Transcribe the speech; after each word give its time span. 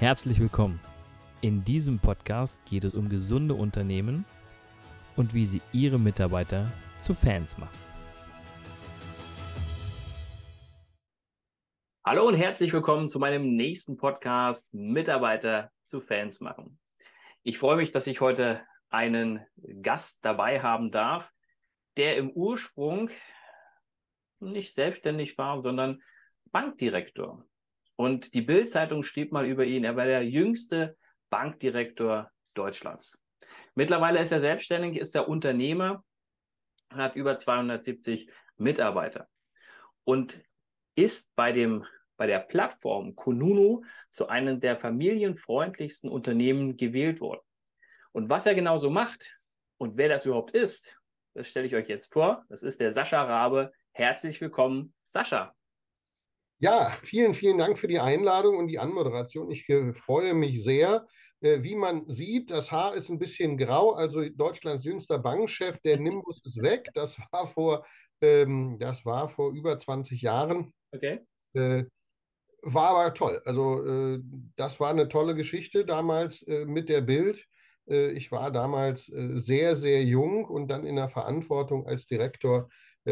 Herzlich 0.00 0.40
willkommen. 0.40 0.80
In 1.42 1.62
diesem 1.62 1.98
Podcast 1.98 2.58
geht 2.64 2.84
es 2.84 2.94
um 2.94 3.10
gesunde 3.10 3.52
Unternehmen 3.52 4.24
und 5.14 5.34
wie 5.34 5.44
sie 5.44 5.60
ihre 5.72 5.98
Mitarbeiter 5.98 6.72
zu 6.98 7.12
Fans 7.12 7.58
machen. 7.58 7.78
Hallo 12.02 12.26
und 12.26 12.34
herzlich 12.34 12.72
willkommen 12.72 13.08
zu 13.08 13.18
meinem 13.18 13.56
nächsten 13.56 13.98
Podcast 13.98 14.72
Mitarbeiter 14.72 15.70
zu 15.82 16.00
Fans 16.00 16.40
machen. 16.40 16.78
Ich 17.42 17.58
freue 17.58 17.76
mich, 17.76 17.92
dass 17.92 18.06
ich 18.06 18.22
heute 18.22 18.62
einen 18.88 19.44
Gast 19.82 20.24
dabei 20.24 20.62
haben 20.62 20.90
darf, 20.90 21.30
der 21.98 22.16
im 22.16 22.30
Ursprung 22.30 23.10
nicht 24.38 24.74
selbstständig 24.74 25.36
war, 25.36 25.60
sondern 25.60 26.00
Bankdirektor. 26.46 27.44
Und 28.00 28.32
die 28.32 28.40
Bild-Zeitung 28.40 29.02
schrieb 29.02 29.30
mal 29.30 29.44
über 29.44 29.66
ihn, 29.66 29.84
er 29.84 29.94
war 29.94 30.06
der 30.06 30.26
jüngste 30.26 30.96
Bankdirektor 31.28 32.30
Deutschlands. 32.54 33.18
Mittlerweile 33.74 34.20
ist 34.20 34.32
er 34.32 34.40
selbstständig, 34.40 34.98
ist 34.98 35.14
er 35.14 35.28
Unternehmer 35.28 36.02
und 36.90 36.96
hat 36.96 37.14
über 37.14 37.36
270 37.36 38.30
Mitarbeiter 38.56 39.28
und 40.04 40.40
ist 40.94 41.30
bei 41.36 41.52
dem 41.52 41.84
bei 42.16 42.26
der 42.26 42.38
Plattform 42.38 43.16
Kununu 43.16 43.82
zu 44.08 44.28
einem 44.28 44.60
der 44.60 44.78
familienfreundlichsten 44.78 46.08
Unternehmen 46.08 46.78
gewählt 46.78 47.20
worden. 47.20 47.42
Und 48.12 48.30
was 48.30 48.46
er 48.46 48.54
genau 48.54 48.78
so 48.78 48.88
macht 48.88 49.38
und 49.76 49.98
wer 49.98 50.08
das 50.08 50.24
überhaupt 50.24 50.52
ist, 50.52 50.98
das 51.34 51.48
stelle 51.48 51.66
ich 51.66 51.74
euch 51.74 51.88
jetzt 51.88 52.14
vor. 52.14 52.46
Das 52.48 52.62
ist 52.62 52.80
der 52.80 52.92
Sascha 52.92 53.22
Rabe. 53.22 53.74
Herzlich 53.92 54.40
willkommen, 54.40 54.94
Sascha. 55.04 55.54
Ja, 56.62 56.90
vielen, 57.02 57.32
vielen 57.32 57.56
Dank 57.56 57.78
für 57.78 57.88
die 57.88 58.00
Einladung 58.00 58.58
und 58.58 58.68
die 58.68 58.78
Anmoderation. 58.78 59.50
Ich 59.50 59.66
äh, 59.70 59.94
freue 59.94 60.34
mich 60.34 60.62
sehr. 60.62 61.06
Äh, 61.40 61.62
wie 61.62 61.74
man 61.74 62.04
sieht, 62.10 62.50
das 62.50 62.70
Haar 62.70 62.94
ist 62.94 63.08
ein 63.08 63.18
bisschen 63.18 63.56
grau, 63.56 63.92
also 63.92 64.28
Deutschlands 64.28 64.84
jüngster 64.84 65.18
Bankchef, 65.18 65.78
der 65.80 65.98
Nimbus 66.00 66.44
ist 66.44 66.60
weg. 66.60 66.90
Das 66.92 67.16
war 67.32 67.46
vor, 67.46 67.86
ähm, 68.20 68.76
das 68.78 69.06
war 69.06 69.30
vor 69.30 69.52
über 69.52 69.78
20 69.78 70.20
Jahren. 70.20 70.74
Okay. 70.92 71.20
Äh, 71.54 71.84
war 72.62 72.90
aber 72.90 73.14
toll. 73.14 73.40
Also 73.46 74.18
das 74.56 74.78
war 74.80 74.90
eine 74.90 75.08
tolle 75.08 75.34
Geschichte 75.34 75.86
damals 75.86 76.44
mit 76.46 76.90
der 76.90 77.00
Bild. 77.00 77.46
Ich 77.86 78.30
war 78.30 78.50
damals 78.50 79.06
sehr, 79.06 79.76
sehr 79.76 80.04
jung 80.04 80.44
und 80.44 80.68
dann 80.68 80.84
in 80.84 80.96
der 80.96 81.08
Verantwortung 81.08 81.86
als 81.86 82.06
Direktor 82.06 82.68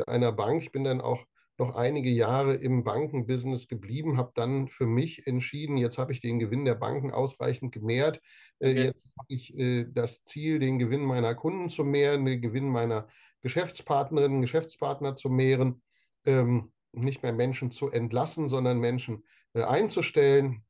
einer 0.07 0.33
Bank. 0.33 0.61
Ich 0.63 0.71
bin 0.71 0.85
dann 0.85 1.01
auch 1.01 1.25
noch 1.59 1.75
einige 1.75 2.11
Jahre 2.11 2.55
im 2.55 2.85
Bankenbusiness 2.85 3.67
geblieben, 3.67 4.17
habe 4.17 4.31
dann 4.35 4.69
für 4.69 4.87
mich 4.87 5.27
entschieden, 5.27 5.77
jetzt 5.77 5.99
habe 5.99 6.13
ich 6.13 6.21
den 6.21 6.39
Gewinn 6.39 6.65
der 6.65 6.77
Banken 6.77 7.11
ausreichend 7.11 7.73
gemehrt. 7.73 8.21
Äh, 8.61 8.71
okay. 8.71 8.85
Jetzt 8.85 9.11
habe 9.19 9.27
ich 9.29 9.59
äh, 9.59 9.87
das 9.93 10.23
Ziel, 10.23 10.61
den 10.61 10.79
Gewinn 10.79 11.05
meiner 11.05 11.35
Kunden 11.35 11.69
zu 11.69 11.85
mehren, 11.85 12.25
den 12.25 12.41
Gewinn 12.41 12.69
meiner 12.69 13.09
Geschäftspartnerinnen, 13.43 14.41
Geschäftspartner 14.41 15.17
zu 15.17 15.29
mehren, 15.29 15.83
ähm, 16.25 16.73
nicht 16.93 17.23
mehr 17.23 17.33
Menschen 17.33 17.71
zu 17.73 17.91
entlassen, 17.91 18.49
sondern 18.49 18.79
Menschen 18.79 19.25
äh, 19.53 19.63
einzustellen, 19.63 20.65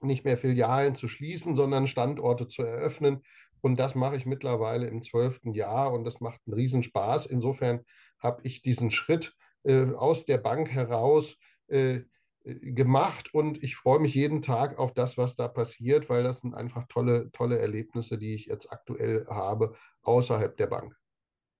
nicht 0.00 0.24
mehr 0.24 0.36
Filialen 0.36 0.96
zu 0.96 1.06
schließen, 1.06 1.54
sondern 1.54 1.86
Standorte 1.86 2.48
zu 2.48 2.62
eröffnen. 2.62 3.22
Und 3.60 3.78
das 3.78 3.94
mache 3.94 4.16
ich 4.16 4.26
mittlerweile 4.26 4.88
im 4.88 5.04
zwölften 5.04 5.54
Jahr 5.54 5.92
und 5.92 6.04
das 6.04 6.20
macht 6.20 6.40
einen 6.46 6.54
Riesenspaß. 6.54 7.26
Insofern 7.26 7.84
habe 8.18 8.40
ich 8.42 8.62
diesen 8.62 8.90
Schritt 8.90 9.36
aus 9.64 10.24
der 10.24 10.38
Bank 10.38 10.70
heraus 10.70 11.36
äh, 11.68 12.00
gemacht 12.44 13.32
und 13.34 13.62
ich 13.62 13.76
freue 13.76 14.00
mich 14.00 14.14
jeden 14.14 14.42
Tag 14.42 14.78
auf 14.78 14.92
das, 14.92 15.16
was 15.16 15.36
da 15.36 15.48
passiert, 15.48 16.08
weil 16.08 16.24
das 16.24 16.40
sind 16.40 16.54
einfach 16.54 16.86
tolle, 16.88 17.30
tolle 17.32 17.58
Erlebnisse, 17.58 18.18
die 18.18 18.34
ich 18.34 18.46
jetzt 18.46 18.72
aktuell 18.72 19.26
habe 19.28 19.74
außerhalb 20.02 20.56
der 20.56 20.66
Bank. 20.66 20.96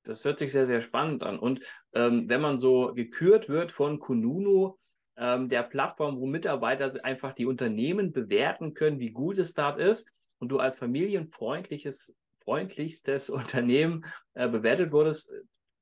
Das 0.05 0.25
hört 0.25 0.39
sich 0.39 0.51
sehr, 0.51 0.67
sehr 0.67 0.81
spannend 0.81 1.23
an. 1.23 1.39
Und 1.39 1.61
ähm, 1.95 2.29
wenn 2.29 2.41
man 2.41 2.59
so 2.59 2.93
gekürt 2.95 3.49
wird 3.49 3.71
von 3.71 4.01
Kununu, 4.01 4.77
ähm, 5.17 5.49
der 5.49 5.63
Plattform, 5.63 6.19
wo 6.19 6.27
Mitarbeiter 6.27 6.93
einfach 7.05 7.33
die 7.33 7.47
Unternehmen 7.47 8.13
bewerten 8.13 8.75
können, 8.75 8.99
wie 8.99 9.13
gut 9.13 9.39
es 9.39 9.55
dort 9.55 9.79
ist, 9.79 10.09
und 10.39 10.49
du 10.49 10.59
als 10.59 10.77
familienfreundliches, 10.77 12.17
freundlichstes 12.41 13.31
Unternehmen 13.31 14.05
äh, 14.35 14.49
bewertet 14.49 14.91
wurdest, 14.91 15.31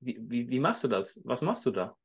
wie, 0.01 0.19
wie, 0.21 0.49
wie 0.51 0.61
machst 0.61 0.85
du 0.85 0.89
das? 0.89 1.21
Was 1.25 1.41
machst 1.41 1.65
du 1.65 1.71
da? 1.71 1.97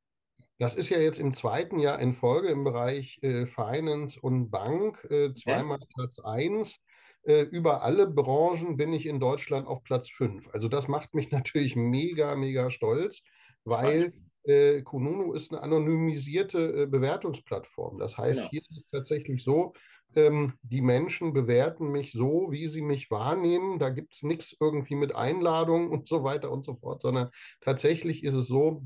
Das 0.57 0.75
ist 0.75 0.89
ja 0.89 0.99
jetzt 0.99 1.19
im 1.19 1.33
zweiten 1.33 1.79
Jahr 1.79 1.99
in 1.99 2.13
Folge 2.13 2.47
im 2.47 2.63
Bereich 2.63 3.19
äh, 3.21 3.45
Finance 3.45 4.19
und 4.19 4.49
Bank, 4.49 5.05
äh, 5.09 5.33
zweimal 5.33 5.79
ja. 5.79 5.85
Platz 5.95 6.19
1. 6.19 6.79
Äh, 7.23 7.41
über 7.41 7.81
alle 7.83 8.07
Branchen 8.07 8.77
bin 8.77 8.93
ich 8.93 9.05
in 9.05 9.19
Deutschland 9.19 9.67
auf 9.67 9.83
Platz 9.83 10.09
5. 10.09 10.49
Also 10.53 10.67
das 10.67 10.87
macht 10.87 11.13
mich 11.13 11.31
natürlich 11.31 11.75
mega, 11.75 12.35
mega 12.35 12.69
stolz, 12.71 13.21
weil 13.63 14.13
äh, 14.43 14.81
Kununu 14.83 15.33
ist 15.33 15.51
eine 15.51 15.61
anonymisierte 15.61 16.83
äh, 16.83 16.85
Bewertungsplattform. 16.85 17.97
Das 17.99 18.17
heißt, 18.17 18.39
genau. 18.39 18.49
hier 18.49 18.61
ist 18.61 18.77
es 18.77 18.85
tatsächlich 18.85 19.43
so, 19.43 19.73
ähm, 20.15 20.53
die 20.61 20.81
Menschen 20.81 21.33
bewerten 21.33 21.91
mich 21.91 22.11
so, 22.11 22.51
wie 22.51 22.67
sie 22.69 22.81
mich 22.81 23.09
wahrnehmen. 23.11 23.79
Da 23.79 23.89
gibt 23.89 24.13
es 24.13 24.23
nichts 24.23 24.55
irgendwie 24.59 24.95
mit 24.95 25.15
Einladung 25.15 25.89
und 25.91 26.07
so 26.07 26.23
weiter 26.23 26.51
und 26.51 26.63
so 26.63 26.75
fort, 26.75 27.01
sondern 27.01 27.29
tatsächlich 27.61 28.23
ist 28.23 28.35
es 28.35 28.47
so, 28.47 28.83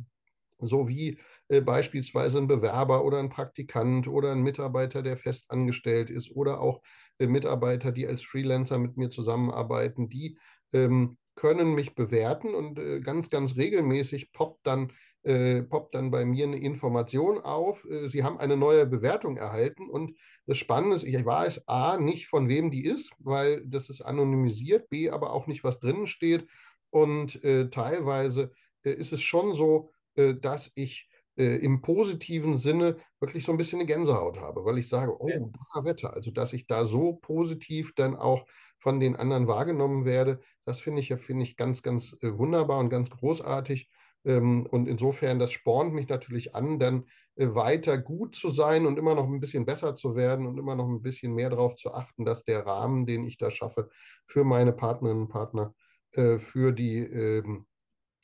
so 0.59 0.87
wie 0.87 1.19
äh, 1.49 1.61
beispielsweise 1.61 2.37
ein 2.37 2.47
Bewerber 2.47 3.03
oder 3.03 3.19
ein 3.19 3.29
Praktikant 3.29 4.07
oder 4.07 4.31
ein 4.31 4.41
Mitarbeiter, 4.41 5.01
der 5.01 5.17
fest 5.17 5.45
angestellt 5.49 6.09
ist 6.09 6.31
oder 6.31 6.61
auch 6.61 6.81
äh, 7.17 7.27
Mitarbeiter, 7.27 7.91
die 7.91 8.07
als 8.07 8.21
Freelancer 8.21 8.77
mit 8.77 8.97
mir 8.97 9.09
zusammenarbeiten, 9.09 10.09
die 10.09 10.37
ähm, 10.73 11.17
können 11.35 11.73
mich 11.73 11.95
bewerten 11.95 12.53
und 12.53 12.77
äh, 12.79 12.99
ganz, 12.99 13.29
ganz 13.29 13.55
regelmäßig 13.55 14.31
poppt 14.33 14.59
dann, 14.67 14.91
äh, 15.23 15.63
poppt 15.63 15.95
dann 15.95 16.11
bei 16.11 16.25
mir 16.25 16.45
eine 16.45 16.59
Information 16.59 17.39
auf. 17.39 17.85
Äh, 17.89 18.09
Sie 18.09 18.23
haben 18.23 18.39
eine 18.39 18.57
neue 18.57 18.85
Bewertung 18.85 19.37
erhalten 19.37 19.89
und 19.89 20.17
das 20.45 20.57
Spannende 20.57 20.97
ist, 20.97 21.03
ich 21.03 21.25
weiß 21.25 21.67
A, 21.67 21.97
nicht 21.97 22.27
von 22.27 22.49
wem 22.49 22.71
die 22.71 22.85
ist, 22.85 23.11
weil 23.19 23.63
das 23.65 23.89
ist 23.89 24.01
anonymisiert, 24.01 24.89
B, 24.89 25.09
aber 25.09 25.31
auch 25.33 25.47
nicht, 25.47 25.63
was 25.63 25.79
drinnen 25.79 26.07
steht 26.07 26.45
und 26.89 27.43
äh, 27.43 27.69
teilweise 27.69 28.51
ist 28.83 29.13
es 29.13 29.21
schon 29.21 29.53
so, 29.53 29.91
äh, 30.15 30.35
dass 30.35 30.71
ich 30.75 31.08
äh, 31.39 31.55
im 31.55 31.81
positiven 31.81 32.57
Sinne 32.57 32.97
wirklich 33.21 33.45
so 33.45 33.53
ein 33.53 33.57
bisschen 33.57 33.79
eine 33.79 33.87
Gänsehaut 33.87 34.37
habe, 34.39 34.65
weil 34.65 34.77
ich 34.77 34.89
sage, 34.89 35.15
oh, 35.17 35.51
Wetter, 35.83 36.13
also 36.13 36.31
dass 36.31 36.51
ich 36.51 36.67
da 36.67 36.85
so 36.85 37.13
positiv 37.13 37.93
dann 37.95 38.17
auch 38.17 38.45
von 38.77 38.99
den 38.99 39.15
anderen 39.15 39.47
wahrgenommen 39.47 40.03
werde, 40.03 40.41
das 40.65 40.81
finde 40.81 40.99
ich 41.01 41.07
ja, 41.07 41.17
finde 41.17 41.43
ich 41.43 41.55
ganz, 41.55 41.81
ganz 41.81 42.17
äh, 42.21 42.37
wunderbar 42.37 42.79
und 42.79 42.89
ganz 42.89 43.09
großartig. 43.09 43.89
Ähm, 44.25 44.65
und 44.65 44.89
insofern, 44.89 45.39
das 45.39 45.53
spornt 45.53 45.93
mich 45.93 46.09
natürlich 46.09 46.55
an, 46.55 46.77
dann 46.77 47.05
weiter 47.37 47.97
gut 47.97 48.35
zu 48.35 48.49
sein 48.49 48.85
und 48.85 48.99
immer 48.99 49.15
noch 49.15 49.25
ein 49.25 49.39
bisschen 49.39 49.65
besser 49.65 49.95
zu 49.95 50.17
werden 50.17 50.45
und 50.45 50.57
immer 50.57 50.75
noch 50.75 50.89
ein 50.89 51.01
bisschen 51.01 51.33
mehr 51.33 51.49
darauf 51.49 51.77
zu 51.77 51.93
achten, 51.93 52.25
dass 52.25 52.43
der 52.43 52.65
Rahmen, 52.65 53.05
den 53.05 53.23
ich 53.23 53.37
da 53.37 53.49
schaffe, 53.49 53.89
für 54.27 54.43
meine 54.43 54.73
Partnerinnen 54.73 55.23
und 55.23 55.29
Partner, 55.29 55.73
für 56.11 56.73
die 56.73 56.97
ähm, 56.97 57.65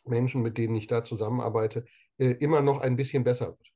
Menschen, 0.04 0.42
mit 0.42 0.58
denen 0.58 0.76
ich 0.76 0.88
da 0.88 1.04
zusammenarbeite, 1.04 1.80
äh, 1.80 1.84
immer 2.24 2.62
noch 2.62 2.80
ein 2.80 2.96
bisschen 2.96 3.24
besser 3.24 3.48
wird. 3.48 3.74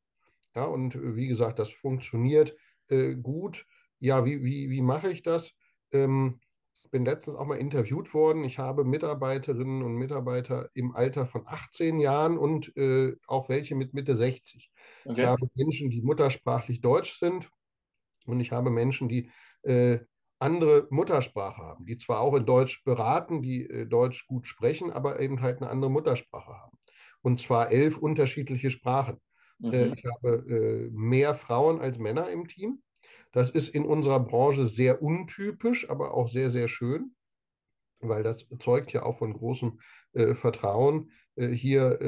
Ja, 0.55 0.65
und 0.65 0.95
äh, 0.95 1.15
wie 1.15 1.27
gesagt, 1.27 1.59
das 1.59 1.69
funktioniert 1.69 2.55
äh, 2.87 3.15
gut. 3.15 3.65
Ja, 3.99 4.25
wie, 4.25 4.43
wie, 4.43 4.69
wie 4.69 4.81
mache 4.81 5.11
ich 5.11 5.23
das? 5.23 5.53
Ähm, 5.91 6.39
ich 6.73 6.89
bin 6.91 7.05
letztens 7.05 7.35
auch 7.35 7.45
mal 7.45 7.57
interviewt 7.57 8.13
worden. 8.13 8.43
Ich 8.45 8.57
habe 8.57 8.85
Mitarbeiterinnen 8.85 9.83
und 9.83 9.95
Mitarbeiter 9.95 10.69
im 10.73 10.95
Alter 10.95 11.25
von 11.25 11.43
18 11.45 11.99
Jahren 11.99 12.37
und 12.37 12.75
äh, 12.77 13.15
auch 13.27 13.49
welche 13.49 13.75
mit 13.75 13.93
Mitte 13.93 14.15
60. 14.15 14.71
Okay. 15.05 15.21
Ich 15.21 15.27
habe 15.27 15.49
Menschen, 15.55 15.89
die 15.89 16.01
muttersprachlich 16.01 16.81
Deutsch 16.81 17.19
sind 17.19 17.49
und 18.25 18.39
ich 18.39 18.51
habe 18.51 18.69
Menschen, 18.69 19.09
die 19.09 19.29
äh, 19.63 19.99
andere 20.39 20.87
Muttersprache 20.89 21.61
haben, 21.61 21.85
die 21.85 21.97
zwar 21.97 22.21
auch 22.21 22.33
in 22.33 22.45
Deutsch 22.45 22.83
beraten, 22.85 23.41
die 23.41 23.69
äh, 23.69 23.85
Deutsch 23.85 24.25
gut 24.25 24.47
sprechen, 24.47 24.89
aber 24.89 25.19
eben 25.19 25.41
halt 25.41 25.57
eine 25.57 25.69
andere 25.69 25.91
Muttersprache 25.91 26.53
haben. 26.53 26.77
Und 27.21 27.39
zwar 27.39 27.71
elf 27.71 27.97
unterschiedliche 27.97 28.71
Sprachen. 28.71 29.19
Äh, 29.61 29.87
mhm. 29.87 29.93
ich 29.93 30.03
habe 30.05 30.45
äh, 30.47 30.89
mehr 30.91 31.35
Frauen 31.35 31.79
als 31.81 31.97
Männer 31.97 32.29
im 32.29 32.47
Team. 32.47 32.81
Das 33.31 33.49
ist 33.49 33.69
in 33.69 33.85
unserer 33.85 34.19
Branche 34.19 34.67
sehr 34.67 35.01
untypisch, 35.01 35.89
aber 35.89 36.13
auch 36.13 36.29
sehr, 36.29 36.49
sehr 36.49 36.67
schön, 36.67 37.15
weil 37.99 38.23
das 38.23 38.47
zeugt 38.59 38.91
ja 38.91 39.03
auch 39.03 39.17
von 39.17 39.33
großem 39.33 39.79
äh, 40.13 40.33
Vertrauen, 40.33 41.11
hier 41.35 42.01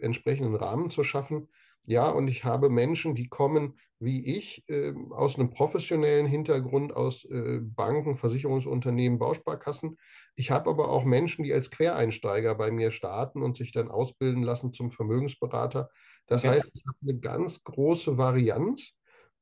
entsprechenden 0.00 0.56
Rahmen 0.56 0.90
zu 0.90 1.04
schaffen. 1.04 1.48
Ja, 1.86 2.10
und 2.10 2.28
ich 2.28 2.44
habe 2.44 2.70
Menschen, 2.70 3.14
die 3.14 3.28
kommen 3.28 3.78
wie 4.00 4.24
ich 4.36 4.64
äh, 4.68 4.92
aus 5.10 5.36
einem 5.36 5.50
professionellen 5.50 6.26
Hintergrund, 6.26 6.94
aus 6.94 7.24
äh, 7.24 7.60
Banken, 7.62 8.16
Versicherungsunternehmen, 8.16 9.18
Bausparkassen. 9.18 9.96
Ich 10.34 10.50
habe 10.50 10.68
aber 10.68 10.88
auch 10.90 11.04
Menschen, 11.04 11.44
die 11.44 11.54
als 11.54 11.70
Quereinsteiger 11.70 12.54
bei 12.54 12.70
mir 12.70 12.90
starten 12.90 13.42
und 13.42 13.56
sich 13.56 13.72
dann 13.72 13.90
ausbilden 13.90 14.42
lassen 14.42 14.72
zum 14.72 14.90
Vermögensberater. 14.90 15.88
Das 16.26 16.44
okay. 16.44 16.56
heißt, 16.56 16.70
ich 16.74 16.84
habe 16.86 16.98
eine 17.02 17.18
ganz 17.20 17.62
große 17.64 18.18
Varianz 18.18 18.92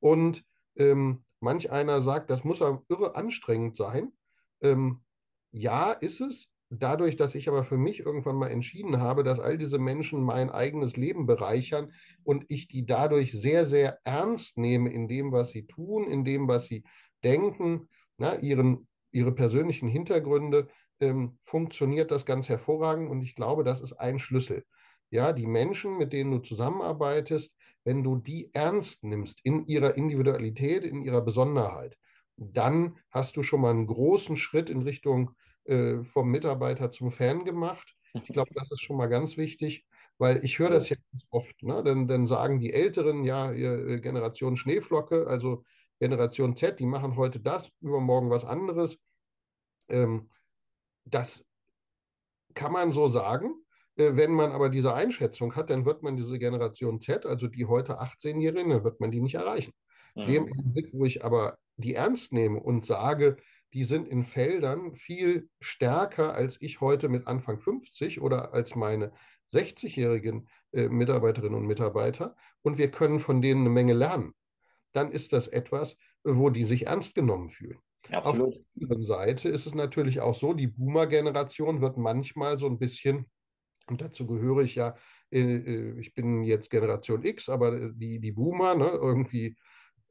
und 0.01 0.45
Ähm, 0.75 1.25
manch 1.41 1.71
einer 1.71 2.01
sagt, 2.01 2.31
das 2.31 2.45
muss 2.45 2.61
ja 2.61 2.81
irre 2.89 3.15
anstrengend 3.15 3.77
sein. 3.77 4.13
Ähm, 4.63 5.03
ja, 5.51 5.93
ist 5.93 6.23
es. 6.23 6.49
Dadurch, 6.75 7.17
dass 7.17 7.35
ich 7.35 7.51
aber 7.51 7.65
für 7.65 7.77
mich 7.77 8.01
irgendwann 8.01 8.37
mal 8.37 8.49
entschieden 8.49 8.99
habe, 8.99 9.25
dass 9.25 9.39
all 9.41 9.59
diese 9.59 9.79
Menschen 9.79 10.23
mein 10.23 10.49
eigenes 10.49 10.97
Leben 10.97 11.27
bereichern 11.27 11.93
und 12.25 12.47
ich 12.49 12.67
die 12.67 12.87
dadurch 12.87 13.33
sehr, 13.33 13.67
sehr 13.67 13.99
ernst 14.05 14.57
nehme 14.57 14.91
in 14.91 15.07
dem, 15.07 15.33
was 15.33 15.51
sie 15.51 15.67
tun, 15.67 16.05
in 16.05 16.25
dem, 16.25 16.49
was 16.49 16.69
sie 16.69 16.83
denken, 17.23 17.91
na, 18.17 18.37
ihren, 18.37 18.89
ihre 19.11 19.33
persönlichen 19.33 19.87
Hintergründe, 19.87 20.69
ähm, 21.01 21.39
funktioniert 21.43 22.11
das 22.11 22.25
ganz 22.25 22.49
hervorragend 22.49 23.11
und 23.11 23.21
ich 23.21 23.35
glaube, 23.35 23.65
das 23.65 23.83
ist 23.83 23.93
ein 23.93 24.19
Schlüssel. 24.19 24.65
Ja, 25.11 25.35
die 25.35 25.47
Menschen, 25.47 25.99
mit 25.99 26.15
denen 26.15 26.31
du 26.31 26.39
zusammenarbeitest, 26.39 27.55
wenn 27.85 28.03
du 28.03 28.17
die 28.17 28.49
ernst 28.55 29.05
nimmst 29.05 29.45
in 29.45 29.67
ihrer 29.67 29.95
Individualität, 29.99 30.85
in 30.85 31.03
ihrer 31.03 31.21
Besonderheit, 31.21 31.99
dann 32.39 32.97
hast 33.11 33.37
du 33.37 33.43
schon 33.43 33.61
mal 33.61 33.73
einen 33.73 33.87
großen 33.87 34.37
Schritt 34.37 34.71
in 34.71 34.81
Richtung 34.81 35.33
äh, 35.65 36.03
vom 36.03 36.31
Mitarbeiter 36.31 36.91
zum 36.91 37.11
Fan 37.11 37.45
gemacht. 37.45 37.95
Ich 38.15 38.29
glaube, 38.29 38.51
das 38.55 38.71
ist 38.71 38.83
schon 38.83 38.97
mal 38.97 39.09
ganz 39.09 39.37
wichtig, 39.37 39.87
weil 40.19 40.45
ich 40.45 40.59
höre 40.59 40.71
das 40.71 40.89
ja 40.89 40.97
oft. 41.31 41.63
Ne? 41.63 41.83
Dann, 41.83 42.07
dann 42.09 42.27
sagen 42.27 42.61
die 42.61 42.73
Älteren, 42.73 43.25
ja, 43.25 43.51
äh, 43.53 44.01
Generation 44.01 44.57
Schneeflocke, 44.57 45.27
also 45.27 45.65
Generation 45.99 46.57
Z, 46.57 46.81
die 46.81 46.87
machen 46.87 47.17
heute 47.17 47.41
das, 47.41 47.71
übermorgen 47.81 48.29
was 48.29 48.45
anderes. 48.45 48.99
Ähm, 49.89 50.31
das 51.05 51.45
kann 52.55 52.73
man 52.73 52.93
so 52.93 53.09
sagen. 53.09 53.55
Äh, 53.97 54.17
wenn 54.17 54.33
man 54.33 54.53
aber 54.53 54.69
diese 54.69 54.95
Einschätzung 54.95 55.55
hat, 55.55 55.71
dann 55.71 55.85
wird 55.85 56.03
man 56.03 56.17
diese 56.17 56.39
Generation 56.39 57.01
Z, 57.01 57.27
also 57.27 57.47
die 57.47 57.67
heute 57.67 58.01
18-Jährigen, 58.01 58.71
dann 58.71 58.85
wird 58.85 59.01
man 59.01 59.11
die 59.11 59.21
nicht 59.21 59.35
erreichen. 59.35 59.73
Mhm. 60.15 60.27
Dem 60.27 60.43
Augenblick, 60.45 60.91
wo 60.93 61.05
ich 61.05 61.25
aber 61.25 61.57
die 61.77 61.95
ernst 61.95 62.33
nehme 62.33 62.61
und 62.61 62.87
sage, 62.87 63.37
die 63.73 63.85
sind 63.85 64.09
in 64.09 64.25
Feldern 64.25 64.95
viel 64.95 65.49
stärker 65.61 66.35
als 66.35 66.57
ich 66.61 66.81
heute 66.81 67.09
mit 67.09 67.27
Anfang 67.27 67.59
50 67.59 68.21
oder 68.21 68.53
als 68.53 68.75
meine 68.75 69.13
60-jährigen 69.53 70.49
äh, 70.73 70.89
Mitarbeiterinnen 70.89 71.59
und 71.59 71.67
Mitarbeiter 71.67 72.37
und 72.63 72.79
wir 72.79 72.91
können 72.91 73.21
von 73.21 73.43
denen 73.43 73.63
eine 73.63 73.71
Menge 73.71 73.95
lernen, 73.95 74.35
dann 74.93 75.11
ist 75.11 75.33
das 75.33 75.49
etwas, 75.49 75.97
wo 76.25 76.51
die 76.51 76.65
sich 76.65 76.87
ernst 76.87 77.15
genommen 77.15 77.49
fühlen. 77.49 77.79
Absolut. 78.11 78.49
Auf 78.49 78.55
der 78.55 78.83
anderen 78.83 79.05
Seite 79.05 79.49
ist 79.49 79.67
es 79.67 79.75
natürlich 79.75 80.21
auch 80.21 80.35
so, 80.35 80.55
die 80.55 80.67
Boomer-Generation 80.67 81.81
wird 81.81 81.97
manchmal 81.97 82.59
so 82.59 82.67
ein 82.67 82.79
bisschen, 82.79 83.31
und 83.87 84.01
dazu 84.01 84.27
gehöre 84.27 84.63
ich 84.63 84.75
ja, 84.75 84.97
äh, 85.31 85.41
äh, 85.41 86.01
ich 86.01 86.15
bin 86.15 86.43
jetzt 86.43 86.71
Generation 86.71 87.25
X, 87.25 87.49
aber 87.49 87.91
die, 87.91 88.19
die 88.21 88.33
Boomer, 88.33 88.75
ne, 88.75 88.89
irgendwie 88.89 89.57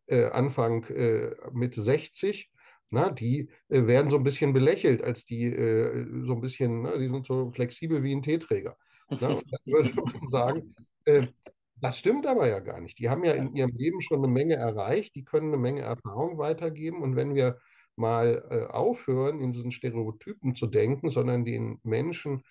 äh, 0.08 0.26
Anfang 0.26 0.84
äh, 0.86 1.32
Mitte 1.52 1.82
60, 1.82 2.51
na, 2.92 3.10
die 3.10 3.50
äh, 3.70 3.88
werden 3.88 4.12
so 4.12 4.18
ein 4.18 4.24
bisschen 4.24 4.54
belächelt, 4.54 5.04
als 5.04 5.26
die 5.26 5.46
äh, 5.46 6.06
so 6.26 6.34
ein 6.34 6.42
bisschen, 6.42 6.84
na, 6.84 6.98
die 6.98 7.08
sind 7.10 7.26
so 7.26 7.52
flexibel 7.52 8.04
wie 8.04 8.14
ein 8.14 8.22
Teeträger. 8.22 8.78
Na, 9.10 9.30
und 9.30 9.44
dann 9.52 9.60
würde 9.66 9.94
man 9.96 10.30
sagen, 10.30 10.76
äh, 11.06 11.28
das 11.76 11.98
stimmt 11.98 12.28
aber 12.28 12.48
ja 12.48 12.60
gar 12.60 12.80
nicht. 12.80 13.00
Die 13.00 13.10
haben 13.10 13.24
ja 13.24 13.34
in 13.34 13.56
ihrem 13.56 13.76
Leben 13.76 14.02
schon 14.02 14.20
eine 14.20 14.28
Menge 14.28 14.56
erreicht, 14.56 15.16
die 15.16 15.24
können 15.24 15.48
eine 15.48 15.58
Menge 15.58 15.82
Erfahrung 15.82 16.38
weitergeben. 16.38 17.02
Und 17.02 17.16
wenn 17.16 17.34
wir 17.34 17.58
mal 17.96 18.46
äh, 18.50 18.72
aufhören, 18.72 19.42
in 19.42 19.52
diesen 19.52 19.72
Stereotypen 19.72 20.56
zu 20.56 20.68
denken, 20.68 21.10
sondern 21.10 21.44
den 21.46 21.80
Menschen 21.84 22.44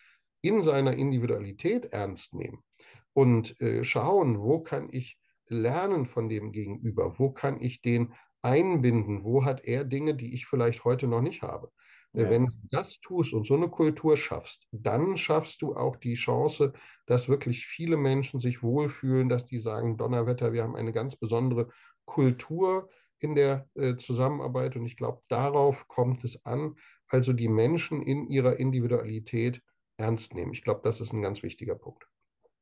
in 0.42 0.62
seiner 0.62 0.94
Individualität 0.94 1.86
ernst 1.92 2.34
nehmen 2.34 2.64
und 3.12 3.60
äh, 3.60 3.84
schauen, 3.84 4.40
wo 4.40 4.60
kann 4.60 4.88
ich 4.90 5.18
lernen 5.46 6.06
von 6.06 6.28
dem 6.28 6.52
Gegenüber? 6.52 7.18
Wo 7.18 7.30
kann 7.30 7.60
ich 7.60 7.82
den 7.82 8.14
einbinden? 8.42 9.24
Wo 9.24 9.44
hat 9.44 9.64
er 9.64 9.84
Dinge, 9.84 10.14
die 10.14 10.34
ich 10.34 10.46
vielleicht 10.46 10.84
heute 10.84 11.06
noch 11.06 11.20
nicht 11.20 11.42
habe? 11.42 11.70
Äh, 12.12 12.22
ja. 12.22 12.30
Wenn 12.30 12.46
du 12.46 12.52
das 12.70 13.00
tust 13.00 13.32
und 13.32 13.46
so 13.46 13.54
eine 13.54 13.68
Kultur 13.68 14.16
schaffst, 14.16 14.66
dann 14.72 15.16
schaffst 15.16 15.62
du 15.62 15.74
auch 15.74 15.96
die 15.96 16.14
Chance, 16.14 16.72
dass 17.06 17.28
wirklich 17.28 17.66
viele 17.66 17.96
Menschen 17.96 18.40
sich 18.40 18.62
wohlfühlen, 18.62 19.28
dass 19.28 19.46
die 19.46 19.58
sagen, 19.58 19.96
Donnerwetter, 19.96 20.52
wir 20.52 20.62
haben 20.62 20.76
eine 20.76 20.92
ganz 20.92 21.16
besondere 21.16 21.68
Kultur 22.04 22.88
in 23.18 23.34
der 23.34 23.68
äh, 23.74 23.96
Zusammenarbeit 23.96 24.76
und 24.76 24.86
ich 24.86 24.96
glaube, 24.96 25.22
darauf 25.28 25.86
kommt 25.88 26.24
es 26.24 26.44
an, 26.44 26.76
also 27.08 27.32
die 27.32 27.48
Menschen 27.48 28.02
in 28.02 28.26
ihrer 28.26 28.58
Individualität 28.58 29.62
ernst 29.98 30.34
nehmen. 30.34 30.52
Ich 30.52 30.62
glaube, 30.62 30.80
das 30.82 31.00
ist 31.00 31.12
ein 31.12 31.22
ganz 31.22 31.42
wichtiger 31.42 31.74
Punkt. 31.74 32.09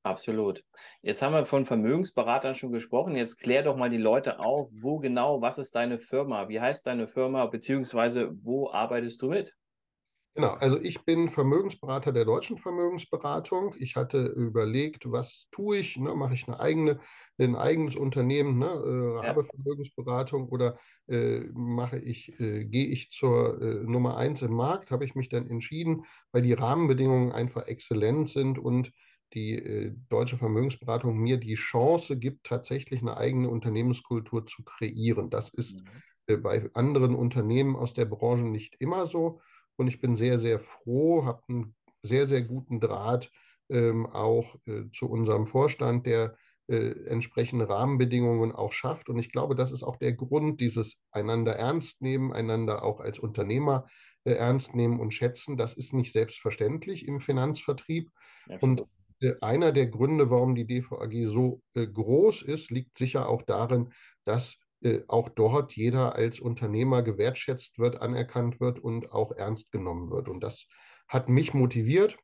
Absolut. 0.02 0.64
Jetzt 1.02 1.22
haben 1.22 1.32
wir 1.34 1.44
von 1.44 1.66
Vermögensberatern 1.66 2.54
schon 2.54 2.72
gesprochen. 2.72 3.16
Jetzt 3.16 3.38
klär 3.38 3.62
doch 3.62 3.76
mal 3.76 3.90
die 3.90 3.98
Leute 3.98 4.38
auf, 4.38 4.70
wo 4.72 4.98
genau, 4.98 5.42
was 5.42 5.58
ist 5.58 5.74
deine 5.74 5.98
Firma? 5.98 6.48
Wie 6.48 6.60
heißt 6.60 6.86
deine 6.86 7.08
Firma, 7.08 7.46
beziehungsweise 7.46 8.30
wo 8.42 8.70
arbeitest 8.70 9.20
du 9.22 9.28
mit? 9.28 9.54
Genau, 10.38 10.52
also 10.52 10.80
ich 10.80 11.04
bin 11.04 11.30
Vermögensberater 11.30 12.12
der 12.12 12.24
deutschen 12.24 12.58
Vermögensberatung. 12.58 13.74
Ich 13.80 13.96
hatte 13.96 14.24
überlegt, 14.24 15.10
was 15.10 15.48
tue 15.50 15.78
ich? 15.78 15.96
Ne? 15.96 16.14
Mache 16.14 16.34
ich 16.34 16.46
eine 16.46 16.60
eigene, 16.60 17.00
ein 17.38 17.56
eigenes 17.56 17.96
Unternehmen, 17.96 18.56
ne? 18.56 18.66
äh, 18.66 19.26
habe 19.26 19.40
ja. 19.40 19.46
Vermögensberatung 19.48 20.48
oder 20.48 20.78
äh, 21.08 21.40
mache 21.54 21.98
ich, 21.98 22.38
äh, 22.38 22.66
gehe 22.66 22.86
ich 22.86 23.10
zur 23.10 23.60
äh, 23.60 23.82
Nummer 23.84 24.16
eins 24.16 24.40
im 24.42 24.52
Markt? 24.52 24.92
Habe 24.92 25.04
ich 25.04 25.16
mich 25.16 25.28
dann 25.28 25.50
entschieden, 25.50 26.04
weil 26.30 26.42
die 26.42 26.52
Rahmenbedingungen 26.52 27.32
einfach 27.32 27.66
exzellent 27.66 28.28
sind 28.28 28.60
und 28.60 28.92
die 29.34 29.54
äh, 29.54 29.94
deutsche 30.08 30.38
Vermögensberatung 30.38 31.16
mir 31.16 31.38
die 31.38 31.54
Chance 31.54 32.16
gibt, 32.16 32.46
tatsächlich 32.46 33.02
eine 33.02 33.16
eigene 33.16 33.48
Unternehmenskultur 33.48 34.46
zu 34.46 34.62
kreieren. 34.64 35.30
Das 35.30 35.50
ist 35.50 35.80
mhm. 35.80 35.88
äh, 36.26 36.36
bei 36.36 36.70
anderen 36.74 37.14
Unternehmen 37.14 37.76
aus 37.76 37.94
der 37.94 38.06
Branche 38.06 38.44
nicht 38.44 38.76
immer 38.78 39.06
so. 39.06 39.40
Und 39.76 39.88
ich 39.88 40.00
bin 40.00 40.16
sehr, 40.16 40.38
sehr 40.38 40.58
froh, 40.58 41.24
habe 41.24 41.42
einen 41.48 41.74
sehr, 42.02 42.26
sehr 42.26 42.42
guten 42.42 42.80
Draht 42.80 43.30
ähm, 43.68 44.06
auch 44.06 44.56
äh, 44.66 44.84
zu 44.92 45.08
unserem 45.08 45.46
Vorstand, 45.46 46.06
der 46.06 46.36
äh, 46.68 46.90
entsprechende 47.06 47.68
Rahmenbedingungen 47.68 48.52
auch 48.52 48.72
schafft. 48.72 49.08
Und 49.08 49.18
ich 49.18 49.30
glaube, 49.30 49.54
das 49.54 49.72
ist 49.72 49.82
auch 49.82 49.96
der 49.96 50.12
Grund, 50.12 50.60
dieses 50.60 50.98
einander 51.10 51.56
ernst 51.56 52.02
nehmen, 52.02 52.32
einander 52.32 52.82
auch 52.82 53.00
als 53.00 53.18
Unternehmer 53.18 53.86
äh, 54.24 54.32
ernst 54.32 54.74
nehmen 54.74 55.00
und 55.00 55.14
schätzen. 55.14 55.56
Das 55.56 55.74
ist 55.74 55.92
nicht 55.92 56.12
selbstverständlich 56.12 57.06
im 57.06 57.20
Finanzvertrieb. 57.20 58.10
Ja, 58.48 58.58
und 58.60 58.84
einer 59.40 59.72
der 59.72 59.86
Gründe, 59.86 60.30
warum 60.30 60.54
die 60.54 60.66
DVAG 60.66 61.26
so 61.26 61.62
äh, 61.74 61.86
groß 61.86 62.42
ist, 62.42 62.70
liegt 62.70 62.96
sicher 62.98 63.28
auch 63.28 63.42
darin, 63.42 63.92
dass 64.24 64.58
äh, 64.80 65.00
auch 65.08 65.28
dort 65.28 65.74
jeder 65.74 66.14
als 66.14 66.40
Unternehmer 66.40 67.02
gewertschätzt 67.02 67.78
wird, 67.78 68.00
anerkannt 68.00 68.60
wird 68.60 68.78
und 68.78 69.12
auch 69.12 69.32
ernst 69.32 69.72
genommen 69.72 70.10
wird. 70.10 70.28
Und 70.28 70.40
das 70.40 70.66
hat 71.08 71.28
mich 71.28 71.54
motiviert. 71.54 72.16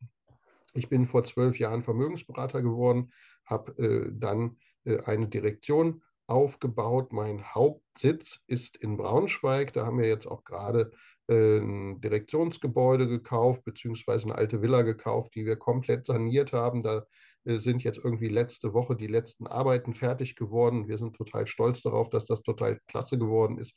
Ich 0.73 0.89
bin 0.89 1.07
vor 1.07 1.25
zwölf 1.25 1.59
Jahren 1.59 1.83
Vermögensberater 1.83 2.61
geworden, 2.63 3.13
habe 3.45 4.13
dann 4.13 4.59
eine 5.05 5.29
Direktion 5.29 6.03
aufgebaut. 6.27 7.13
Mein 7.13 7.55
Hauptsitz 7.55 8.41
ist 8.47 8.77
in 8.77 8.97
Braunschweig. 8.97 9.73
Da 9.73 9.87
haben 9.87 9.99
wir 9.99 10.09
jetzt 10.09 10.27
auch 10.27 10.45
gerade 10.45 10.93
ein 11.29 12.01
Direktionsgebäude 12.01 13.09
gekauft, 13.09 13.65
beziehungsweise 13.65 14.27
eine 14.27 14.35
alte 14.35 14.63
Villa 14.63 14.83
gekauft, 14.83 15.35
die 15.35 15.47
wir 15.47 15.57
komplett 15.57 16.07
saniert 16.07 16.53
haben. 16.53 16.83
Da 16.83 17.07
äh, 17.45 17.59
sind 17.59 17.83
jetzt 17.83 17.99
irgendwie 17.99 18.29
letzte 18.29 18.75
Woche 18.75 18.97
die 18.97 19.07
letzten 19.07 19.47
Arbeiten 19.47 19.95
fertig 19.95 20.37
geworden. 20.37 20.89
Wir 20.89 20.99
sind 20.99 21.17
total 21.17 21.47
stolz 21.47 21.83
darauf, 21.83 22.11
dass 22.11 22.27
das 22.27 22.43
total 22.43 22.81
klasse 22.87 23.19
geworden 23.19 23.59
ist. 23.59 23.75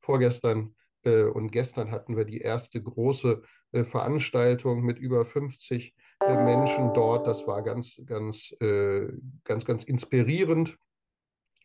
Vorgestern 0.00 0.74
äh, 1.04 1.24
und 1.24 1.50
gestern 1.50 1.90
hatten 1.90 2.16
wir 2.16 2.24
die 2.24 2.40
erste 2.40 2.82
große 2.82 3.42
äh, 3.72 3.84
Veranstaltung 3.84 4.82
mit 4.82 4.98
über 4.98 5.24
50 5.24 5.94
äh, 6.20 6.44
Menschen 6.44 6.92
dort. 6.94 7.26
Das 7.26 7.46
war 7.46 7.62
ganz, 7.62 8.00
ganz, 8.06 8.54
äh, 8.60 9.08
ganz, 9.44 9.64
ganz 9.64 9.84
inspirierend. 9.84 10.76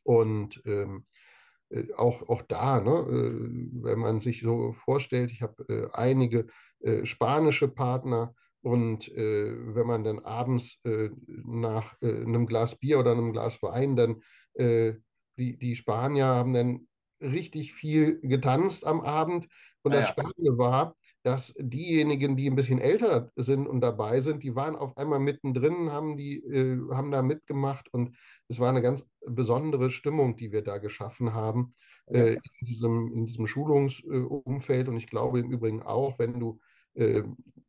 Und 0.03 0.61
ähm, 0.65 1.05
äh, 1.05 1.26
auch, 1.95 2.27
auch 2.29 2.41
da, 2.43 2.79
ne, 2.81 2.91
äh, 2.91 3.83
wenn 3.83 3.99
man 3.99 4.19
sich 4.19 4.41
so 4.41 4.73
vorstellt, 4.73 5.31
ich 5.31 5.41
habe 5.41 5.63
äh, 5.69 5.87
einige 5.93 6.47
spanische 7.03 7.67
Partner 7.67 8.35
und 8.61 9.07
wenn 9.07 9.87
man 9.87 10.03
dann 10.03 10.19
abends 10.19 10.79
nach 10.83 11.99
einem 12.01 12.45
Glas 12.45 12.75
Bier 12.75 12.99
oder 12.99 13.13
einem 13.13 13.33
Glas 13.33 13.63
Wein 13.63 13.95
dann 13.95 14.21
die, 14.55 15.57
die 15.57 15.75
Spanier 15.75 16.25
haben 16.25 16.53
dann 16.53 16.87
richtig 17.19 17.73
viel 17.73 18.19
getanzt 18.21 18.85
am 18.85 19.01
Abend. 19.01 19.47
Und 19.81 19.93
das 19.93 20.07
ja. 20.07 20.11
Spannende 20.11 20.57
war, 20.57 20.95
dass 21.27 21.53
diejenigen, 21.57 22.37
die 22.37 22.49
ein 22.49 22.55
bisschen 22.55 22.79
älter 22.79 23.33
sind 23.35 23.67
und 23.67 23.81
dabei 23.81 24.21
sind, 24.21 24.43
die 24.43 24.55
waren 24.55 24.77
auf 24.77 24.95
einmal 24.95 25.19
mittendrin, 25.19 25.91
haben, 25.91 26.15
die, 26.15 26.37
äh, 26.37 26.79
haben 26.93 27.11
da 27.11 27.21
mitgemacht 27.21 27.93
und 27.93 28.15
es 28.47 28.61
war 28.61 28.69
eine 28.69 28.81
ganz 28.81 29.05
besondere 29.25 29.89
Stimmung, 29.89 30.37
die 30.37 30.53
wir 30.53 30.61
da 30.61 30.77
geschaffen 30.77 31.33
haben 31.33 31.73
äh, 32.05 32.35
in, 32.35 32.65
diesem, 32.65 33.11
in 33.11 33.25
diesem 33.25 33.45
Schulungsumfeld. 33.45 34.87
und 34.87 34.95
ich 34.95 35.07
glaube 35.07 35.41
im 35.41 35.51
Übrigen 35.51 35.83
auch, 35.83 36.17
wenn 36.17 36.39
du 36.39 36.61
äh, 36.93 37.23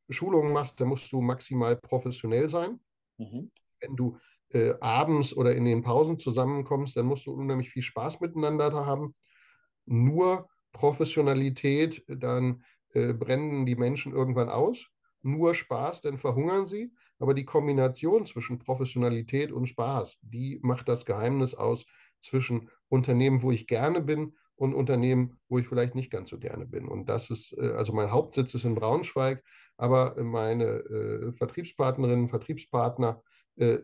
Schulungen 0.09 0.53
machst, 0.53 0.81
dann 0.81 0.87
musst 0.87 1.11
du 1.11 1.21
maximal 1.21 1.75
professionell 1.75 2.49
sein. 2.49 2.79
Mhm. 3.17 3.51
Wenn 3.81 3.97
du 3.97 4.19
äh, 4.51 4.75
abends 4.81 5.37
oder 5.37 5.57
in 5.57 5.65
den 5.65 5.83
Pausen 5.83 6.21
zusammenkommst, 6.21 6.97
dann 6.97 7.07
musst 7.07 7.27
du 7.27 7.33
unheimlich 7.33 7.71
viel 7.71 7.83
Spaß 7.83 8.21
miteinander 8.21 8.87
haben. 8.87 9.17
nur 9.85 10.49
Professionalität, 10.71 12.05
dann 12.07 12.63
äh, 12.93 13.13
brennen 13.13 13.67
die 13.67 13.77
Menschen 13.77 14.13
irgendwann 14.13 14.49
aus. 14.49 14.87
Nur 15.23 15.55
Spaß, 15.55 16.01
dann 16.01 16.19
verhungern 16.19 16.67
sie. 16.67 16.93
Aber 17.19 17.35
die 17.35 17.45
Kombination 17.45 18.27
zwischen 18.27 18.59
Professionalität 18.59 19.51
und 19.51 19.67
Spaß, 19.67 20.19
die 20.23 20.61
macht 20.63 20.89
das 20.89 21.05
Geheimnis 21.05 21.55
aus 21.55 21.85
zwischen 22.21 22.71
Unternehmen, 22.89 23.43
wo 23.43 23.51
ich 23.51 23.67
gerne 23.67 24.01
bin 24.01 24.35
und 24.57 24.75
Unternehmen, 24.75 25.39
wo 25.49 25.59
ich 25.59 25.69
vielleicht 25.69 25.95
nicht 25.95 26.11
ganz 26.11 26.31
so 26.31 26.39
gerne 26.39 26.67
bin. 26.67 26.89
Und 26.89 27.09
das 27.09 27.31
ist, 27.31 27.57
äh, 27.59 27.73
also 27.73 27.93
mein 27.93 28.11
Hauptsitz 28.11 28.55
ist 28.55 28.65
in 28.65 28.75
Braunschweig, 28.75 29.43
aber 29.77 30.23
meine 30.23 30.65
äh, 30.65 31.33
Vertriebspartnerinnen, 31.33 32.29
Vertriebspartner 32.29 33.23
äh, 33.57 33.79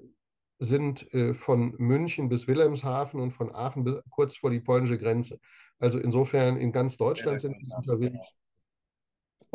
sind 0.58 1.12
äh, 1.12 1.34
von 1.34 1.74
München 1.78 2.28
bis 2.28 2.46
Wilhelmshaven 2.48 3.20
und 3.20 3.30
von 3.30 3.54
Aachen 3.54 3.84
bis 3.84 4.00
kurz 4.10 4.36
vor 4.36 4.50
die 4.50 4.60
polnische 4.60 4.98
Grenze. 4.98 5.38
Also 5.78 5.98
insofern 5.98 6.56
in 6.56 6.72
ganz 6.72 6.96
Deutschland 6.96 7.40
sind 7.40 7.56
die 7.60 7.70
unterwegs. 7.76 8.34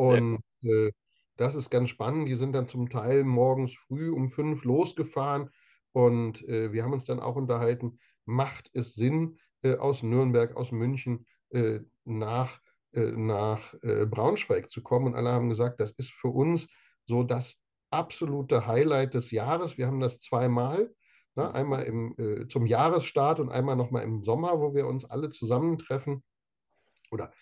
Und 0.00 0.38
äh, 0.62 0.92
das 1.36 1.54
ist 1.54 1.70
ganz 1.70 1.90
spannend. 1.90 2.26
Die 2.26 2.34
sind 2.34 2.52
dann 2.52 2.68
zum 2.68 2.88
Teil 2.88 3.22
morgens 3.22 3.74
früh 3.74 4.10
um 4.10 4.30
fünf 4.30 4.64
losgefahren 4.64 5.50
und 5.92 6.42
äh, 6.48 6.72
wir 6.72 6.84
haben 6.84 6.94
uns 6.94 7.04
dann 7.04 7.20
auch 7.20 7.36
unterhalten, 7.36 7.98
macht 8.24 8.70
es 8.72 8.94
Sinn, 8.94 9.38
äh, 9.62 9.76
aus 9.76 10.02
Nürnberg, 10.02 10.56
aus 10.56 10.72
München 10.72 11.26
äh, 11.50 11.80
nach, 12.04 12.60
äh, 12.92 13.10
nach 13.12 13.74
äh, 13.82 14.06
Braunschweig 14.06 14.70
zu 14.70 14.82
kommen? 14.82 15.08
Und 15.08 15.14
alle 15.16 15.32
haben 15.32 15.50
gesagt, 15.50 15.80
das 15.80 15.92
ist 15.92 16.12
für 16.12 16.28
uns 16.28 16.68
so 17.04 17.22
das 17.22 17.56
absolute 17.90 18.66
Highlight 18.66 19.12
des 19.12 19.30
Jahres. 19.30 19.76
Wir 19.76 19.86
haben 19.86 20.00
das 20.00 20.18
zweimal. 20.18 20.94
Ne? 21.34 21.52
Einmal 21.52 21.82
im, 21.82 22.14
äh, 22.16 22.48
zum 22.48 22.64
Jahresstart 22.64 23.38
und 23.38 23.50
einmal 23.50 23.76
nochmal 23.76 24.04
im 24.04 24.24
Sommer, 24.24 24.60
wo 24.60 24.74
wir 24.74 24.86
uns 24.86 25.04
alle 25.04 25.28
zusammentreffen. 25.28 26.22
Oder 27.10 27.32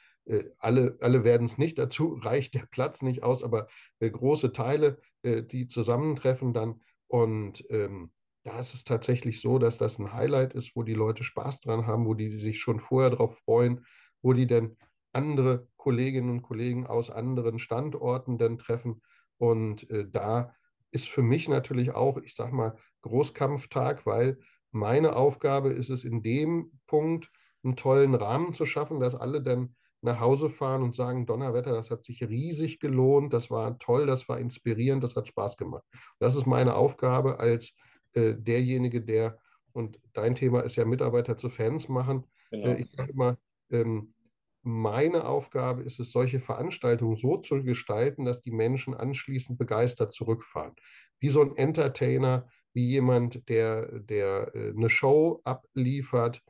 alle, 0.58 0.98
alle 1.00 1.24
werden 1.24 1.46
es 1.46 1.58
nicht, 1.58 1.78
dazu 1.78 2.14
reicht 2.22 2.54
der 2.54 2.66
Platz 2.70 3.02
nicht 3.02 3.22
aus, 3.22 3.42
aber 3.42 3.68
äh, 4.00 4.10
große 4.10 4.52
Teile, 4.52 4.98
äh, 5.22 5.42
die 5.42 5.68
zusammentreffen 5.68 6.52
dann. 6.52 6.80
Und 7.06 7.64
ähm, 7.70 8.12
da 8.44 8.58
ist 8.60 8.74
es 8.74 8.84
tatsächlich 8.84 9.40
so, 9.40 9.58
dass 9.58 9.78
das 9.78 9.98
ein 9.98 10.12
Highlight 10.12 10.54
ist, 10.54 10.76
wo 10.76 10.82
die 10.82 10.94
Leute 10.94 11.24
Spaß 11.24 11.60
dran 11.60 11.86
haben, 11.86 12.06
wo 12.06 12.14
die 12.14 12.38
sich 12.38 12.60
schon 12.60 12.80
vorher 12.80 13.10
darauf 13.10 13.38
freuen, 13.38 13.84
wo 14.22 14.32
die 14.32 14.46
dann 14.46 14.76
andere 15.12 15.66
Kolleginnen 15.76 16.30
und 16.30 16.42
Kollegen 16.42 16.86
aus 16.86 17.10
anderen 17.10 17.58
Standorten 17.58 18.38
dann 18.38 18.58
treffen. 18.58 19.02
Und 19.38 19.88
äh, 19.90 20.06
da 20.08 20.54
ist 20.90 21.08
für 21.08 21.22
mich 21.22 21.48
natürlich 21.48 21.94
auch, 21.94 22.18
ich 22.18 22.34
sag 22.34 22.52
mal, 22.52 22.76
Großkampftag, 23.02 24.06
weil 24.06 24.38
meine 24.70 25.16
Aufgabe 25.16 25.70
ist 25.70 25.90
es 25.90 26.04
in 26.04 26.22
dem 26.22 26.80
Punkt, 26.86 27.30
einen 27.64 27.76
tollen 27.76 28.14
Rahmen 28.14 28.54
zu 28.54 28.66
schaffen, 28.66 29.00
dass 29.00 29.14
alle 29.14 29.42
dann 29.42 29.74
nach 30.00 30.20
Hause 30.20 30.48
fahren 30.50 30.82
und 30.82 30.94
sagen, 30.94 31.26
Donnerwetter, 31.26 31.72
das 31.72 31.90
hat 31.90 32.04
sich 32.04 32.22
riesig 32.22 32.78
gelohnt, 32.78 33.32
das 33.32 33.50
war 33.50 33.78
toll, 33.78 34.06
das 34.06 34.28
war 34.28 34.38
inspirierend, 34.38 35.02
das 35.02 35.16
hat 35.16 35.28
Spaß 35.28 35.56
gemacht. 35.56 35.84
Das 36.18 36.36
ist 36.36 36.46
meine 36.46 36.74
Aufgabe 36.74 37.40
als 37.40 37.74
äh, 38.14 38.34
derjenige, 38.36 39.02
der, 39.02 39.38
und 39.72 39.98
dein 40.12 40.34
Thema 40.34 40.60
ist 40.60 40.76
ja 40.76 40.84
Mitarbeiter 40.84 41.36
zu 41.36 41.48
Fans 41.48 41.88
machen. 41.88 42.26
Genau. 42.50 42.68
Äh, 42.68 42.80
ich 42.80 42.90
sage 42.92 43.12
immer, 43.12 43.38
ähm, 43.70 44.14
meine 44.62 45.24
Aufgabe 45.24 45.82
ist 45.82 45.98
es, 45.98 46.12
solche 46.12 46.40
Veranstaltungen 46.40 47.16
so 47.16 47.38
zu 47.38 47.62
gestalten, 47.62 48.24
dass 48.24 48.40
die 48.42 48.50
Menschen 48.50 48.94
anschließend 48.94 49.58
begeistert 49.58 50.12
zurückfahren. 50.12 50.74
Wie 51.20 51.30
so 51.30 51.40
ein 51.40 51.56
Entertainer, 51.56 52.48
wie 52.72 52.86
jemand, 52.86 53.48
der, 53.48 54.00
der 54.00 54.54
äh, 54.54 54.70
eine 54.70 54.90
Show 54.90 55.40
abliefert. 55.44 56.42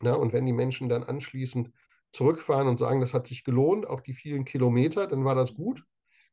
Na, 0.00 0.14
und 0.14 0.32
wenn 0.32 0.46
die 0.46 0.52
Menschen 0.52 0.88
dann 0.88 1.04
anschließend 1.04 1.70
zurückfahren 2.12 2.68
und 2.68 2.78
sagen, 2.78 3.00
das 3.00 3.14
hat 3.14 3.26
sich 3.26 3.44
gelohnt, 3.44 3.86
auch 3.86 4.00
die 4.00 4.14
vielen 4.14 4.44
Kilometer, 4.44 5.06
dann 5.06 5.24
war 5.24 5.34
das 5.34 5.54
gut. 5.54 5.84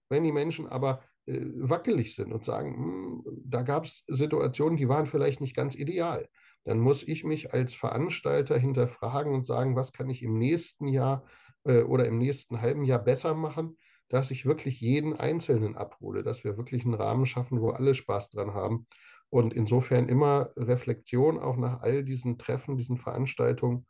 Wenn 0.10 0.24
die 0.24 0.32
Menschen 0.32 0.68
aber 0.68 1.02
äh, 1.26 1.42
wackelig 1.56 2.16
sind 2.16 2.32
und 2.32 2.46
sagen, 2.46 2.76
hm, 2.76 3.24
da 3.46 3.62
gab 3.62 3.86
es 3.86 4.04
Situationen, 4.08 4.78
die 4.78 4.90
waren 4.90 5.06
vielleicht 5.06 5.42
nicht 5.42 5.56
ganz 5.56 5.76
ideal, 5.76 6.28
dann 6.64 6.80
muss 6.80 7.04
ich 7.04 7.24
mich 7.24 7.54
als 7.54 7.74
Veranstalter 7.74 8.58
hinterfragen 8.58 9.34
und 9.34 9.46
sagen, 9.46 9.76
was 9.76 9.94
kann 9.94 10.10
ich 10.10 10.24
im 10.24 10.38
nächsten 10.38 10.88
Jahr 10.88 11.26
äh, 11.64 11.82
oder 11.82 12.06
im 12.06 12.18
nächsten 12.18 12.62
halben 12.62 12.84
Jahr 12.84 13.00
besser 13.00 13.36
machen, 13.36 13.78
dass 14.10 14.32
ich 14.32 14.46
wirklich 14.46 14.80
jeden 14.80 15.14
Einzelnen 15.14 15.76
abhole, 15.76 16.24
dass 16.24 16.44
wir 16.44 16.58
wirklich 16.58 16.86
einen 16.86 16.94
Rahmen 16.94 17.26
schaffen, 17.26 17.62
wo 17.62 17.70
alle 17.70 17.94
Spaß 17.94 18.30
dran 18.30 18.54
haben. 18.54 18.88
Und 19.30 19.54
insofern 19.54 20.08
immer 20.08 20.52
Reflexion 20.56 21.38
auch 21.38 21.58
nach 21.58 21.82
all 21.82 22.04
diesen 22.04 22.38
Treffen, 22.38 22.78
diesen 22.78 22.98
Veranstaltungen. 22.98 23.86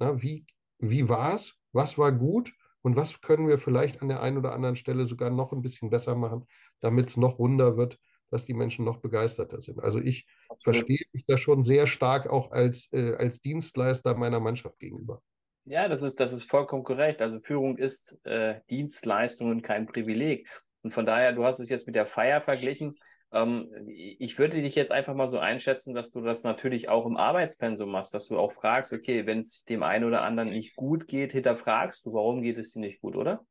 Na, 0.00 0.20
wie 0.20 0.44
wie 0.80 1.08
war 1.08 1.34
es, 1.34 1.56
was 1.72 1.98
war 1.98 2.12
gut 2.12 2.52
und 2.82 2.96
was 2.96 3.20
können 3.20 3.48
wir 3.48 3.58
vielleicht 3.58 4.02
an 4.02 4.08
der 4.08 4.22
einen 4.22 4.38
oder 4.38 4.52
anderen 4.52 4.76
Stelle 4.76 5.06
sogar 5.06 5.30
noch 5.30 5.52
ein 5.52 5.62
bisschen 5.62 5.90
besser 5.90 6.14
machen, 6.14 6.46
damit 6.80 7.08
es 7.08 7.16
noch 7.16 7.38
runder 7.38 7.76
wird, 7.76 7.98
dass 8.30 8.46
die 8.46 8.54
Menschen 8.54 8.84
noch 8.84 8.98
begeisterter 8.98 9.60
sind. 9.60 9.80
Also 9.80 9.98
ich 9.98 10.26
Absolut. 10.48 10.62
verstehe 10.62 11.04
mich 11.12 11.24
da 11.26 11.36
schon 11.36 11.64
sehr 11.64 11.86
stark 11.86 12.28
auch 12.28 12.52
als, 12.52 12.88
äh, 12.92 13.14
als 13.16 13.40
Dienstleister 13.40 14.14
meiner 14.14 14.40
Mannschaft 14.40 14.78
gegenüber. 14.78 15.20
Ja, 15.64 15.88
das 15.88 16.02
ist, 16.02 16.20
das 16.20 16.32
ist 16.32 16.44
vollkommen 16.44 16.84
korrekt. 16.84 17.20
Also 17.20 17.40
Führung 17.40 17.76
ist 17.76 18.18
äh, 18.24 18.60
Dienstleistung 18.70 19.50
und 19.50 19.62
kein 19.62 19.86
Privileg. 19.86 20.48
Und 20.82 20.94
von 20.94 21.04
daher, 21.04 21.32
du 21.32 21.44
hast 21.44 21.60
es 21.60 21.68
jetzt 21.68 21.86
mit 21.86 21.96
der 21.96 22.06
Feier 22.06 22.40
verglichen. 22.40 22.96
Ähm, 23.32 23.68
ich 23.88 24.38
würde 24.38 24.60
dich 24.60 24.74
jetzt 24.74 24.90
einfach 24.90 25.14
mal 25.14 25.28
so 25.28 25.38
einschätzen, 25.38 25.94
dass 25.94 26.10
du 26.10 26.20
das 26.20 26.42
natürlich 26.42 26.88
auch 26.88 27.06
im 27.06 27.16
Arbeitspensum 27.16 27.90
machst, 27.90 28.12
dass 28.14 28.26
du 28.26 28.38
auch 28.38 28.52
fragst, 28.52 28.92
okay, 28.92 29.26
wenn 29.26 29.40
es 29.40 29.64
dem 29.64 29.82
einen 29.82 30.04
oder 30.04 30.22
anderen 30.22 30.50
nicht 30.50 30.74
gut 30.76 31.06
geht, 31.06 31.32
hinterfragst 31.32 32.04
du, 32.04 32.12
warum 32.12 32.42
geht 32.42 32.58
es 32.58 32.72
dir 32.72 32.80
nicht 32.80 33.00
gut, 33.00 33.16
oder? 33.16 33.44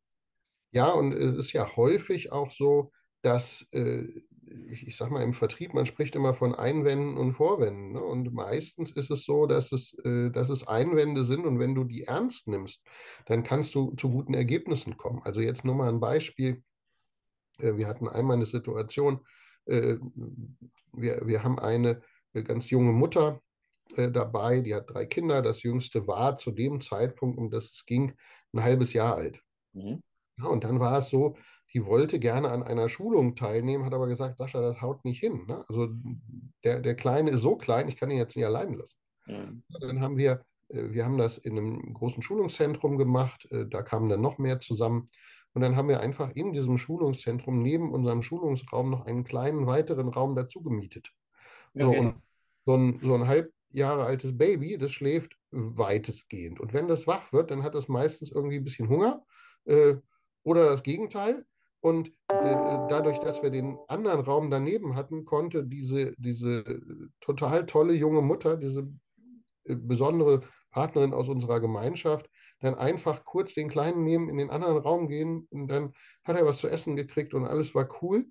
Ja, 0.71 0.91
und 0.91 1.13
es 1.13 1.38
ist 1.38 1.53
ja 1.53 1.75
häufig 1.75 2.31
auch 2.31 2.51
so, 2.51 2.91
dass, 3.21 3.65
äh, 3.71 4.03
ich, 4.69 4.88
ich 4.88 4.98
sag 4.98 5.12
mal, 5.12 5.24
im 5.24 5.33
Vertrieb, 5.33 5.74
man 5.74 5.86
spricht 5.86 6.15
immer 6.15 6.33
von 6.33 6.53
Einwänden 6.53 7.17
und 7.17 7.33
Vorwänden. 7.33 7.93
Ne? 7.93 8.03
Und 8.03 8.33
meistens 8.33 8.91
ist 8.91 9.09
es 9.12 9.24
so, 9.24 9.45
dass 9.45 9.71
es, 9.71 9.98
äh, 10.03 10.29
dass 10.29 10.50
es 10.50 10.67
Einwände 10.67 11.25
sind 11.25 11.45
und 11.45 11.59
wenn 11.59 11.74
du 11.74 11.86
die 11.86 12.03
ernst 12.03 12.48
nimmst, 12.48 12.83
dann 13.25 13.43
kannst 13.43 13.75
du 13.75 13.93
zu 13.95 14.09
guten 14.09 14.33
Ergebnissen 14.33 14.98
kommen. 14.98 15.21
Also 15.24 15.41
jetzt 15.41 15.65
nur 15.65 15.75
mal 15.75 15.89
ein 15.89 16.00
Beispiel. 16.00 16.63
Äh, 17.57 17.77
wir 17.77 17.88
hatten 17.88 18.07
einmal 18.07 18.38
eine 18.38 18.45
Situation, 18.45 19.15
äh, 19.17 19.38
wir, 20.93 21.21
wir 21.25 21.43
haben 21.43 21.59
eine 21.59 22.01
äh, 22.33 22.43
ganz 22.43 22.69
junge 22.69 22.91
Mutter 22.91 23.41
äh, 23.95 24.11
dabei, 24.11 24.61
die 24.61 24.75
hat 24.75 24.89
drei 24.89 25.05
Kinder. 25.05 25.41
Das 25.41 25.63
jüngste 25.63 26.07
war 26.07 26.38
zu 26.38 26.51
dem 26.51 26.81
Zeitpunkt, 26.81 27.38
um 27.38 27.49
das 27.49 27.71
es 27.71 27.85
ging, 27.85 28.13
ein 28.53 28.63
halbes 28.63 28.93
Jahr 28.93 29.15
alt. 29.15 29.41
Mhm. 29.73 30.01
Ja, 30.38 30.45
und 30.45 30.63
dann 30.63 30.79
war 30.79 30.99
es 30.99 31.09
so, 31.09 31.35
die 31.73 31.85
wollte 31.85 32.17
gerne 32.19 32.49
an 32.49 32.63
einer 32.63 32.89
Schulung 32.89 33.35
teilnehmen, 33.35 33.85
hat 33.85 33.93
aber 33.93 34.07
gesagt, 34.07 34.38
Sascha, 34.38 34.61
das 34.61 34.81
haut 34.81 35.05
nicht 35.05 35.19
hin. 35.19 35.45
Ne? 35.47 35.63
Also 35.67 35.89
der, 36.63 36.79
der 36.79 36.95
Kleine 36.95 37.31
ist 37.31 37.41
so 37.41 37.55
klein, 37.55 37.88
ich 37.88 37.97
kann 37.97 38.09
ihn 38.09 38.17
jetzt 38.17 38.35
nicht 38.35 38.45
allein 38.45 38.73
lassen. 38.73 38.97
Mhm. 39.27 39.63
Dann 39.79 40.01
haben 40.01 40.17
wir, 40.17 40.43
wir 40.69 41.05
haben 41.05 41.17
das 41.17 41.38
in 41.38 41.57
einem 41.57 41.93
großen 41.93 42.23
Schulungszentrum 42.23 42.97
gemacht, 42.97 43.47
da 43.51 43.81
kamen 43.83 44.09
dann 44.09 44.21
noch 44.21 44.38
mehr 44.38 44.59
zusammen. 44.59 45.09
Und 45.59 45.63
dann 45.63 45.75
haben 45.75 45.89
wir 45.89 45.99
einfach 45.99 46.31
in 46.35 46.53
diesem 46.53 46.77
Schulungszentrum 46.77 47.61
neben 47.61 47.91
unserem 47.91 48.21
Schulungsraum 48.21 48.89
noch 48.89 49.05
einen 49.05 49.25
kleinen 49.25 49.67
weiteren 49.67 50.07
Raum 50.07 50.33
dazu 50.33 50.63
gemietet. 50.63 51.11
Okay. 51.75 51.83
So, 51.83 51.91
und 51.91 52.21
so 52.65 52.77
ein, 52.77 52.99
so 53.03 53.13
ein 53.13 53.27
halb 53.27 53.51
Jahre 53.71 54.05
altes 54.05 54.37
Baby, 54.37 54.77
das 54.77 54.93
schläft 54.93 55.35
weitestgehend. 55.51 56.61
Und 56.61 56.71
wenn 56.71 56.87
das 56.87 57.07
wach 57.07 57.33
wird, 57.33 57.51
dann 57.51 57.63
hat 57.63 57.75
es 57.75 57.89
meistens 57.89 58.31
irgendwie 58.31 58.55
ein 58.55 58.63
bisschen 58.63 58.87
Hunger 58.87 59.25
äh, 59.65 59.95
oder 60.43 60.63
das 60.63 60.81
Gegenteil. 60.81 61.43
Und 61.81 62.07
äh, 62.29 62.55
dadurch, 62.87 63.19
dass 63.19 63.43
wir 63.43 63.49
den 63.49 63.77
anderen 63.89 64.21
Raum 64.21 64.49
daneben 64.49 64.95
hatten, 64.95 65.25
konnte 65.25 65.65
diese, 65.65 66.13
diese 66.17 66.63
total 67.19 67.65
tolle 67.65 67.95
junge 67.95 68.21
Mutter, 68.21 68.55
diese 68.55 68.89
äh, 69.65 69.75
besondere 69.75 70.39
Partnerin 70.71 71.13
aus 71.13 71.27
unserer 71.27 71.59
Gemeinschaft, 71.59 72.29
dann 72.59 72.75
einfach 72.75 73.25
kurz 73.25 73.53
den 73.53 73.69
Kleinen 73.69 74.03
nehmen, 74.03 74.29
in 74.29 74.37
den 74.37 74.49
anderen 74.49 74.77
Raum 74.77 75.07
gehen 75.07 75.47
und 75.49 75.67
dann 75.67 75.93
hat 76.23 76.37
er 76.37 76.45
was 76.45 76.59
zu 76.59 76.67
essen 76.67 76.95
gekriegt 76.95 77.33
und 77.33 77.45
alles 77.45 77.73
war 77.73 77.87
cool. 78.01 78.25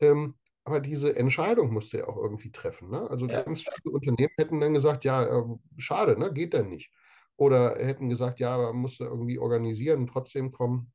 Ähm, 0.00 0.34
aber 0.64 0.80
diese 0.80 1.16
Entscheidung 1.16 1.72
musste 1.72 1.98
er 1.98 2.08
auch 2.08 2.16
irgendwie 2.16 2.52
treffen. 2.52 2.90
Ne? 2.90 3.10
Also 3.10 3.26
ja. 3.26 3.42
ganz 3.42 3.62
viele 3.62 3.94
Unternehmen 3.94 4.32
hätten 4.36 4.60
dann 4.60 4.74
gesagt, 4.74 5.04
ja, 5.04 5.24
äh, 5.24 5.44
schade, 5.78 6.18
ne? 6.18 6.32
geht 6.32 6.54
dann 6.54 6.68
nicht. 6.68 6.90
Oder 7.36 7.76
hätten 7.76 8.08
gesagt, 8.08 8.38
ja, 8.38 8.56
man 8.56 8.76
muss 8.76 9.00
irgendwie 9.00 9.38
organisieren 9.38 10.00
und 10.02 10.06
trotzdem 10.08 10.52
kommen. 10.52 10.92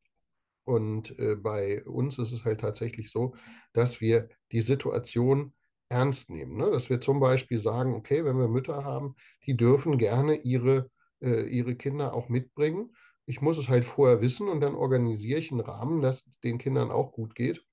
Und 0.63 1.17
äh, 1.19 1.35
bei 1.35 1.83
uns 1.85 2.17
ist 2.19 2.31
es 2.31 2.45
halt 2.45 2.61
tatsächlich 2.61 3.09
so, 3.11 3.35
dass 3.73 3.99
wir 3.99 4.29
die 4.51 4.61
Situation 4.61 5.53
ernst 5.89 6.29
nehmen. 6.29 6.55
Ne? 6.57 6.69
Dass 6.71 6.89
wir 6.89 7.01
zum 7.01 7.19
Beispiel 7.19 7.59
sagen, 7.59 7.93
okay, 7.93 8.23
wenn 8.23 8.37
wir 8.37 8.47
Mütter 8.47 8.83
haben, 8.85 9.15
die 9.45 9.57
dürfen 9.57 9.97
gerne 9.97 10.35
ihre 10.35 10.89
äh, 11.21 11.47
ihre 11.47 11.75
Kinder 11.75 12.13
auch 12.13 12.29
mitbringen. 12.29 12.95
Ich 13.25 13.41
muss 13.41 13.57
es 13.57 13.69
halt 13.69 13.85
vorher 13.85 14.21
wissen 14.21 14.47
und 14.47 14.61
dann 14.61 14.75
organisiere 14.75 15.39
ich 15.39 15.51
einen 15.51 15.61
Rahmen, 15.61 16.01
dass 16.01 16.25
es 16.25 16.39
den 16.39 16.57
Kindern 16.57 16.91
auch 16.91 17.11
gut 17.11 17.35
geht. 17.35 17.65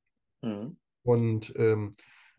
Mhm. 0.43 0.77
Und 1.03 1.53
ähm, 1.57 1.93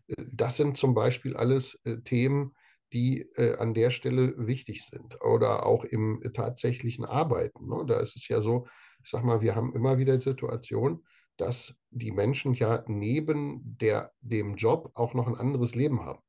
äh, 0.08 0.24
das 0.30 0.56
sind 0.56 0.76
zum 0.76 0.94
Beispiel 0.94 1.36
alles 1.36 1.78
äh, 1.84 1.98
Themen, 1.98 2.54
die 2.92 3.22
äh, 3.36 3.56
an 3.56 3.74
der 3.74 3.90
Stelle 3.90 4.34
wichtig 4.46 4.86
sind 4.86 5.20
oder 5.22 5.66
auch 5.66 5.84
im 5.84 6.22
tatsächlichen 6.34 7.04
Arbeiten. 7.04 7.68
Ne? 7.68 7.84
Da 7.86 8.00
ist 8.00 8.16
es 8.16 8.28
ja 8.28 8.40
so, 8.40 8.66
ich 9.02 9.10
sag 9.10 9.24
mal, 9.24 9.40
wir 9.40 9.54
haben 9.54 9.74
immer 9.74 9.98
wieder 9.98 10.16
die 10.16 10.24
Situation, 10.24 11.04
dass 11.36 11.74
die 11.90 12.12
Menschen 12.12 12.54
ja 12.54 12.84
neben 12.86 13.60
der, 13.80 14.12
dem 14.20 14.56
Job 14.56 14.90
auch 14.94 15.14
noch 15.14 15.26
ein 15.26 15.36
anderes 15.36 15.74
Leben 15.74 16.04
haben. 16.04 16.20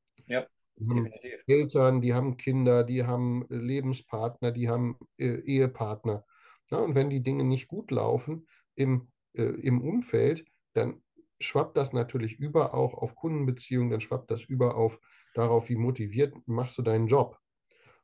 Die 0.77 0.89
haben 0.89 1.11
Eltern, 1.47 2.01
die 2.01 2.13
haben 2.13 2.37
Kinder, 2.37 2.83
die 2.83 3.03
haben 3.03 3.45
Lebenspartner, 3.49 4.51
die 4.51 4.69
haben 4.69 4.97
äh, 5.17 5.39
Ehepartner. 5.39 6.23
Ja, 6.69 6.79
und 6.79 6.95
wenn 6.95 7.09
die 7.09 7.23
Dinge 7.23 7.43
nicht 7.43 7.67
gut 7.67 7.91
laufen 7.91 8.47
im, 8.75 9.07
äh, 9.33 9.43
im 9.43 9.81
Umfeld, 9.81 10.45
dann 10.73 11.01
schwappt 11.39 11.77
das 11.77 11.93
natürlich 11.93 12.37
über 12.39 12.73
auch 12.73 12.93
auf 12.93 13.15
Kundenbeziehungen, 13.15 13.89
dann 13.89 14.01
schwappt 14.01 14.29
das 14.31 14.43
über 14.43 14.75
auf 14.75 14.99
darauf, 15.33 15.69
wie 15.69 15.75
motiviert 15.75 16.35
machst 16.45 16.77
du 16.77 16.81
deinen 16.81 17.07
Job. 17.07 17.39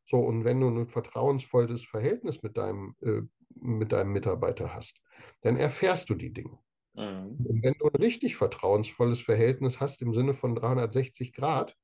So, 0.06 0.20
und 0.20 0.44
wenn 0.44 0.60
du 0.60 0.68
ein 0.68 0.88
vertrauensvolles 0.88 1.84
Verhältnis 1.84 2.42
mit 2.44 2.58
deinem, 2.58 2.96
äh, 3.02 3.22
mit 3.56 3.92
deinem 3.92 4.12
Mitarbeiter 4.12 4.74
hast, 4.74 5.00
dann 5.42 5.58
erfährst 5.58 6.10
du 6.10 6.16
die 6.16 6.34
Dinge. 6.34 6.58
Mhm. 6.94 7.38
Und 7.46 7.64
wenn 7.64 7.76
du 7.80 7.86
ein 7.86 8.02
richtig 8.02 8.36
vertrauensvolles 8.36 9.20
Verhältnis 9.20 9.80
hast 9.80 10.02
im 10.02 10.14
Sinne 10.14 10.34
von 10.34 10.56
360 10.56 11.34
Grad, 11.34 11.76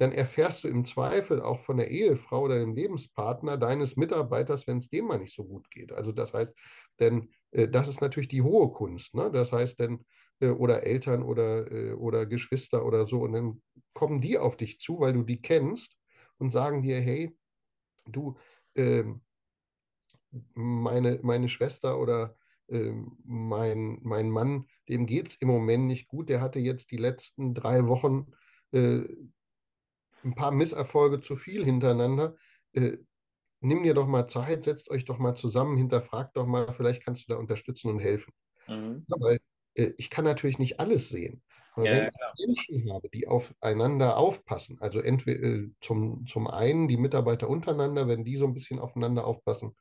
dann 0.00 0.12
erfährst 0.12 0.64
du 0.64 0.68
im 0.68 0.86
Zweifel 0.86 1.42
auch 1.42 1.60
von 1.60 1.76
der 1.76 1.90
Ehefrau 1.90 2.44
oder 2.44 2.58
dem 2.58 2.74
Lebenspartner 2.74 3.58
deines 3.58 3.96
Mitarbeiters, 3.96 4.66
wenn 4.66 4.78
es 4.78 4.88
dem 4.88 5.04
mal 5.04 5.18
nicht 5.18 5.34
so 5.34 5.44
gut 5.44 5.70
geht. 5.70 5.92
Also 5.92 6.10
das 6.10 6.32
heißt, 6.32 6.54
denn 7.00 7.28
äh, 7.50 7.68
das 7.68 7.86
ist 7.86 8.00
natürlich 8.00 8.28
die 8.28 8.40
hohe 8.40 8.72
Kunst. 8.72 9.14
Ne? 9.14 9.30
Das 9.30 9.52
heißt, 9.52 9.78
denn 9.78 10.06
äh, 10.40 10.48
oder 10.48 10.84
Eltern 10.84 11.22
oder, 11.22 11.70
äh, 11.70 11.92
oder 11.92 12.24
Geschwister 12.24 12.86
oder 12.86 13.06
so. 13.06 13.20
Und 13.20 13.34
dann 13.34 13.62
kommen 13.92 14.22
die 14.22 14.38
auf 14.38 14.56
dich 14.56 14.78
zu, 14.80 15.00
weil 15.00 15.12
du 15.12 15.22
die 15.22 15.42
kennst 15.42 15.94
und 16.38 16.48
sagen 16.48 16.80
dir, 16.80 16.98
hey, 16.98 17.36
du, 18.06 18.38
äh, 18.76 19.04
meine, 20.54 21.20
meine 21.22 21.50
Schwester 21.50 22.00
oder 22.00 22.36
äh, 22.68 22.90
mein, 23.24 23.98
mein 24.00 24.30
Mann, 24.30 24.64
dem 24.88 25.04
geht 25.04 25.28
es 25.28 25.34
im 25.36 25.48
Moment 25.48 25.84
nicht 25.84 26.08
gut. 26.08 26.30
Der 26.30 26.40
hatte 26.40 26.58
jetzt 26.58 26.90
die 26.90 26.96
letzten 26.96 27.52
drei 27.52 27.86
Wochen 27.86 28.32
äh, 28.72 29.02
ein 30.24 30.34
paar 30.34 30.50
Misserfolge 30.52 31.20
zu 31.20 31.36
viel 31.36 31.64
hintereinander. 31.64 32.36
Äh, 32.72 32.98
nimm 33.60 33.82
dir 33.82 33.94
doch 33.94 34.06
mal 34.06 34.28
Zeit, 34.28 34.64
setzt 34.64 34.90
euch 34.90 35.04
doch 35.04 35.18
mal 35.18 35.34
zusammen, 35.34 35.76
hinterfragt 35.76 36.36
doch 36.36 36.46
mal, 36.46 36.72
vielleicht 36.72 37.04
kannst 37.04 37.28
du 37.28 37.32
da 37.32 37.38
unterstützen 37.38 37.90
und 37.90 38.00
helfen. 38.00 38.32
Mhm. 38.68 39.04
Ja, 39.08 39.16
weil 39.20 39.38
äh, 39.74 39.92
ich 39.98 40.10
kann 40.10 40.24
natürlich 40.24 40.58
nicht 40.58 40.80
alles 40.80 41.08
sehen. 41.08 41.42
Aber 41.74 41.86
ja, 41.86 41.92
wenn 41.92 42.08
ich 42.08 42.68
Menschen 42.68 42.92
habe, 42.92 43.08
die 43.10 43.28
aufeinander 43.28 44.16
aufpassen, 44.16 44.78
also 44.80 45.00
entweder 45.00 45.42
äh, 45.42 45.70
zum, 45.80 46.26
zum 46.26 46.46
einen 46.48 46.88
die 46.88 46.96
Mitarbeiter 46.96 47.48
untereinander, 47.48 48.08
wenn 48.08 48.24
die 48.24 48.36
so 48.36 48.46
ein 48.46 48.54
bisschen 48.54 48.78
aufeinander 48.78 49.26
aufpassen, 49.26 49.76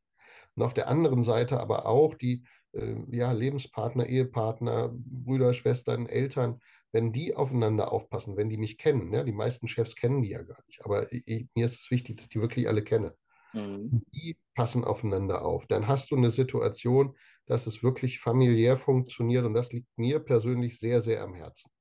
und 0.55 0.63
auf 0.63 0.74
der 0.74 0.88
anderen 0.88 1.24
Seite 1.24 1.60
aber 1.60 1.86
auch 1.86 2.15
die 2.15 2.46
äh, 2.74 2.96
ja, 3.12 3.31
Lebenspartner, 3.31 4.05
Ehepartner, 4.08 4.91
Brüder, 4.93 5.53
Schwestern, 5.53 6.05
Eltern, 6.05 6.60
wenn 6.91 7.12
die 7.12 7.36
aufeinander 7.36 7.91
aufpassen, 7.91 8.38
wenn 8.38 8.50
die 8.50 8.58
mich 8.58 8.77
kennen, 8.77 9.13
ja, 9.13 9.24
die 9.24 9.31
meisten 9.31 9.67
Chefs 9.67 9.96
kennen 9.96 10.22
die 10.22 10.31
ja 10.31 10.41
gar 10.41 10.63
nicht, 10.67 10.84
aber 10.84 11.12
ich, 11.12 11.48
mir 11.53 11.65
ist 11.65 11.79
es 11.79 11.91
wichtig, 11.91 12.17
dass 12.17 12.29
die 12.29 12.41
wirklich 12.41 12.67
alle 12.67 12.84
kenne. 12.84 13.15
Mhm. 13.53 14.03
Die 14.13 14.38
passen 14.55 14.84
aufeinander 14.84 15.43
auf. 15.43 15.65
Dann 15.67 15.88
hast 15.88 16.12
du 16.12 16.15
eine 16.15 16.31
Situation, 16.31 17.15
dass 17.46 17.67
es 17.67 17.84
wirklich 17.84 18.19
familiär 18.19 18.77
funktioniert 18.77 19.46
und 19.46 19.53
das 19.53 19.72
liegt 19.72 19.88
mir 19.98 20.19
persönlich 20.19 20.79
sehr, 20.79 21.01
sehr 21.01 21.22
am 21.24 21.34
Herzen. 21.34 21.72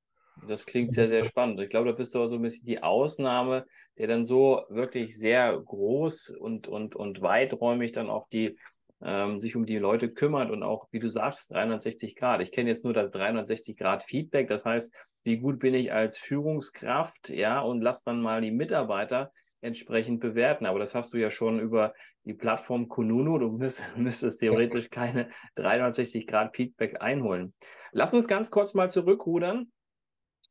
Das 0.46 0.64
klingt 0.64 0.94
sehr, 0.94 1.08
sehr 1.08 1.24
spannend. 1.24 1.60
Ich 1.60 1.68
glaube, 1.68 1.90
da 1.90 1.92
bist 1.92 2.14
du 2.14 2.18
aber 2.18 2.28
so 2.28 2.36
ein 2.36 2.42
bisschen 2.42 2.64
die 2.64 2.82
Ausnahme, 2.82 3.66
der 3.98 4.06
dann 4.06 4.24
so 4.24 4.62
wirklich 4.68 5.18
sehr 5.18 5.58
groß 5.58 6.30
und, 6.38 6.68
und, 6.68 6.94
und 6.94 7.20
weiträumig 7.20 7.92
dann 7.92 8.08
auch 8.08 8.28
die, 8.28 8.56
ähm, 9.02 9.38
sich 9.40 9.56
um 9.56 9.66
die 9.66 9.78
Leute 9.78 10.10
kümmert 10.10 10.50
und 10.50 10.62
auch, 10.62 10.88
wie 10.90 10.98
du 10.98 11.08
sagst, 11.08 11.52
360 11.52 12.16
Grad. 12.16 12.40
Ich 12.40 12.52
kenne 12.52 12.68
jetzt 12.68 12.84
nur 12.84 12.94
das 12.94 13.10
360 13.10 13.76
Grad 13.76 14.02
Feedback. 14.02 14.48
Das 14.48 14.64
heißt, 14.64 14.94
wie 15.24 15.38
gut 15.38 15.58
bin 15.58 15.74
ich 15.74 15.92
als 15.92 16.18
Führungskraft, 16.18 17.28
ja, 17.28 17.60
und 17.60 17.80
lass 17.80 18.02
dann 18.02 18.20
mal 18.20 18.40
die 18.40 18.50
Mitarbeiter 18.50 19.32
entsprechend 19.60 20.20
bewerten. 20.20 20.66
Aber 20.66 20.78
das 20.78 20.94
hast 20.94 21.12
du 21.12 21.18
ja 21.18 21.30
schon 21.30 21.60
über 21.60 21.94
die 22.24 22.34
Plattform 22.34 22.88
Kununu. 22.88 23.38
Du 23.38 23.50
müsst, 23.50 23.82
müsstest 23.96 24.40
theoretisch 24.40 24.90
keine 24.90 25.30
360 25.56 26.26
Grad 26.26 26.56
Feedback 26.56 27.00
einholen. 27.00 27.54
Lass 27.92 28.14
uns 28.14 28.28
ganz 28.28 28.50
kurz 28.50 28.74
mal 28.74 28.90
zurückrudern. 28.90 29.72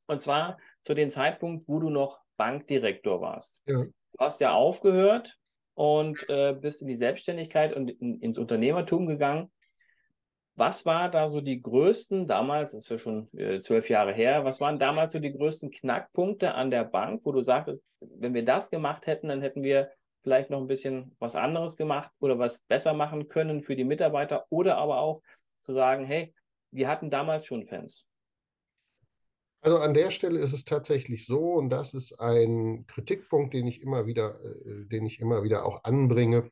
Und 0.07 0.21
zwar 0.21 0.57
zu 0.81 0.93
dem 0.93 1.09
Zeitpunkt, 1.09 1.67
wo 1.67 1.79
du 1.79 1.89
noch 1.89 2.19
Bankdirektor 2.37 3.19
warst. 3.19 3.61
Ja. 3.65 3.83
Du 3.83 4.19
hast 4.19 4.39
ja 4.39 4.53
aufgehört 4.53 5.37
und 5.77 6.27
äh, 6.27 6.55
bist 6.59 6.81
in 6.81 6.87
die 6.87 6.95
Selbstständigkeit 6.95 7.75
und 7.75 7.91
in, 7.91 8.19
ins 8.19 8.39
Unternehmertum 8.39 9.05
gegangen. 9.05 9.51
Was 10.55 10.87
war 10.87 11.11
da 11.11 11.27
so 11.27 11.39
die 11.39 11.61
größten, 11.61 12.25
damals, 12.25 12.71
das 12.71 12.81
ist 12.81 12.89
ja 12.89 12.97
schon 12.97 13.29
äh, 13.37 13.59
zwölf 13.59 13.87
Jahre 13.87 14.11
her, 14.11 14.43
was 14.43 14.59
waren 14.59 14.79
damals 14.79 15.11
so 15.11 15.19
die 15.19 15.31
größten 15.31 15.69
Knackpunkte 15.69 16.55
an 16.55 16.71
der 16.71 16.83
Bank, 16.83 17.21
wo 17.25 17.31
du 17.31 17.41
sagtest, 17.41 17.83
wenn 17.99 18.33
wir 18.33 18.43
das 18.43 18.71
gemacht 18.71 19.05
hätten, 19.05 19.27
dann 19.27 19.41
hätten 19.41 19.61
wir 19.61 19.91
vielleicht 20.23 20.49
noch 20.49 20.59
ein 20.59 20.67
bisschen 20.67 21.15
was 21.19 21.35
anderes 21.35 21.77
gemacht 21.77 22.09
oder 22.19 22.39
was 22.39 22.61
besser 22.61 22.95
machen 22.95 23.27
können 23.27 23.61
für 23.61 23.75
die 23.75 23.83
Mitarbeiter 23.83 24.47
oder 24.49 24.77
aber 24.77 24.97
auch 24.97 25.21
zu 25.61 25.73
sagen, 25.73 26.05
hey, 26.05 26.33
wir 26.71 26.87
hatten 26.87 27.11
damals 27.11 27.45
schon 27.45 27.67
Fans. 27.67 28.07
Also 29.61 29.79
an 29.79 29.93
der 29.93 30.11
Stelle 30.11 30.39
ist 30.39 30.53
es 30.53 30.65
tatsächlich 30.65 31.25
so, 31.25 31.53
und 31.53 31.69
das 31.69 31.93
ist 31.93 32.19
ein 32.19 32.85
Kritikpunkt, 32.87 33.53
den 33.53 33.67
ich 33.67 33.81
immer 33.81 34.05
wieder, 34.05 34.39
äh, 34.41 34.85
den 34.85 35.05
ich 35.05 35.19
immer 35.19 35.43
wieder 35.43 35.65
auch 35.65 35.83
anbringe. 35.83 36.51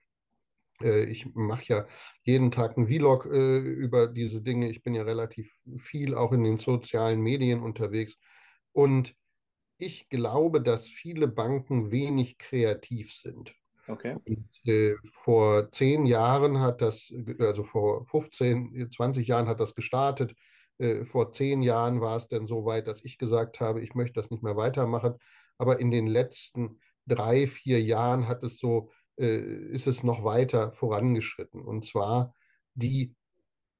Äh, 0.81 1.05
ich 1.05 1.33
mache 1.35 1.65
ja 1.67 1.87
jeden 2.23 2.51
Tag 2.51 2.77
einen 2.77 2.87
Vlog 2.87 3.25
äh, 3.25 3.57
über 3.57 4.07
diese 4.07 4.41
Dinge. 4.41 4.69
Ich 4.69 4.83
bin 4.83 4.95
ja 4.95 5.03
relativ 5.03 5.57
viel 5.77 6.15
auch 6.15 6.31
in 6.31 6.43
den 6.43 6.57
sozialen 6.57 7.21
Medien 7.21 7.61
unterwegs. 7.61 8.17
Und 8.71 9.15
ich 9.77 10.09
glaube, 10.09 10.61
dass 10.61 10.87
viele 10.87 11.27
Banken 11.27 11.91
wenig 11.91 12.37
kreativ 12.37 13.13
sind. 13.13 13.53
Okay. 13.87 14.17
Und, 14.25 14.49
äh, 14.67 14.95
vor 15.03 15.71
zehn 15.71 16.05
Jahren 16.05 16.59
hat 16.59 16.81
das, 16.81 17.13
also 17.39 17.63
vor 17.63 18.05
15, 18.07 18.89
20 18.91 19.27
Jahren 19.27 19.47
hat 19.47 19.59
das 19.59 19.75
gestartet. 19.75 20.33
Äh, 20.77 21.05
vor 21.05 21.31
zehn 21.31 21.61
Jahren 21.61 22.01
war 22.01 22.17
es 22.17 22.27
dann 22.27 22.47
so 22.47 22.65
weit, 22.65 22.87
dass 22.87 23.03
ich 23.03 23.17
gesagt 23.17 23.59
habe, 23.59 23.81
ich 23.81 23.95
möchte 23.95 24.13
das 24.13 24.29
nicht 24.29 24.43
mehr 24.43 24.55
weitermachen. 24.55 25.15
Aber 25.57 25.79
in 25.79 25.91
den 25.91 26.07
letzten 26.07 26.79
drei, 27.05 27.47
vier 27.47 27.81
Jahren 27.81 28.27
hat 28.27 28.43
es 28.43 28.57
so 28.57 28.91
äh, 29.17 29.37
ist 29.37 29.87
es 29.87 30.03
noch 30.03 30.23
weiter 30.23 30.71
vorangeschritten. 30.71 31.61
Und 31.61 31.85
zwar 31.85 32.33
die 32.73 33.15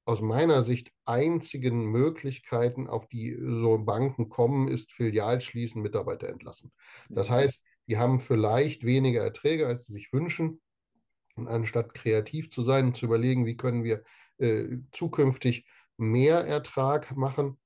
aus 0.05 0.21
meiner 0.21 0.61
Sicht 0.61 0.91
einzigen 1.05 1.85
Möglichkeiten, 1.85 2.87
auf 2.87 3.07
die 3.07 3.35
so 3.39 3.79
Banken 3.79 4.29
kommen, 4.29 4.67
ist 4.67 4.91
Filial 4.91 5.41
schließen, 5.41 5.81
Mitarbeiter 5.81 6.29
entlassen. 6.29 6.71
Das 7.09 7.29
mhm. 7.29 7.33
heißt, 7.33 7.63
die 7.87 7.97
haben 7.97 8.19
vielleicht 8.19 8.85
weniger 8.85 9.23
Erträge, 9.23 9.67
als 9.67 9.85
sie 9.85 9.93
sich 9.93 10.13
wünschen. 10.13 10.61
Und 11.35 11.47
anstatt 11.47 11.93
kreativ 11.93 12.49
zu 12.51 12.63
sein 12.63 12.85
und 12.87 12.97
zu 12.97 13.05
überlegen, 13.05 13.45
wie 13.45 13.57
können 13.57 13.83
wir 13.83 14.03
äh, 14.37 14.77
zukünftig 14.91 15.65
mehr 15.97 16.45
Ertrag 16.45 17.15
machen, 17.15 17.57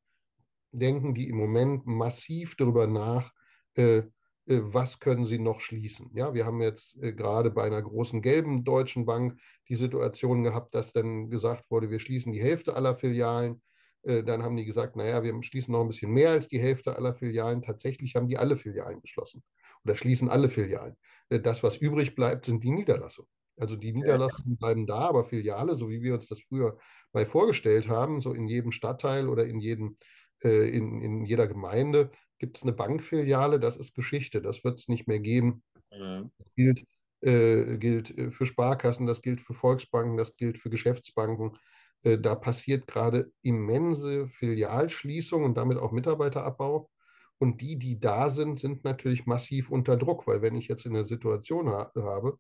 denken 0.72 1.14
die 1.14 1.30
im 1.30 1.38
Moment 1.38 1.86
massiv 1.86 2.56
darüber 2.56 2.88
nach, 2.88 3.32
äh, 3.76 4.04
äh, 4.50 4.62
was 4.64 5.00
können 5.00 5.26
sie 5.26 5.40
noch 5.40 5.60
schließen. 5.62 6.10
Ja, 6.14 6.34
wir 6.34 6.46
haben 6.46 6.62
jetzt 6.62 6.98
äh, 7.02 7.14
gerade 7.14 7.52
bei 7.52 7.64
einer 7.64 7.82
großen 7.82 8.22
gelben 8.22 8.64
deutschen 8.64 9.06
Bank 9.06 9.40
die 9.70 9.76
Situation 9.76 10.44
gehabt, 10.44 10.76
dass 10.76 10.92
dann 10.92 11.30
gesagt 11.30 11.70
wurde, 11.70 11.90
wir 11.90 12.00
schließen 12.00 12.34
die 12.34 12.42
Hälfte 12.42 12.76
aller 12.76 12.96
Filialen. 12.96 13.62
Dann 14.02 14.44
haben 14.44 14.56
die 14.56 14.64
gesagt, 14.64 14.96
naja, 14.96 15.24
wir 15.24 15.44
schließen 15.44 15.74
noch 15.74 15.82
ein 15.82 15.90
bisschen 15.90 16.14
mehr 16.14 16.30
als 16.30 16.48
die 16.48 16.58
Hälfte 16.58 16.96
aller 16.96 17.14
Filialen. 17.14 17.62
Tatsächlich 17.62 18.16
haben 18.16 18.30
die 18.30 18.38
alle 18.38 18.56
Filialen 18.56 19.02
geschlossen 19.02 19.44
oder 19.84 19.94
schließen 19.94 20.30
alle 20.30 20.48
Filialen. 20.48 20.96
Das, 21.28 21.64
was 21.64 21.76
übrig 21.76 22.16
bleibt, 22.16 22.46
sind 22.46 22.64
die 22.64 22.72
Niederlassungen. 22.72 23.30
Also 23.60 23.76
die 23.76 23.94
Niederlassungen 23.94 24.58
bleiben 24.58 24.88
da, 24.88 25.00
aber 25.00 25.26
Filiale, 25.26 25.76
so 25.76 25.90
wie 25.90 26.02
wir 26.02 26.14
uns 26.14 26.28
das 26.28 26.40
früher 26.40 26.78
mal 27.14 27.26
vorgestellt 27.26 27.88
haben, 27.88 28.22
so 28.22 28.34
in 28.34 28.48
jedem 28.48 28.72
Stadtteil 28.72 29.28
oder 29.28 29.46
in, 29.46 29.60
jedem, 29.60 29.98
in, 30.42 31.02
in 31.02 31.26
jeder 31.26 31.48
Gemeinde, 31.48 32.12
gibt 32.40 32.58
es 32.58 32.64
eine 32.64 32.74
Bankfiliale, 32.74 33.60
das 33.60 33.78
ist 33.78 33.94
Geschichte, 33.94 34.42
das 34.42 34.64
wird 34.64 34.80
es 34.80 34.88
nicht 34.88 35.08
mehr 35.08 35.20
geben. 35.20 35.64
Mhm. 35.92 36.32
Das 36.38 36.54
gilt, 36.56 36.86
äh, 37.22 37.78
gilt 37.78 38.18
äh, 38.18 38.32
für 38.32 38.46
Sparkassen, 38.46 39.06
das 39.06 39.22
gilt 39.22 39.42
für 39.42 39.54
Volksbanken, 39.54 40.18
das 40.18 40.36
gilt 40.36 40.58
für 40.58 40.70
Geschäftsbanken. 40.70 41.58
Äh, 42.04 42.18
da 42.18 42.36
passiert 42.36 42.88
gerade 42.88 43.32
immense 43.42 44.28
Filialschließung 44.30 45.44
und 45.44 45.58
damit 45.58 45.78
auch 45.78 45.92
Mitarbeiterabbau. 45.92 46.90
Und 47.38 47.62
die, 47.62 47.78
die 47.78 48.00
da 48.00 48.30
sind, 48.30 48.60
sind 48.60 48.84
natürlich 48.84 49.26
massiv 49.26 49.70
unter 49.70 49.96
Druck, 49.96 50.28
weil 50.28 50.42
wenn 50.42 50.56
ich 50.56 50.68
jetzt 50.68 50.86
in 50.86 50.94
der 50.94 51.06
Situation 51.06 51.70
ha 51.70 51.92
habe, 51.96 52.38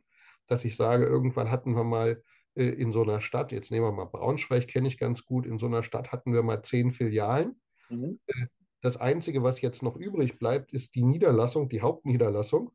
dass 0.50 0.66
ich 0.66 0.76
sage, 0.76 1.06
irgendwann 1.06 1.52
hatten 1.52 1.76
wir 1.76 1.84
mal 1.84 2.22
äh, 2.56 2.66
in 2.66 2.92
so 2.92 3.04
einer 3.04 3.22
Stadt, 3.22 3.52
jetzt 3.52 3.72
nehmen 3.72 3.86
wir 3.86 3.92
mal 3.92 4.06
Braunschweig, 4.06 4.68
kenne 4.68 4.88
ich 4.88 4.98
ganz 4.98 5.26
gut, 5.26 5.46
in 5.46 5.58
so 5.58 5.68
einer 5.68 5.84
Stadt 5.84 6.12
hatten 6.12 6.34
wir 6.34 6.44
mal 6.44 6.62
zehn 6.62 6.92
Filialen. 6.92 7.60
Mhm. 7.90 8.20
Äh, 8.28 8.48
das 8.82 8.98
Einzige, 8.98 9.44
was 9.44 9.62
jetzt 9.62 9.84
noch 9.84 9.96
übrig 9.96 10.40
bleibt, 10.40 10.72
ist 10.74 10.96
die 10.96 11.04
Niederlassung, 11.04 11.70
die 11.70 11.82
Hauptniederlassung. 11.82 12.72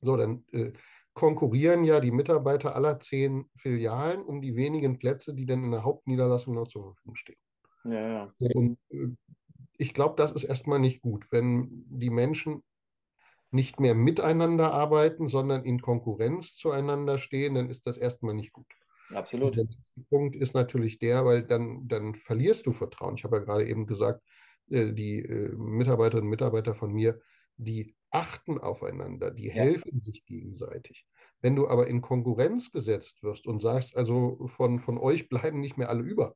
So, 0.00 0.16
dann 0.16 0.44
äh, 0.52 0.72
konkurrieren 1.14 1.84
ja 1.84 2.00
die 2.00 2.10
Mitarbeiter 2.10 2.74
aller 2.76 3.00
zehn 3.00 3.48
Filialen 3.56 4.22
um 4.22 4.42
die 4.42 4.54
wenigen 4.54 4.98
Plätze, 4.98 5.34
die 5.34 5.46
dann 5.46 5.64
in 5.64 5.70
der 5.70 5.84
Hauptniederlassung 5.84 6.54
noch 6.54 6.68
zur 6.68 6.84
Verfügung 6.84 7.16
stehen. 7.16 7.38
Ja, 7.84 8.08
ja. 8.08 8.32
Und 8.38 8.78
äh, 8.90 9.08
ich 9.78 9.94
glaube, 9.94 10.16
das 10.16 10.32
ist 10.32 10.44
erstmal 10.44 10.78
nicht 10.78 11.02
gut, 11.02 11.30
wenn 11.30 11.84
die 11.88 12.10
Menschen 12.10 12.62
nicht 13.50 13.80
mehr 13.80 13.94
miteinander 13.94 14.72
arbeiten, 14.72 15.28
sondern 15.28 15.64
in 15.64 15.80
Konkurrenz 15.80 16.56
zueinander 16.56 17.18
stehen, 17.18 17.54
dann 17.54 17.70
ist 17.70 17.86
das 17.86 17.96
erstmal 17.96 18.34
nicht 18.34 18.52
gut. 18.52 18.66
Absolut. 19.14 19.56
der 19.56 19.66
Punkt 20.10 20.34
ist 20.34 20.54
natürlich 20.54 20.98
der, 20.98 21.24
weil 21.24 21.44
dann, 21.44 21.86
dann 21.86 22.14
verlierst 22.14 22.66
du 22.66 22.72
Vertrauen. 22.72 23.14
Ich 23.16 23.24
habe 23.24 23.36
ja 23.36 23.44
gerade 23.44 23.66
eben 23.66 23.86
gesagt, 23.86 24.20
äh, 24.70 24.92
die 24.92 25.20
äh, 25.20 25.54
Mitarbeiterinnen 25.54 26.26
und 26.26 26.30
Mitarbeiter 26.30 26.74
von 26.74 26.92
mir, 26.92 27.20
die 27.56 27.94
achten 28.10 28.58
aufeinander, 28.58 29.30
die 29.30 29.46
ja. 29.46 29.54
helfen 29.54 30.00
sich 30.00 30.24
gegenseitig. 30.26 31.06
Wenn 31.40 31.54
du 31.54 31.68
aber 31.68 31.86
in 31.86 32.00
Konkurrenz 32.00 32.72
gesetzt 32.72 33.22
wirst 33.22 33.46
und 33.46 33.62
sagst, 33.62 33.96
also 33.96 34.48
von, 34.56 34.78
von 34.78 34.98
euch 34.98 35.28
bleiben 35.28 35.60
nicht 35.60 35.76
mehr 35.76 35.88
alle 35.88 36.02
über, 36.02 36.34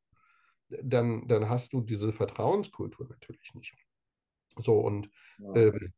dann, 0.69 1.27
dann 1.27 1.49
hast 1.49 1.73
du 1.73 1.81
diese 1.81 2.13
Vertrauenskultur 2.13 3.09
natürlich 3.09 3.55
nicht. 3.55 3.75
So, 4.63 4.79
und 4.79 5.11
ja. 5.39 5.55
ähm, 5.57 5.93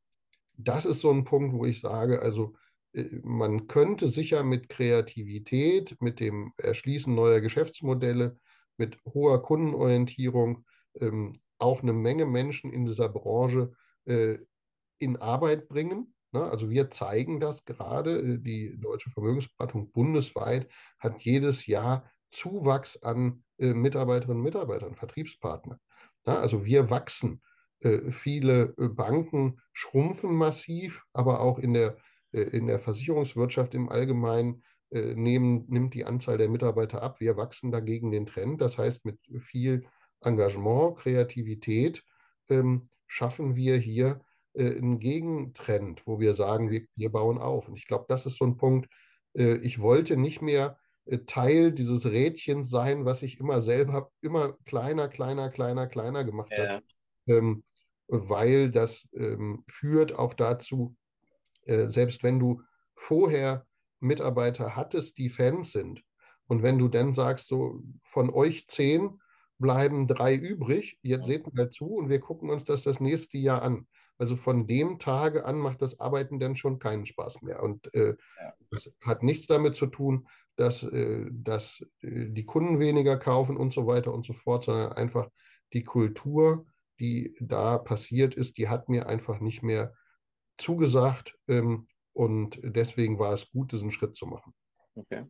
das 0.65 0.87
ist 0.87 1.01
so 1.01 1.11
ein 1.11 1.25
Punkt, 1.25 1.55
wo 1.55 1.65
ich 1.65 1.81
sage, 1.81 2.21
also 2.23 2.55
äh, 2.93 3.05
man 3.23 3.67
könnte 3.69 4.09
sicher 4.09 4.43
mit 4.43 4.69
Kreativität, 4.69 5.97
mit 6.01 6.21
dem 6.21 6.53
Erschließen 6.57 7.15
neuer 7.15 7.41
Geschäftsmodelle, 7.41 8.39
mit 8.77 8.99
hoher 9.05 9.43
Kundenorientierung 9.43 10.65
ähm, 11.01 11.33
auch 11.59 11.83
eine 11.83 11.93
Menge 11.93 12.27
Menschen 12.27 12.73
in 12.73 12.87
dieser 12.87 13.09
Branche 13.09 13.73
äh, 14.05 14.39
in 14.99 15.17
Arbeit 15.17 15.69
bringen. 15.69 16.15
Ne? 16.33 16.43
Also 16.43 16.71
wir 16.71 16.91
zeigen 16.91 17.41
das 17.41 17.65
gerade. 17.65 18.19
Äh, 18.19 18.39
die 18.39 18.79
Deutsche 18.81 19.11
Vermögensberatung 19.11 19.93
bundesweit 19.93 20.69
hat 20.99 21.23
jedes 21.23 21.67
Jahr 21.67 22.11
Zuwachs 22.33 22.97
an 23.03 23.45
äh, 23.59 23.75
Mitarbeiterinnen 23.75 24.39
und 24.39 24.45
Mitarbeitern, 24.45 24.97
Vertriebspartnern. 24.97 25.79
Ne? 26.27 26.39
Also 26.39 26.65
wir 26.65 26.91
wachsen. 26.91 27.43
Äh, 27.83 28.11
viele 28.11 28.75
äh, 28.79 28.89
Banken 28.89 29.61
schrumpfen 29.73 30.35
massiv, 30.35 31.03
aber 31.13 31.41
auch 31.41 31.59
in 31.59 31.75
der, 31.75 31.97
äh, 32.33 32.41
in 32.41 32.67
der 32.67 32.79
Versicherungswirtschaft 32.79 33.75
im 33.75 33.89
Allgemeinen 33.89 34.63
nehmen, 34.95 35.65
nimmt 35.69 35.95
die 35.95 36.05
Anzahl 36.05 36.37
der 36.37 36.51
Mitarbeiter 36.51 37.03
ab. 37.03 37.19
Wir 37.19 37.39
wachsen 37.39 37.71
dagegen 37.71 38.11
den 38.11 38.27
Trend. 38.27 38.61
Das 38.61 38.77
heißt, 38.77 39.07
mit 39.07 39.19
viel 39.41 39.87
Engagement, 40.21 40.99
Kreativität 40.99 42.05
ähm, 42.51 42.91
schaffen 43.07 43.57
wir 43.57 43.79
hier 43.79 44.21
äh, 44.53 44.77
einen 44.77 44.99
Gegentrend, 44.99 46.07
wo 46.07 46.21
wir 46.21 46.35
sagen, 46.35 46.71
wir, 46.71 46.85
wir 46.95 47.11
bauen 47.11 47.39
auf. 47.39 47.69
Und 47.69 47.77
ich 47.77 47.87
glaube, 47.87 48.05
das 48.09 48.27
ist 48.27 48.37
so 48.37 48.45
ein 48.45 48.59
Punkt. 48.59 48.91
Äh, 49.35 49.55
ich 49.57 49.81
wollte 49.81 50.19
nicht 50.19 50.43
mehr 50.43 50.79
äh, 51.07 51.21
Teil 51.21 51.73
dieses 51.73 52.05
Rädchens 52.05 52.69
sein, 52.69 53.07
was 53.07 53.23
ich 53.23 53.41
immer 53.41 53.63
selber 53.63 54.11
immer 54.21 54.59
kleiner, 54.67 55.09
kleiner, 55.09 55.49
kleiner, 55.49 55.87
kleiner 55.87 56.25
gemacht 56.25 56.53
ja. 56.55 56.69
habe. 56.69 56.83
Ähm, 57.27 57.65
weil 58.13 58.71
das 58.71 59.09
ähm, 59.15 59.65
führt 59.67 60.15
auch 60.15 60.35
dazu, 60.35 60.95
äh, 61.65 61.89
selbst 61.89 62.23
wenn 62.23 62.39
du 62.39 62.63
vorher 62.95 63.67
Mitarbeiter 64.01 64.77
hattest, 64.77 65.19
die 65.19 65.31
Fans 65.31 65.73
sind, 65.73 66.03
und 66.53 66.63
wenn 66.63 66.79
du 66.79 66.89
dann 66.89 67.15
sagst, 67.15 67.49
so 67.49 67.83
von 68.03 68.29
euch 68.29 68.69
zehn 68.69 69.19
bleiben 69.59 70.07
drei 70.07 70.35
übrig, 70.35 70.99
jetzt 71.01 71.25
seht 71.25 71.51
mal 71.55 71.71
zu 71.71 71.87
und 71.87 72.11
wir 72.11 72.21
gucken 72.21 72.51
uns 72.51 72.65
das 72.65 72.83
das 72.83 73.01
nächste 73.01 73.39
Jahr 73.39 73.63
an. 73.63 73.87
Also 74.19 74.37
von 74.37 74.67
dem 74.67 74.99
Tage 74.99 75.47
an 75.47 75.57
macht 75.57 75.81
das 75.81 75.99
Arbeiten 75.99 76.39
dann 76.39 76.57
schon 76.57 76.79
keinen 76.79 77.07
Spaß 77.07 77.41
mehr. 77.41 77.63
Und 77.63 77.93
äh, 77.95 78.17
ja. 78.39 78.53
das 78.71 78.93
hat 79.03 79.23
nichts 79.23 79.47
damit 79.47 79.77
zu 79.77 79.87
tun, 79.87 80.29
dass, 80.57 80.83
äh, 80.83 81.25
dass 81.31 81.81
äh, 82.03 82.27
die 82.29 82.45
Kunden 82.45 82.79
weniger 82.79 83.17
kaufen 83.17 83.57
und 83.57 83.73
so 83.73 83.87
weiter 83.87 84.13
und 84.13 84.27
so 84.27 84.35
fort, 84.35 84.65
sondern 84.65 84.93
einfach 84.93 85.31
die 85.73 85.85
Kultur, 85.85 86.67
die 87.03 87.35
da 87.41 87.79
passiert 87.79 88.35
ist, 88.37 88.57
die 88.57 88.69
hat 88.69 88.89
mir 88.89 89.09
einfach 89.09 89.41
nicht 89.41 89.63
mehr 89.63 89.93
zugesagt. 90.57 91.37
Ähm, 91.49 91.89
und 92.13 92.61
deswegen 92.63 93.19
war 93.19 93.33
es 93.33 93.51
gut, 93.51 93.73
diesen 93.73 93.91
Schritt 93.91 94.15
zu 94.17 94.27
machen. 94.27 94.55
Okay. 94.95 95.25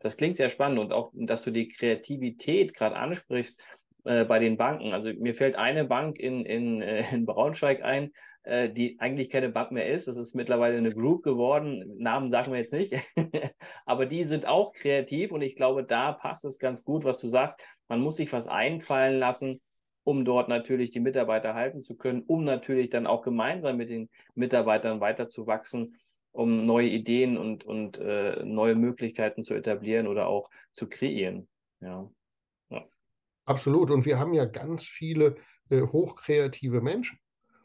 Das 0.00 0.16
klingt 0.16 0.36
sehr 0.36 0.48
spannend 0.48 0.78
und 0.78 0.92
auch, 0.92 1.12
dass 1.14 1.44
du 1.44 1.50
die 1.50 1.68
Kreativität 1.68 2.74
gerade 2.74 2.96
ansprichst 2.96 3.60
äh, 4.04 4.24
bei 4.24 4.38
den 4.38 4.56
Banken. 4.56 4.92
Also 4.92 5.12
mir 5.12 5.34
fällt 5.34 5.56
eine 5.56 5.84
Bank 5.84 6.18
in, 6.18 6.46
in, 6.46 6.80
äh, 6.80 7.04
in 7.12 7.26
Braunschweig 7.26 7.82
ein, 7.82 8.12
äh, 8.44 8.70
die 8.70 8.98
eigentlich 8.98 9.28
keine 9.28 9.50
Bank 9.50 9.70
mehr 9.70 9.86
ist. 9.86 10.08
Das 10.08 10.16
ist 10.16 10.34
mittlerweile 10.34 10.78
eine 10.78 10.94
Group 10.94 11.22
geworden. 11.22 11.84
Namen 11.98 12.30
sagen 12.30 12.52
wir 12.52 12.58
jetzt 12.58 12.72
nicht. 12.72 12.94
Aber 13.86 14.06
die 14.06 14.24
sind 14.24 14.46
auch 14.46 14.72
kreativ 14.72 15.30
und 15.30 15.42
ich 15.42 15.56
glaube, 15.56 15.84
da 15.84 16.12
passt 16.12 16.46
es 16.46 16.58
ganz 16.58 16.82
gut, 16.82 17.04
was 17.04 17.20
du 17.20 17.28
sagst. 17.28 17.60
Man 17.88 18.00
muss 18.00 18.16
sich 18.16 18.32
was 18.32 18.48
einfallen 18.48 19.18
lassen, 19.18 19.60
um 20.08 20.24
dort 20.24 20.48
natürlich 20.48 20.90
die 20.90 21.00
Mitarbeiter 21.00 21.52
halten 21.52 21.82
zu 21.82 21.94
können, 21.94 22.22
um 22.26 22.42
natürlich 22.42 22.88
dann 22.88 23.06
auch 23.06 23.20
gemeinsam 23.20 23.76
mit 23.76 23.90
den 23.90 24.08
Mitarbeitern 24.34 25.00
weiterzuwachsen 25.00 25.98
um 26.32 26.64
neue 26.66 26.88
Ideen 26.88 27.36
und, 27.36 27.64
und 27.64 27.98
äh, 27.98 28.42
neue 28.44 28.74
Möglichkeiten 28.74 29.42
zu 29.42 29.54
etablieren 29.54 30.06
oder 30.06 30.28
auch 30.28 30.48
zu 30.72 30.88
kreieren. 30.88 31.48
Ja. 31.80 32.08
ja. 32.70 32.86
Absolut. 33.44 33.90
Und 33.90 34.06
wir 34.06 34.18
haben 34.18 34.32
ja 34.34 34.44
ganz 34.44 34.84
viele 34.84 35.36
äh, 35.68 35.82
hochkreative 35.82 36.80
Menschen. 36.80 37.18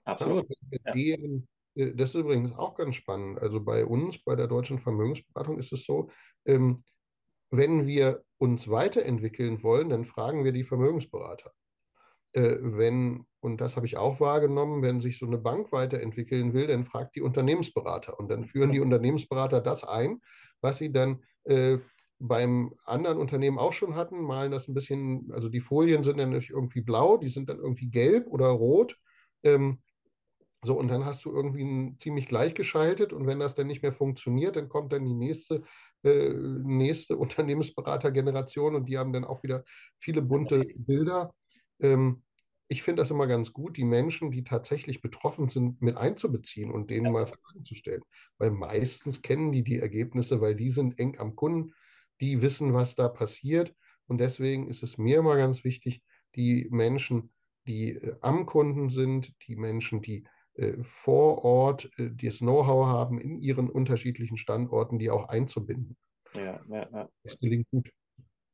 Absolut. 0.05 0.47
Ja, 0.71 0.91
deren, 0.91 1.47
äh, 1.75 1.93
das 1.93 2.09
ist 2.09 2.15
übrigens 2.15 2.53
auch 2.53 2.75
ganz 2.75 2.95
spannend. 2.95 3.39
Also 3.39 3.61
bei 3.61 3.85
uns, 3.85 4.21
bei 4.23 4.35
der 4.35 4.47
Deutschen 4.47 4.79
Vermögensberatung, 4.79 5.59
ist 5.59 5.71
es 5.71 5.85
so, 5.85 6.09
ähm, 6.45 6.83
wenn 7.51 7.85
wir 7.85 8.23
uns 8.37 8.67
weiterentwickeln 8.67 9.61
wollen, 9.61 9.89
dann 9.89 10.05
fragen 10.05 10.43
wir 10.43 10.51
die 10.51 10.63
Vermögensberater 10.63 11.53
wenn, 12.41 13.25
und 13.41 13.61
das 13.61 13.75
habe 13.75 13.85
ich 13.85 13.97
auch 13.97 14.19
wahrgenommen, 14.19 14.81
wenn 14.81 15.01
sich 15.01 15.19
so 15.19 15.25
eine 15.25 15.37
Bank 15.37 15.71
weiterentwickeln 15.71 16.53
will, 16.53 16.67
dann 16.67 16.85
fragt 16.85 17.15
die 17.15 17.21
Unternehmensberater 17.21 18.19
und 18.19 18.29
dann 18.29 18.43
führen 18.43 18.71
die 18.71 18.79
Unternehmensberater 18.79 19.61
das 19.61 19.83
ein, 19.83 20.19
was 20.61 20.77
sie 20.77 20.91
dann 20.91 21.23
äh, 21.43 21.77
beim 22.19 22.73
anderen 22.85 23.17
Unternehmen 23.17 23.59
auch 23.59 23.73
schon 23.73 23.95
hatten, 23.95 24.21
malen 24.21 24.51
das 24.51 24.67
ein 24.67 24.73
bisschen, 24.73 25.29
also 25.33 25.49
die 25.49 25.59
Folien 25.61 26.03
sind 26.03 26.17
dann 26.19 26.29
nicht 26.29 26.49
irgendwie 26.49 26.81
blau, 26.81 27.17
die 27.17 27.29
sind 27.29 27.49
dann 27.49 27.57
irgendwie 27.57 27.89
gelb 27.89 28.27
oder 28.27 28.47
rot. 28.47 28.97
Ähm, 29.43 29.79
so, 30.63 30.75
und 30.77 30.87
dann 30.87 31.03
hast 31.03 31.25
du 31.25 31.31
irgendwie 31.31 31.63
ein, 31.63 31.97
ziemlich 31.99 32.27
gleichgeschaltet 32.27 33.11
und 33.11 33.27
wenn 33.27 33.39
das 33.39 33.55
dann 33.55 33.67
nicht 33.67 33.81
mehr 33.81 33.91
funktioniert, 33.91 34.55
dann 34.55 34.69
kommt 34.69 34.93
dann 34.93 35.03
die 35.03 35.13
nächste, 35.13 35.63
äh, 36.03 36.29
nächste 36.33 37.17
Unternehmensberatergeneration 37.17 38.75
und 38.75 38.85
die 38.85 38.97
haben 38.97 39.11
dann 39.11 39.25
auch 39.25 39.43
wieder 39.43 39.65
viele 39.97 40.21
bunte 40.21 40.65
Bilder. 40.77 41.33
Ähm, 41.79 42.23
ich 42.67 42.81
finde 42.81 43.01
das 43.01 43.11
immer 43.11 43.27
ganz 43.27 43.53
gut, 43.53 43.77
die 43.77 43.83
Menschen, 43.83 44.31
die 44.31 44.43
tatsächlich 44.43 45.01
betroffen 45.01 45.49
sind, 45.49 45.81
mit 45.81 45.95
einzubeziehen 45.97 46.71
und 46.71 46.89
denen 46.89 47.11
mal 47.11 47.27
Fragen 47.27 47.65
zu 47.65 47.75
stellen. 47.75 48.01
Weil 48.37 48.51
meistens 48.51 49.21
kennen 49.21 49.51
die 49.51 49.63
die 49.63 49.79
Ergebnisse, 49.79 50.41
weil 50.41 50.55
die 50.55 50.71
sind 50.71 50.97
eng 50.97 51.19
am 51.19 51.35
Kunden, 51.35 51.73
die 52.19 52.41
wissen, 52.41 52.73
was 52.73 52.95
da 52.95 53.09
passiert. 53.09 53.75
Und 54.07 54.19
deswegen 54.19 54.69
ist 54.69 54.81
es 54.81 54.97
mir 54.97 55.19
immer 55.19 55.37
ganz 55.37 55.63
wichtig, 55.63 56.01
die 56.35 56.67
Menschen, 56.71 57.31
die 57.67 57.91
äh, 57.91 58.15
am 58.21 58.45
Kunden 58.45 58.89
sind, 58.89 59.33
die 59.47 59.55
Menschen, 59.55 60.01
die 60.01 60.25
äh, 60.55 60.81
vor 60.81 61.43
Ort 61.43 61.91
äh, 61.97 62.09
das 62.11 62.39
Know-how 62.39 62.87
haben 62.87 63.19
in 63.19 63.35
ihren 63.35 63.69
unterschiedlichen 63.69 64.37
Standorten, 64.37 64.99
die 64.99 65.09
auch 65.09 65.29
einzubinden. 65.29 65.97
Ja, 66.33 66.61
ja, 66.67 66.89
ja. 66.91 67.09
Das 67.23 67.37
gelingt 67.37 67.67
gut. 67.69 67.89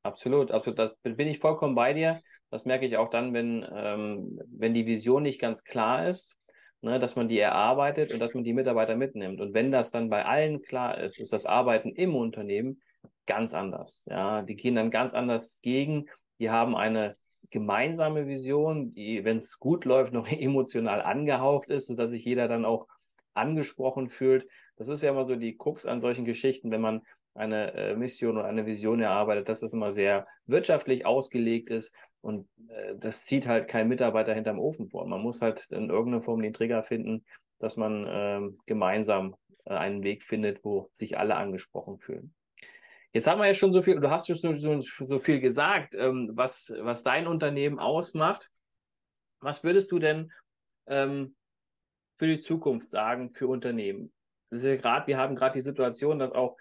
Absolut, 0.04 0.52
absolut. 0.52 0.80
Das 0.80 0.96
bin 1.04 1.28
ich 1.28 1.40
vollkommen 1.40 1.76
bei 1.76 1.94
dir. 1.94 2.22
Das 2.50 2.66
merke 2.66 2.86
ich 2.86 2.98
auch 2.98 3.10
dann, 3.10 3.34
wenn, 3.34 3.66
ähm, 3.72 4.40
wenn 4.48 4.74
die 4.74 4.86
Vision 4.86 5.24
nicht 5.24 5.40
ganz 5.40 5.64
klar 5.64 6.08
ist, 6.08 6.36
ne, 6.82 7.00
dass 7.00 7.16
man 7.16 7.28
die 7.28 7.40
erarbeitet 7.40 8.12
und 8.12 8.20
dass 8.20 8.34
man 8.34 8.44
die 8.44 8.54
Mitarbeiter 8.54 8.96
mitnimmt. 8.96 9.42
Und 9.42 9.54
wenn 9.54 9.72
das 9.72 9.92
dann 9.92 10.10
bei 10.10 10.26
allen 10.26 10.62
klar 10.62 10.98
ist, 10.98 11.20
ist 11.20 11.34
das 11.34 11.46
Arbeiten 11.46 11.90
im 11.92 12.16
Unternehmen 12.16 12.82
ganz 13.28 13.54
anders. 13.54 14.04
Ja, 14.08 14.42
die 14.42 14.56
gehen 14.56 14.76
dann 14.76 14.90
ganz 14.90 15.14
anders 15.14 15.60
gegen. 15.62 16.08
Die 16.40 16.50
haben 16.50 16.76
eine 16.76 17.16
gemeinsame 17.52 18.28
Vision, 18.28 18.94
die, 18.94 19.24
wenn 19.26 19.38
es 19.38 19.60
gut 19.60 19.86
läuft, 19.86 20.14
noch 20.14 20.28
emotional 20.32 21.02
angehaucht 21.02 21.70
ist, 21.70 21.88
sodass 21.88 22.10
sich 22.10 22.26
jeder 22.26 22.48
dann 22.48 22.66
auch 22.66 22.88
angesprochen 23.34 24.10
fühlt. 24.10 24.48
Das 24.78 24.88
ist 24.88 25.04
ja 25.04 25.12
immer 25.12 25.26
so 25.26 25.36
die 25.36 25.58
Krux 25.58 25.86
an 25.86 26.02
solchen 26.02 26.26
Geschichten, 26.26 26.72
wenn 26.72 26.82
man 26.82 27.02
eine 27.40 27.74
äh, 27.74 27.96
Mission 27.96 28.38
oder 28.38 28.48
eine 28.48 28.66
Vision 28.66 29.02
erarbeitet, 29.02 29.50
dass 29.50 29.64
es 29.64 29.74
immer 29.74 29.92
sehr 29.92 30.28
wirtschaftlich 30.46 31.06
ausgelegt 31.06 31.70
ist 31.70 31.94
und 32.22 32.48
äh, 32.68 32.96
das 32.98 33.26
zieht 33.26 33.48
halt 33.48 33.68
kein 33.68 33.88
Mitarbeiter 33.88 34.34
hinterm 34.34 34.60
Ofen 34.60 34.90
vor. 34.90 35.08
Man 35.08 35.22
muss 35.22 35.42
halt 35.42 35.68
in 35.72 35.90
irgendeiner 35.90 36.22
Form 36.22 36.42
den 36.42 36.54
Trigger 36.54 36.84
finden, 36.84 37.26
dass 37.60 37.78
man 37.78 38.06
äh, 38.06 38.42
gemeinsam 38.66 39.36
äh, 39.66 39.74
einen 39.74 40.04
Weg 40.04 40.24
findet, 40.24 40.64
wo 40.64 40.90
sich 40.94 41.18
alle 41.18 41.36
angesprochen 41.36 42.00
fühlen. 42.00 42.34
Jetzt 43.12 43.26
haben 43.26 43.40
wir 43.40 43.48
ja 43.48 43.54
schon 43.54 43.74
so 43.74 43.82
viel, 43.82 44.00
du 44.00 44.12
hast 44.12 44.28
schon 44.28 44.56
so, 44.56 44.82
so 44.82 45.20
viel 45.20 45.40
gesagt, 45.40 45.96
ähm, 45.96 46.32
was, 46.34 46.72
was 46.80 47.04
dein 47.04 47.26
Unternehmen 47.26 47.80
ausmacht. 47.80 48.52
Was 49.40 49.64
würdest 49.64 49.92
du 49.92 50.00
denn 50.00 50.32
ähm, 50.88 51.36
für 52.18 52.28
die 52.28 52.40
Zukunft 52.40 52.90
sagen 52.90 53.32
für 53.34 53.48
Unternehmen? 53.48 54.12
ja 54.52 54.76
gerade, 54.76 55.08
wir 55.08 55.18
haben 55.18 55.36
gerade 55.36 55.54
die 55.54 55.62
Situation, 55.62 56.20
dass 56.20 56.32
auch 56.34 56.58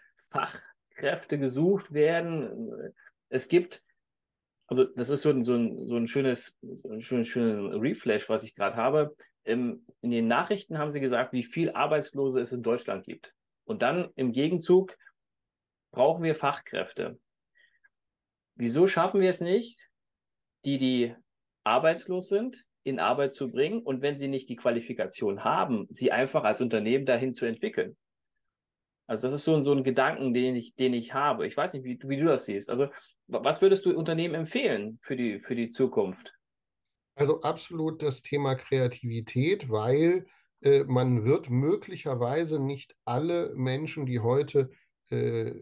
Fachkräfte 0.98 1.38
gesucht 1.38 1.92
werden. 1.92 2.92
Es 3.28 3.48
gibt, 3.48 3.82
also 4.66 4.84
das 4.84 5.10
ist 5.10 5.22
so 5.22 5.30
ein, 5.30 5.44
so 5.44 5.54
ein, 5.54 5.86
so 5.86 5.96
ein 5.96 6.06
schönes, 6.06 6.56
so 6.60 6.90
ein 6.90 7.00
schönes, 7.00 7.28
schönes 7.28 7.80
Reflash, 7.80 8.28
was 8.28 8.42
ich 8.42 8.54
gerade 8.54 8.76
habe. 8.76 9.16
Im, 9.44 9.86
in 10.02 10.10
den 10.10 10.28
Nachrichten 10.28 10.78
haben 10.78 10.90
sie 10.90 11.00
gesagt, 11.00 11.32
wie 11.32 11.42
viel 11.42 11.70
Arbeitslose 11.70 12.40
es 12.40 12.52
in 12.52 12.62
Deutschland 12.62 13.04
gibt. 13.04 13.34
Und 13.64 13.82
dann 13.82 14.10
im 14.16 14.32
Gegenzug 14.32 14.96
brauchen 15.90 16.22
wir 16.22 16.34
Fachkräfte. 16.34 17.18
Wieso 18.56 18.86
schaffen 18.86 19.20
wir 19.20 19.30
es 19.30 19.40
nicht, 19.40 19.88
die, 20.64 20.78
die 20.78 21.14
arbeitslos 21.64 22.28
sind, 22.28 22.64
in 22.82 22.98
Arbeit 22.98 23.32
zu 23.32 23.50
bringen 23.50 23.82
und 23.82 24.02
wenn 24.02 24.16
sie 24.16 24.28
nicht 24.28 24.48
die 24.48 24.56
Qualifikation 24.56 25.44
haben, 25.44 25.86
sie 25.90 26.10
einfach 26.10 26.44
als 26.44 26.60
Unternehmen 26.60 27.06
dahin 27.06 27.34
zu 27.34 27.46
entwickeln. 27.46 27.96
Also 29.08 29.26
das 29.26 29.40
ist 29.40 29.44
so, 29.44 29.60
so 29.62 29.72
ein 29.72 29.84
Gedanken, 29.84 30.34
den 30.34 30.54
ich, 30.54 30.76
den 30.76 30.92
ich 30.92 31.14
habe. 31.14 31.46
Ich 31.46 31.56
weiß 31.56 31.72
nicht, 31.72 31.84
wie, 31.84 31.98
wie 32.04 32.18
du 32.18 32.26
das 32.26 32.44
siehst. 32.44 32.68
Also 32.68 32.88
was 33.26 33.62
würdest 33.62 33.86
du 33.86 33.96
Unternehmen 33.96 34.34
empfehlen 34.34 34.98
für 35.02 35.16
die, 35.16 35.38
für 35.38 35.56
die 35.56 35.70
Zukunft? 35.70 36.34
Also 37.14 37.40
absolut 37.40 38.02
das 38.02 38.20
Thema 38.20 38.54
Kreativität, 38.54 39.70
weil 39.70 40.26
äh, 40.60 40.84
man 40.84 41.24
wird 41.24 41.48
möglicherweise 41.48 42.60
nicht 42.60 42.94
alle 43.06 43.54
Menschen, 43.56 44.04
die 44.04 44.20
heute 44.20 44.70
äh, 45.08 45.52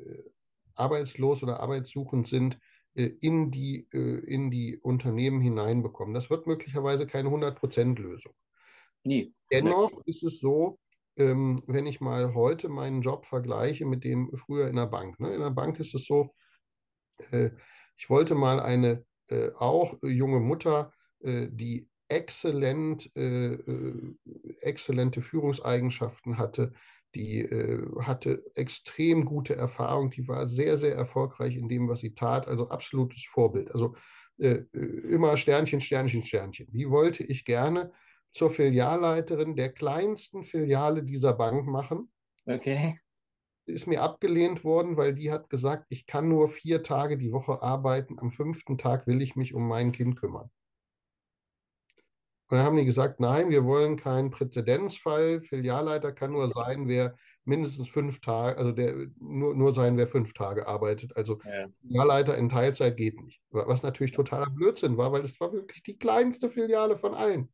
arbeitslos 0.75 1.45
oder 1.45 1.61
arbeitssuchend 1.61 2.27
sind, 2.27 2.59
äh, 2.95 3.11
in 3.21 3.53
die, 3.53 3.87
äh, 3.93 4.25
in 4.27 4.51
die 4.51 4.77
Unternehmen 4.79 5.41
hineinbekommen. 5.41 6.15
Das 6.15 6.31
wird 6.31 6.49
möglicherweise 6.49 7.07
keine 7.07 7.31
100%-Lösung. 7.31 8.35
Nie. 9.05 9.33
Dennoch 9.53 9.93
ist 10.05 10.25
es 10.25 10.41
so, 10.41 10.79
ähm, 11.17 11.63
wenn 11.67 11.87
ich 11.87 12.01
mal 12.01 12.35
heute 12.35 12.69
meinen 12.69 13.03
Job 13.03 13.27
vergleiche 13.27 13.87
mit 13.87 14.05
dem 14.05 14.31
früher 14.37 14.69
in 14.69 14.77
der 14.77 14.87
Bank. 14.87 15.19
Ne? 15.21 15.35
In 15.35 15.41
der 15.41 15.51
Bank 15.51 15.81
ist 15.81 15.95
es 15.95 16.05
so, 16.07 16.35
äh, 17.31 17.51
ich 17.97 18.11
wollte 18.11 18.35
mal 18.35 18.61
eine 18.61 19.05
äh, 19.29 19.51
auch 19.59 19.97
junge 20.03 20.41
Mutter, 20.41 20.93
äh, 21.21 21.49
die 21.51 21.89
exzellent, 22.09 23.11
äh, 23.17 23.59
exzellente 24.61 25.21
Führungseigenschaften 25.23 26.39
hatte, 26.39 26.73
die 27.15 27.41
äh, 27.41 27.85
hatte 28.03 28.45
extrem 28.55 29.25
gute 29.25 29.57
Erfahrung, 29.57 30.11
die 30.11 30.29
war 30.29 30.47
sehr, 30.47 30.77
sehr 30.77 30.95
erfolgreich 30.95 31.57
in 31.57 31.69
dem, 31.69 31.89
was 31.89 32.01
sie 32.01 32.15
tat, 32.15 32.47
also 32.47 32.69
absolutes 32.69 33.25
Vorbild. 33.25 33.73
Also 33.73 33.97
äh, 34.39 34.65
äh, 34.73 34.79
immer 35.09 35.37
Sternchen, 35.37 35.81
Sternchen, 35.81 36.25
Sternchen. 36.25 36.69
Wie 36.71 36.89
wollte 36.91 37.25
ich 37.25 37.45
gerne 37.45 37.93
zur 38.37 38.51
Filialleiterin 38.51 39.57
der 39.57 39.73
kleinsten 39.73 40.45
Filiale 40.45 41.03
dieser 41.03 41.33
Bank 41.33 41.67
machen? 41.67 42.11
Okay. 42.45 43.01
Ist 43.67 43.87
mir 43.87 44.03
abgelehnt 44.03 44.63
worden, 44.63 44.97
weil 44.97 45.15
die 45.15 45.33
hat 45.33 45.51
gesagt, 45.51 45.87
ich 45.89 46.07
kann 46.07 46.29
nur 46.29 46.49
vier 46.49 46.83
Tage 46.83 47.19
die 47.19 47.33
Woche 47.33 47.63
arbeiten, 47.63 48.19
am 48.19 48.31
fünften 48.31 48.79
Tag 48.79 49.07
will 49.07 49.23
ich 49.23 49.35
mich 49.35 49.55
um 49.55 49.67
mein 49.67 49.91
Kind 49.91 50.17
kümmern. 50.21 50.51
Und 52.49 52.59
dann 52.59 52.65
haben 52.65 52.77
die 52.77 52.85
gesagt, 52.85 53.19
nein, 53.19 53.51
wir 53.51 53.65
wollen 53.65 53.97
keinen 53.97 54.31
Präzedenzfall. 54.31 55.41
Filialleiter 55.41 56.13
kann 56.13 56.31
nur 56.31 56.49
sein, 56.49 56.87
wer 56.87 57.17
mindestens 57.45 57.89
fünf 57.89 58.21
Tage, 58.21 58.57
also 58.57 58.71
der 58.71 59.09
nur, 59.19 59.57
nur 59.57 59.75
sein, 59.75 59.97
wer 59.97 60.07
fünf 60.07 60.33
Tage 60.33 60.69
arbeitet. 60.69 61.17
Also 61.17 61.41
ja. 61.45 61.67
Filialleiter 61.81 62.37
in 62.37 62.49
Teilzeit 62.49 62.97
geht 62.97 63.21
nicht. 63.21 63.41
Was 63.51 63.83
natürlich 63.83 64.13
totaler 64.13 64.51
Blödsinn 64.51 64.97
war, 64.97 65.11
weil 65.11 65.25
es 65.25 65.41
war 65.41 65.53
wirklich 65.53 65.83
die 65.83 65.99
kleinste 65.99 66.49
Filiale 66.49 66.97
von 66.97 67.15
allen. 67.15 67.49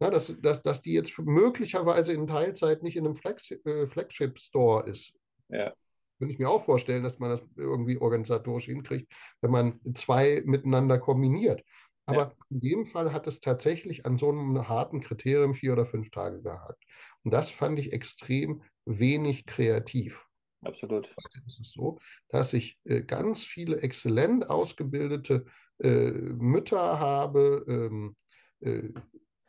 Ja, 0.00 0.10
dass, 0.10 0.32
dass, 0.40 0.62
dass 0.62 0.80
die 0.80 0.94
jetzt 0.94 1.18
möglicherweise 1.18 2.12
in 2.12 2.26
Teilzeit 2.26 2.82
nicht 2.82 2.96
in 2.96 3.06
einem 3.06 3.16
äh, 3.16 3.86
Flagship-Store 3.86 4.88
ist. 4.88 5.12
Ja. 5.48 5.74
Könnte 6.18 6.32
ich 6.32 6.38
mir 6.38 6.48
auch 6.48 6.64
vorstellen, 6.64 7.02
dass 7.02 7.18
man 7.18 7.30
das 7.30 7.40
irgendwie 7.56 7.98
organisatorisch 7.98 8.66
hinkriegt, 8.66 9.12
wenn 9.40 9.50
man 9.50 9.80
zwei 9.94 10.42
miteinander 10.44 10.98
kombiniert. 10.98 11.62
Aber 12.06 12.22
ja. 12.22 12.32
in 12.50 12.60
dem 12.60 12.86
Fall 12.86 13.12
hat 13.12 13.26
es 13.26 13.40
tatsächlich 13.40 14.04
an 14.04 14.18
so 14.18 14.30
einem 14.30 14.68
harten 14.68 15.00
Kriterium 15.00 15.54
vier 15.54 15.72
oder 15.74 15.86
fünf 15.86 16.10
Tage 16.10 16.42
gehakt. 16.42 16.82
Und 17.22 17.32
das 17.32 17.50
fand 17.50 17.78
ich 17.78 17.92
extrem 17.92 18.62
wenig 18.84 19.46
kreativ. 19.46 20.26
Absolut. 20.62 21.08
Heute 21.08 21.46
ist 21.46 21.60
es 21.60 21.72
so, 21.72 21.98
dass 22.28 22.52
ich 22.52 22.78
äh, 22.84 23.02
ganz 23.02 23.44
viele 23.44 23.80
exzellent 23.80 24.50
ausgebildete 24.50 25.46
äh, 25.78 26.10
Mütter 26.10 26.98
habe, 26.98 27.64
ähm, 27.66 28.16
äh, 28.60 28.88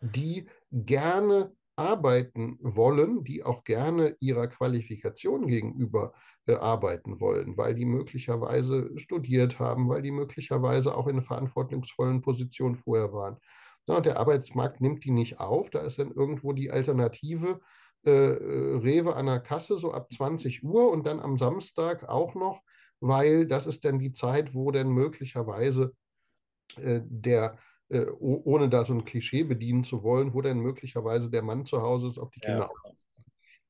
die 0.01 0.47
gerne 0.71 1.51
arbeiten 1.75 2.57
wollen, 2.61 3.23
die 3.23 3.43
auch 3.43 3.63
gerne 3.63 4.15
ihrer 4.19 4.47
Qualifikation 4.47 5.47
gegenüber 5.47 6.13
äh, 6.45 6.55
arbeiten 6.55 7.19
wollen, 7.19 7.57
weil 7.57 7.73
die 7.73 7.85
möglicherweise 7.85 8.91
studiert 8.97 9.59
haben, 9.59 9.89
weil 9.89 10.01
die 10.01 10.11
möglicherweise 10.11 10.95
auch 10.95 11.07
in 11.07 11.13
einer 11.13 11.21
verantwortungsvollen 11.21 12.21
Position 12.21 12.75
vorher 12.75 13.13
waren. 13.13 13.37
Ja, 13.87 13.97
und 13.97 14.05
der 14.05 14.19
Arbeitsmarkt 14.19 14.81
nimmt 14.81 15.03
die 15.05 15.11
nicht 15.11 15.39
auf. 15.39 15.69
Da 15.69 15.79
ist 15.79 15.97
dann 15.97 16.11
irgendwo 16.11 16.53
die 16.53 16.71
Alternative 16.71 17.61
äh, 18.05 18.11
äh 18.11 18.77
Rewe 18.77 19.15
an 19.15 19.25
der 19.25 19.39
Kasse 19.39 19.77
so 19.77 19.91
ab 19.91 20.11
20 20.13 20.63
Uhr 20.63 20.91
und 20.91 21.07
dann 21.07 21.19
am 21.19 21.37
Samstag 21.37 22.07
auch 22.07 22.35
noch, 22.35 22.61
weil 22.99 23.47
das 23.47 23.65
ist 23.65 23.85
dann 23.85 23.97
die 23.97 24.11
Zeit, 24.11 24.53
wo 24.53 24.71
dann 24.71 24.89
möglicherweise 24.89 25.93
äh, 26.77 27.01
der 27.03 27.57
äh, 27.91 28.09
ohne 28.19 28.69
da 28.69 28.83
so 28.83 28.93
ein 28.93 29.05
Klischee 29.05 29.43
bedienen 29.43 29.83
zu 29.83 30.03
wollen, 30.03 30.33
wo 30.33 30.41
dann 30.41 30.59
möglicherweise 30.59 31.29
der 31.29 31.41
Mann 31.41 31.65
zu 31.65 31.81
Hause 31.81 32.07
ist, 32.07 32.17
auf 32.17 32.31
die 32.31 32.39
Kinder 32.39 32.69
ja. 32.85 32.91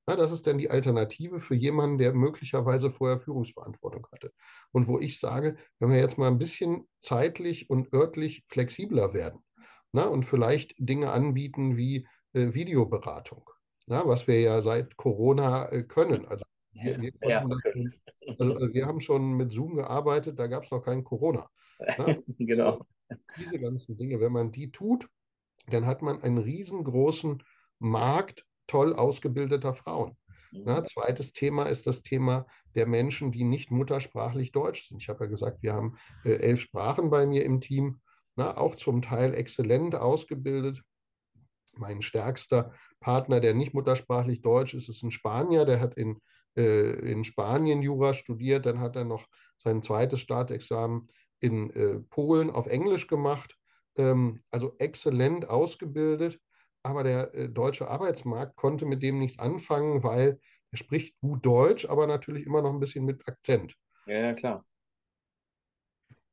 Ja, 0.08 0.16
das 0.16 0.32
ist 0.32 0.48
dann 0.48 0.58
die 0.58 0.70
Alternative 0.70 1.40
für 1.40 1.56
jemanden, 1.56 1.98
der 1.98 2.14
möglicherweise 2.14 2.90
vorher 2.90 3.20
Führungsverantwortung 3.20 4.08
hatte. 4.12 4.34
Und 4.72 4.88
wo 4.88 5.00
ich 5.00 5.20
sage, 5.20 5.58
wenn 5.80 5.90
wir 5.90 6.00
jetzt 6.00 6.18
mal 6.18 6.28
ein 6.28 6.40
bisschen 6.40 6.88
zeitlich 7.02 7.70
und 7.70 7.94
örtlich 7.94 8.44
flexibler 8.48 9.14
werden 9.14 9.42
na, 9.92 10.06
und 10.06 10.24
vielleicht 10.24 10.74
Dinge 10.78 11.12
anbieten 11.12 11.78
wie 11.78 12.08
äh, 12.34 12.54
Videoberatung, 12.54 13.50
na, 13.86 14.08
was 14.08 14.28
wir 14.28 14.42
ja 14.42 14.62
seit 14.62 14.98
Corona 14.98 15.70
äh, 15.72 15.84
können. 15.84 16.26
Also 16.26 16.44
wir, 16.74 17.00
wir, 17.00 17.12
ja. 17.22 17.42
schon, 17.42 17.94
also, 18.40 18.54
also 18.54 18.74
wir, 18.74 18.86
haben 18.86 19.02
schon 19.02 19.34
mit 19.34 19.52
Zoom 19.52 19.76
gearbeitet, 19.76 20.40
da 20.40 20.48
gab 20.48 20.64
es 20.64 20.72
noch 20.72 20.82
kein 20.82 21.04
Corona. 21.04 21.50
genau. 22.38 22.86
Diese 23.38 23.60
ganzen 23.60 23.98
Dinge, 23.98 24.20
wenn 24.20 24.32
man 24.32 24.52
die 24.52 24.72
tut, 24.72 25.08
dann 25.68 25.86
hat 25.86 26.02
man 26.02 26.22
einen 26.22 26.38
riesengroßen 26.38 27.44
Markt 27.80 28.46
toll 28.68 28.94
ausgebildeter 28.94 29.74
Frauen. 29.74 30.18
Mhm. 30.52 30.64
Na, 30.66 30.84
zweites 30.84 31.34
Thema 31.34 31.66
ist 31.66 31.88
das 31.88 32.04
Thema 32.04 32.46
der 32.76 32.88
Menschen, 32.88 33.32
die 33.32 33.44
nicht 33.44 33.72
muttersprachlich 33.72 34.52
Deutsch 34.52 34.88
sind. 34.88 35.02
Ich 35.02 35.10
habe 35.10 35.26
ja 35.26 35.30
gesagt, 35.30 35.62
wir 35.62 35.74
haben 35.74 35.98
äh, 36.24 36.34
elf 36.34 36.62
Sprachen 36.62 37.10
bei 37.10 37.26
mir 37.26 37.44
im 37.44 37.62
Team, 37.62 38.00
na, 38.36 38.58
auch 38.58 38.76
zum 38.76 39.02
Teil 39.02 39.34
exzellent 39.34 39.96
ausgebildet. 39.96 40.82
Mein 41.74 42.02
stärkster 42.02 42.74
Partner, 43.00 43.40
der 43.40 43.54
nicht 43.54 43.74
muttersprachlich 43.74 44.42
Deutsch 44.42 44.74
ist, 44.74 44.90
ist 44.90 45.04
ein 45.04 45.12
Spanier, 45.12 45.66
der 45.66 45.80
hat 45.80 45.96
in, 45.96 46.22
äh, 46.56 46.92
in 47.12 47.24
Spanien 47.24 47.82
Jura 47.82 48.14
studiert, 48.14 48.66
dann 48.66 48.80
hat 48.80 48.96
er 48.96 49.06
noch 49.06 49.28
sein 49.58 49.82
zweites 49.84 50.22
Staatsexamen 50.22 51.08
in 51.42 51.70
äh, 51.72 52.00
Polen 52.10 52.50
auf 52.50 52.68
Englisch 52.68 53.08
gemacht, 53.08 53.58
ähm, 53.98 54.42
also 54.52 54.76
exzellent 54.78 55.50
ausgebildet. 55.50 56.40
Aber 56.84 57.04
der 57.04 57.34
äh, 57.36 57.50
deutsche 57.50 57.90
Arbeitsmarkt 57.90 58.56
konnte 58.56 58.86
mit 58.86 59.04
dem 59.04 59.20
nichts 59.20 59.40
anfangen, 59.40 60.04
weil 60.04 60.40
er 60.72 60.78
spricht 60.78 61.20
gut 61.20 61.46
Deutsch, 61.46 61.86
aber 61.86 62.08
natürlich 62.08 62.46
immer 62.46 62.62
noch 62.62 62.72
ein 62.72 62.80
bisschen 62.80 63.06
mit 63.06 63.28
Akzent. 63.28 63.76
Ja, 64.06 64.18
ja 64.18 64.34
klar. 64.34 64.66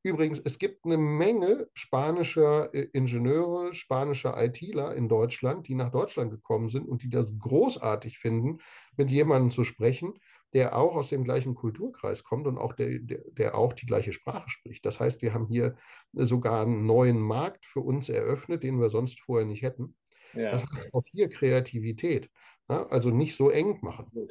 Übrigens, 0.05 0.41
es 0.45 0.59
gibt 0.59 0.85
eine 0.85 0.97
Menge 0.97 1.69
spanischer 1.75 2.73
äh, 2.73 2.89
Ingenieure, 2.93 3.75
spanischer 3.75 4.41
ITler 4.43 4.95
in 4.95 5.09
Deutschland, 5.09 5.67
die 5.67 5.75
nach 5.75 5.91
Deutschland 5.91 6.31
gekommen 6.31 6.71
sind 6.71 6.89
und 6.89 7.03
die 7.03 7.11
das 7.11 7.37
großartig 7.37 8.19
finden, 8.19 8.59
mit 8.97 9.11
jemandem 9.11 9.51
zu 9.51 9.65
sprechen, 9.65 10.15
der 10.55 10.77
auch 10.77 10.95
aus 10.95 11.09
dem 11.09 11.25
gleichen 11.25 11.55
Kulturkreis 11.55 12.25
kommt 12.25 12.47
und 12.47 12.59
auch 12.59 12.73
der, 12.73 12.99
der, 12.99 13.21
der, 13.33 13.55
auch 13.55 13.73
die 13.73 13.87
gleiche 13.87 14.13
Sprache 14.13 14.49
spricht. 14.49 14.85
Das 14.87 14.99
heißt, 14.99 15.21
wir 15.23 15.35
haben 15.35 15.47
hier 15.47 15.77
sogar 16.13 16.63
einen 16.63 16.87
neuen 16.87 17.19
Markt 17.19 17.67
für 17.67 17.81
uns 17.81 18.09
eröffnet, 18.09 18.63
den 18.63 18.81
wir 18.81 18.89
sonst 18.89 19.21
vorher 19.21 19.47
nicht 19.47 19.63
hätten. 19.63 19.97
Ja. 20.35 20.53
Das 20.53 20.63
heißt 20.63 20.95
auch 20.95 21.05
hier 21.11 21.29
Kreativität. 21.29 22.31
Ja, 22.69 22.87
also 22.87 23.11
nicht 23.11 23.37
so 23.37 23.51
eng 23.51 23.79
machen. 23.83 24.29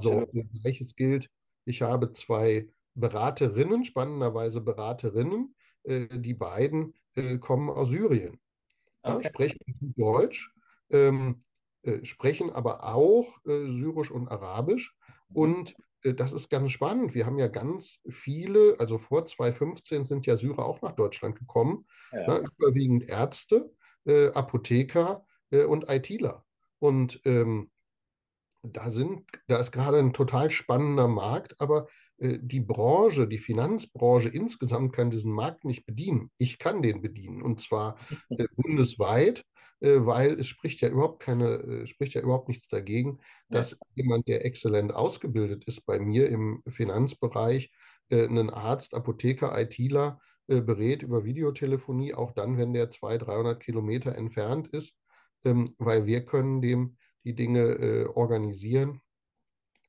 So, 0.00 0.26
gleiches 0.62 0.96
gilt, 0.96 1.30
ich 1.64 1.82
habe 1.82 2.12
zwei 2.12 2.68
Beraterinnen, 2.94 3.84
spannenderweise 3.84 4.60
Beraterinnen, 4.60 5.54
äh, 5.84 6.06
die 6.10 6.34
beiden 6.34 6.94
äh, 7.14 7.38
kommen 7.38 7.70
aus 7.70 7.88
Syrien. 7.88 8.40
Okay. 9.02 9.22
Ja, 9.22 9.28
sprechen 9.28 9.94
Deutsch, 9.96 10.50
ähm, 10.90 11.44
äh, 11.82 12.04
sprechen 12.04 12.50
aber 12.50 12.84
auch 12.84 13.38
äh, 13.46 13.70
Syrisch 13.78 14.10
und 14.10 14.28
Arabisch. 14.28 14.96
Und 15.32 15.74
äh, 16.02 16.14
das 16.14 16.32
ist 16.32 16.48
ganz 16.48 16.70
spannend. 16.72 17.14
Wir 17.14 17.26
haben 17.26 17.38
ja 17.38 17.48
ganz 17.48 18.00
viele, 18.08 18.76
also 18.78 18.98
vor 18.98 19.26
2015 19.26 20.04
sind 20.04 20.26
ja 20.26 20.36
Syrer 20.36 20.64
auch 20.64 20.82
nach 20.82 20.92
Deutschland 20.92 21.38
gekommen, 21.38 21.86
ja. 22.12 22.26
ne, 22.26 22.44
überwiegend 22.58 23.08
Ärzte, 23.08 23.70
äh, 24.04 24.28
Apotheker 24.32 25.24
äh, 25.50 25.64
und 25.64 25.88
ITler. 25.88 26.44
Und 26.78 27.20
ähm, 27.24 27.70
da 28.62 28.90
sind, 28.90 29.24
da 29.46 29.58
ist 29.58 29.70
gerade 29.70 29.98
ein 29.98 30.12
total 30.12 30.50
spannender 30.50 31.08
Markt, 31.08 31.60
aber 31.60 31.86
äh, 32.18 32.38
die 32.40 32.60
Branche, 32.60 33.28
die 33.28 33.38
Finanzbranche 33.38 34.28
insgesamt 34.28 34.92
kann 34.92 35.10
diesen 35.10 35.32
Markt 35.32 35.64
nicht 35.64 35.86
bedienen. 35.86 36.30
Ich 36.38 36.58
kann 36.58 36.82
den 36.82 37.02
bedienen 37.02 37.42
und 37.42 37.60
zwar 37.60 37.96
äh, 38.30 38.46
bundesweit, 38.56 39.44
weil 39.80 40.40
es 40.40 40.46
spricht 40.46 40.80
ja 40.80 40.88
überhaupt 40.88 41.20
keine, 41.20 41.48
äh, 41.48 41.86
spricht 41.86 42.14
ja 42.14 42.22
überhaupt 42.22 42.48
nichts 42.48 42.68
dagegen, 42.68 43.20
dass 43.48 43.72
ja. 43.72 43.78
jemand, 43.94 44.28
der 44.28 44.44
exzellent 44.44 44.94
ausgebildet 44.94 45.64
ist 45.64 45.84
bei 45.86 45.98
mir 45.98 46.28
im 46.28 46.62
Finanzbereich, 46.66 47.70
äh, 48.08 48.24
einen 48.26 48.50
Arzt, 48.50 48.94
Apotheker, 48.94 49.58
ITler 49.58 50.20
äh, 50.46 50.60
berät 50.60 51.02
über 51.02 51.24
Videotelefonie, 51.24 52.14
auch 52.14 52.32
dann, 52.32 52.56
wenn 52.56 52.72
der 52.72 52.90
200, 52.90 53.28
300 53.28 53.60
Kilometer 53.60 54.14
entfernt 54.14 54.68
ist, 54.68 54.94
ähm, 55.44 55.74
weil 55.78 56.06
wir 56.06 56.24
können 56.24 56.62
dem 56.62 56.96
die 57.24 57.34
Dinge 57.34 57.60
äh, 57.60 58.06
organisieren. 58.06 59.00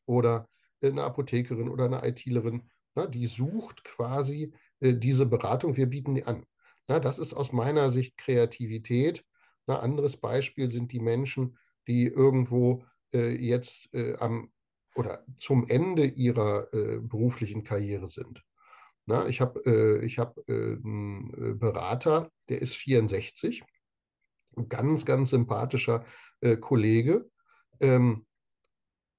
Oder 0.05 0.47
eine 0.81 1.03
Apothekerin 1.03 1.69
oder 1.69 1.85
eine 1.85 2.07
ITlerin, 2.07 2.69
na, 2.95 3.05
die 3.05 3.27
sucht 3.27 3.83
quasi 3.83 4.53
äh, 4.79 4.93
diese 4.93 5.25
Beratung, 5.25 5.77
wir 5.77 5.87
bieten 5.87 6.15
die 6.15 6.25
an. 6.25 6.45
Na, 6.87 6.99
das 6.99 7.19
ist 7.19 7.33
aus 7.33 7.51
meiner 7.51 7.91
Sicht 7.91 8.17
Kreativität. 8.17 9.23
Ein 9.67 9.75
anderes 9.77 10.17
Beispiel 10.17 10.69
sind 10.69 10.91
die 10.91 10.99
Menschen, 10.99 11.57
die 11.87 12.07
irgendwo 12.07 12.83
äh, 13.13 13.35
jetzt 13.35 13.93
äh, 13.93 14.15
am 14.17 14.51
oder 14.95 15.23
zum 15.37 15.67
Ende 15.67 16.05
ihrer 16.05 16.73
äh, 16.73 16.99
beruflichen 16.99 17.63
Karriere 17.63 18.09
sind. 18.09 18.43
Na, 19.05 19.27
ich 19.27 19.39
habe 19.41 19.61
äh, 19.65 20.05
ich 20.05 20.17
hab, 20.19 20.37
äh, 20.49 20.77
einen 20.83 21.59
Berater, 21.59 22.31
der 22.49 22.61
ist 22.61 22.75
64, 22.75 23.63
ein 24.57 24.69
ganz, 24.69 25.05
ganz 25.05 25.29
sympathischer 25.29 26.03
äh, 26.41 26.57
Kollege. 26.57 27.29
Ähm, 27.79 28.26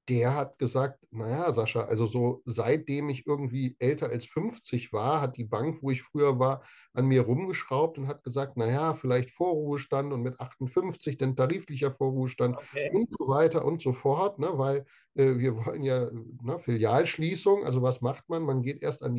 der 0.09 0.35
hat 0.35 0.59
gesagt, 0.59 0.99
naja, 1.11 1.53
Sascha, 1.53 1.83
also 1.83 2.07
so 2.07 2.43
seitdem 2.47 3.09
ich 3.09 3.27
irgendwie 3.27 3.77
älter 3.79 4.09
als 4.09 4.25
50 4.25 4.93
war, 4.93 5.21
hat 5.21 5.37
die 5.37 5.45
Bank, 5.45 5.83
wo 5.83 5.91
ich 5.91 6.03
früher 6.03 6.39
war, 6.39 6.63
an 6.95 7.07
mir 7.07 7.23
rumgeschraubt 7.23 7.99
und 7.99 8.09
hat 8.09 8.23
gesagt, 8.25 8.57
naja, 8.57 8.95
vielleicht 8.95 9.31
Vorruhestand 9.31 10.13
und 10.13 10.23
mit 10.23 10.41
58 10.41 11.19
dann 11.19 11.37
tariflicher 11.37 11.91
Vorruhestand 11.91 12.57
okay. 12.57 12.91
und 12.93 13.11
so 13.11 13.29
weiter 13.29 13.65
und 13.65 13.83
so 13.83 13.93
fort, 13.93 14.39
ne, 14.39 14.51
weil 14.55 14.87
äh, 15.15 15.37
wir 15.37 15.57
wollen 15.57 15.83
ja 15.83 16.11
ne, 16.43 16.59
Filialschließung, 16.59 17.65
also 17.65 17.83
was 17.83 18.01
macht 18.01 18.29
man? 18.29 18.43
Man 18.43 18.63
geht 18.63 18.83
erst 18.83 19.03
an 19.03 19.15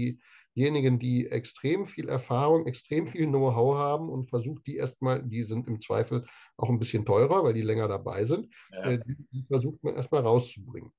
diejenigen, 0.60 1.00
die 1.00 1.28
extrem 1.28 1.86
viel 1.86 2.10
Erfahrung, 2.10 2.68
extrem 2.68 3.08
viel 3.08 3.28
Know-how 3.28 3.78
haben 3.78 4.10
und 4.10 4.30
versucht 4.30 4.68
die 4.68 4.76
erstmal, 4.76 5.24
die 5.24 5.44
sind 5.46 5.68
im 5.68 5.80
Zweifel 5.80 6.26
auch 6.58 6.70
ein 6.70 6.80
bisschen 6.80 7.06
teurer, 7.06 7.44
weil 7.44 7.54
die 7.54 7.62
länger 7.62 7.88
dabei 7.88 8.26
sind, 8.26 8.54
ja. 8.72 8.92
äh, 8.92 9.00
die, 9.00 9.16
die 9.32 9.46
versucht 9.48 9.84
man 9.84 9.96
erstmal 9.96 10.22
rauszubringen. 10.22 10.92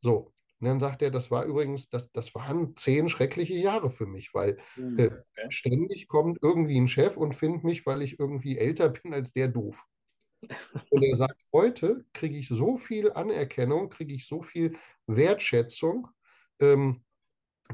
So, 0.00 0.32
und 0.60 0.66
dann 0.66 0.80
sagt 0.80 1.02
er, 1.02 1.10
das 1.10 1.30
war 1.30 1.44
übrigens, 1.44 1.88
das, 1.88 2.10
das 2.12 2.34
waren 2.34 2.74
zehn 2.76 3.08
schreckliche 3.08 3.54
Jahre 3.54 3.90
für 3.90 4.06
mich, 4.06 4.34
weil 4.34 4.56
mhm, 4.76 4.98
äh, 4.98 5.10
ständig 5.48 6.08
kommt 6.08 6.38
irgendwie 6.42 6.80
ein 6.80 6.88
Chef 6.88 7.16
und 7.16 7.34
findet 7.34 7.64
mich, 7.64 7.86
weil 7.86 8.02
ich 8.02 8.18
irgendwie 8.18 8.58
älter 8.58 8.88
bin 9.02 9.14
als 9.14 9.32
der 9.32 9.48
doof. 9.48 9.84
Und 10.90 11.02
er 11.02 11.16
sagt, 11.16 11.40
heute 11.52 12.04
kriege 12.12 12.38
ich 12.38 12.48
so 12.48 12.76
viel 12.76 13.10
Anerkennung, 13.12 13.90
kriege 13.90 14.14
ich 14.14 14.26
so 14.26 14.40
viel 14.40 14.76
Wertschätzung. 15.06 16.08
Ähm, 16.60 17.02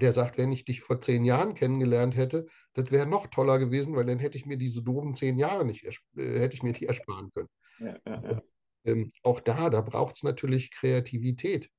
der 0.00 0.12
sagt, 0.12 0.38
wenn 0.38 0.52
ich 0.52 0.64
dich 0.64 0.80
vor 0.80 1.00
zehn 1.00 1.24
Jahren 1.24 1.54
kennengelernt 1.54 2.16
hätte, 2.16 2.46
das 2.72 2.90
wäre 2.90 3.06
noch 3.06 3.28
toller 3.28 3.58
gewesen, 3.58 3.94
weil 3.94 4.06
dann 4.06 4.18
hätte 4.18 4.36
ich 4.36 4.46
mir 4.46 4.58
diese 4.58 4.82
doofen 4.82 5.14
zehn 5.14 5.38
Jahre 5.38 5.64
nicht, 5.64 5.84
äh, 5.84 6.40
hätte 6.40 6.54
ich 6.54 6.62
mir 6.62 6.72
die 6.72 6.86
ersparen 6.86 7.30
können. 7.32 7.48
Ja, 7.78 7.96
ja, 8.06 8.22
ja. 8.22 8.42
Ähm, 8.84 9.12
auch 9.22 9.40
da, 9.40 9.70
da 9.70 9.80
braucht 9.80 10.16
es 10.16 10.22
natürlich 10.22 10.70
Kreativität. 10.70 11.70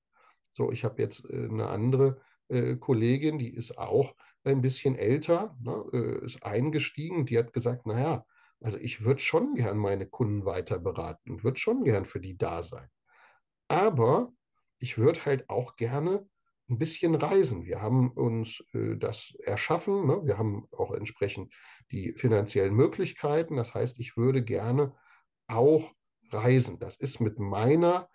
So, 0.53 0.71
ich 0.71 0.83
habe 0.83 1.01
jetzt 1.01 1.25
äh, 1.29 1.47
eine 1.49 1.67
andere 1.67 2.21
äh, 2.47 2.75
Kollegin, 2.75 3.37
die 3.37 3.53
ist 3.53 3.77
auch 3.77 4.15
ein 4.43 4.61
bisschen 4.61 4.95
älter, 4.95 5.57
ne, 5.61 5.85
äh, 5.91 6.25
ist 6.25 6.43
eingestiegen, 6.43 7.25
die 7.25 7.37
hat 7.37 7.51
gesagt, 7.51 7.85
naja, 7.85 8.25
also 8.61 8.77
ich 8.77 9.03
würde 9.03 9.19
schon 9.19 9.55
gern 9.55 9.77
meine 9.77 10.07
Kunden 10.07 10.45
weiter 10.45 10.79
beraten 10.79 11.31
und 11.31 11.43
würde 11.43 11.59
schon 11.59 11.83
gern 11.83 12.05
für 12.05 12.19
die 12.19 12.37
da 12.37 12.63
sein. 12.63 12.87
Aber 13.67 14.31
ich 14.79 14.97
würde 14.97 15.25
halt 15.25 15.49
auch 15.49 15.75
gerne 15.75 16.27
ein 16.69 16.77
bisschen 16.77 17.15
reisen. 17.15 17.65
Wir 17.65 17.81
haben 17.81 18.11
uns 18.11 18.63
äh, 18.73 18.95
das 18.97 19.33
erschaffen. 19.43 20.07
Ne? 20.07 20.21
Wir 20.25 20.37
haben 20.37 20.67
auch 20.71 20.91
entsprechend 20.91 21.53
die 21.91 22.13
finanziellen 22.13 22.73
Möglichkeiten. 22.73 23.55
Das 23.55 23.73
heißt, 23.73 23.99
ich 23.99 24.17
würde 24.17 24.43
gerne 24.43 24.95
auch 25.47 25.91
reisen. 26.31 26.79
Das 26.79 26.95
ist 26.95 27.19
mit 27.19 27.39
meiner 27.39 28.09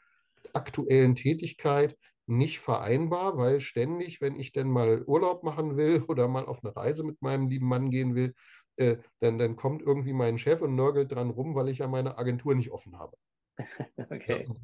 aktuellen 0.53 1.15
Tätigkeit 1.15 1.97
nicht 2.27 2.61
vereinbar, 2.61 3.37
weil 3.37 3.61
ständig, 3.61 4.21
wenn 4.21 4.39
ich 4.39 4.53
denn 4.53 4.69
mal 4.69 5.03
Urlaub 5.05 5.43
machen 5.43 5.77
will 5.77 6.03
oder 6.09 6.29
mal 6.29 6.47
auf 6.47 6.65
eine 6.65 6.75
Reise 6.75 7.05
mit 7.05 7.23
meinem 7.23 7.49
lieben 7.49 7.67
Mann 7.67 7.91
gehen 7.91 8.15
will, 8.15 8.35
äh, 8.77 8.97
dann, 9.21 9.39
dann 9.39 9.57
kommt 9.57 9.83
irgendwie 9.83 10.13
mein 10.13 10.39
Chef 10.39 10.63
und 10.63 10.75
nörgelt 10.75 11.13
dran 11.13 11.31
rum, 11.31 11.55
weil 11.55 11.69
ich 11.69 11.79
ja 11.79 11.89
meine 11.89 12.19
Agentur 12.19 12.55
nicht 12.55 12.71
offen 12.71 12.99
habe. 12.99 13.17
Okay. 14.11 14.47
Ja, 14.49 14.55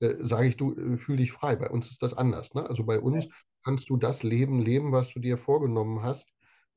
äh, 0.00 0.16
sage 0.20 0.48
ich, 0.48 0.56
du 0.56 0.74
äh, 0.74 0.96
fühl 0.96 1.16
dich 1.16 1.32
frei. 1.32 1.56
Bei 1.56 1.70
uns 1.70 1.90
ist 1.90 2.02
das 2.02 2.14
anders. 2.14 2.54
Ne? 2.54 2.68
Also 2.68 2.84
bei 2.84 3.00
uns 3.00 3.26
ja. 3.26 3.30
kannst 3.64 3.90
du 3.90 3.96
das 3.96 4.22
Leben 4.22 4.60
leben, 4.60 4.92
was 4.92 5.12
du 5.12 5.20
dir 5.20 5.38
vorgenommen 5.38 6.02
hast. 6.02 6.28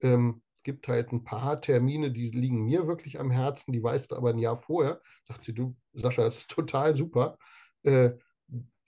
Ähm, 0.02 0.42
gibt 0.64 0.88
halt 0.88 1.12
ein 1.12 1.24
paar 1.24 1.60
Termine, 1.62 2.12
die 2.12 2.30
liegen 2.30 2.64
mir 2.64 2.88
wirklich 2.88 3.20
am 3.20 3.32
Herzen, 3.32 3.74
die 3.74 3.84
weißt 3.84 4.12
du 4.12 4.16
aber 4.16 4.30
ein 4.30 4.40
Jahr 4.40 4.56
vorher. 4.56 5.02
Sagt 5.26 5.44
sie, 5.44 5.54
du, 5.54 5.76
Sascha, 5.94 6.24
das 6.24 6.40
ist 6.40 6.50
total 6.50 6.96
super. 6.96 7.38
Äh, 7.84 8.12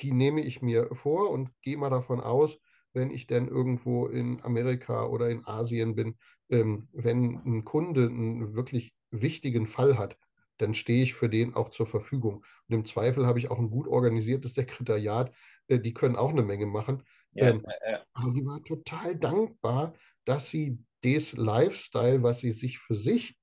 die 0.01 0.11
nehme 0.11 0.41
ich 0.41 0.61
mir 0.61 0.89
vor 0.93 1.29
und 1.31 1.49
gehe 1.61 1.77
mal 1.77 1.89
davon 1.89 2.19
aus, 2.21 2.57
wenn 2.93 3.11
ich 3.11 3.27
dann 3.27 3.47
irgendwo 3.47 4.07
in 4.07 4.41
Amerika 4.43 5.05
oder 5.05 5.29
in 5.29 5.45
Asien 5.45 5.95
bin, 5.95 6.17
ähm, 6.49 6.87
wenn 6.93 7.41
ein 7.45 7.65
Kunde 7.65 8.07
einen 8.07 8.55
wirklich 8.55 8.93
wichtigen 9.11 9.67
Fall 9.67 9.97
hat, 9.97 10.17
dann 10.57 10.73
stehe 10.73 11.03
ich 11.03 11.13
für 11.13 11.29
den 11.29 11.53
auch 11.53 11.69
zur 11.69 11.85
Verfügung. 11.85 12.45
Und 12.67 12.75
im 12.75 12.85
Zweifel 12.85 13.25
habe 13.25 13.39
ich 13.39 13.49
auch 13.51 13.59
ein 13.59 13.69
gut 13.69 13.87
organisiertes 13.87 14.53
Sekretariat, 14.55 15.33
äh, 15.67 15.79
die 15.79 15.93
können 15.93 16.15
auch 16.15 16.29
eine 16.29 16.43
Menge 16.43 16.65
machen. 16.65 17.03
Ja, 17.33 17.49
ähm, 17.49 17.63
ja. 17.89 18.03
Aber 18.13 18.31
die 18.31 18.45
war 18.45 18.63
total 18.63 19.15
dankbar, 19.15 19.93
dass 20.25 20.49
sie 20.49 20.79
das 21.01 21.33
Lifestyle, 21.33 22.23
was 22.23 22.39
sie 22.39 22.51
sich 22.51 22.79
für 22.79 22.95
sich 22.95 23.37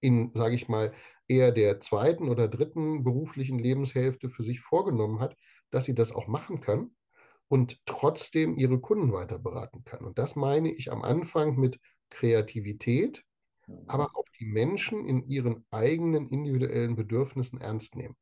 in, 0.00 0.32
sage 0.34 0.54
ich 0.54 0.68
mal, 0.68 0.92
eher 1.28 1.52
der 1.52 1.80
zweiten 1.80 2.28
oder 2.28 2.48
dritten 2.48 3.04
beruflichen 3.04 3.58
Lebenshälfte 3.58 4.28
für 4.28 4.42
sich 4.42 4.60
vorgenommen 4.60 5.20
hat, 5.20 5.36
dass 5.70 5.84
sie 5.84 5.94
das 5.94 6.12
auch 6.12 6.26
machen 6.26 6.60
kann 6.60 6.90
und 7.48 7.84
trotzdem 7.86 8.56
ihre 8.56 8.80
Kunden 8.80 9.12
weiter 9.12 9.38
beraten 9.38 9.84
kann. 9.84 10.04
Und 10.04 10.18
das 10.18 10.36
meine 10.36 10.72
ich 10.72 10.90
am 10.90 11.02
Anfang 11.02 11.56
mit 11.56 11.78
Kreativität. 12.10 13.24
Aber 13.86 14.10
auch 14.14 14.24
die 14.38 14.46
Menschen 14.46 15.06
in 15.06 15.28
ihren 15.28 15.64
eigenen 15.70 16.28
individuellen 16.28 16.96
Bedürfnissen 16.96 17.60
ernst 17.60 17.96
nehmen. 17.96 18.16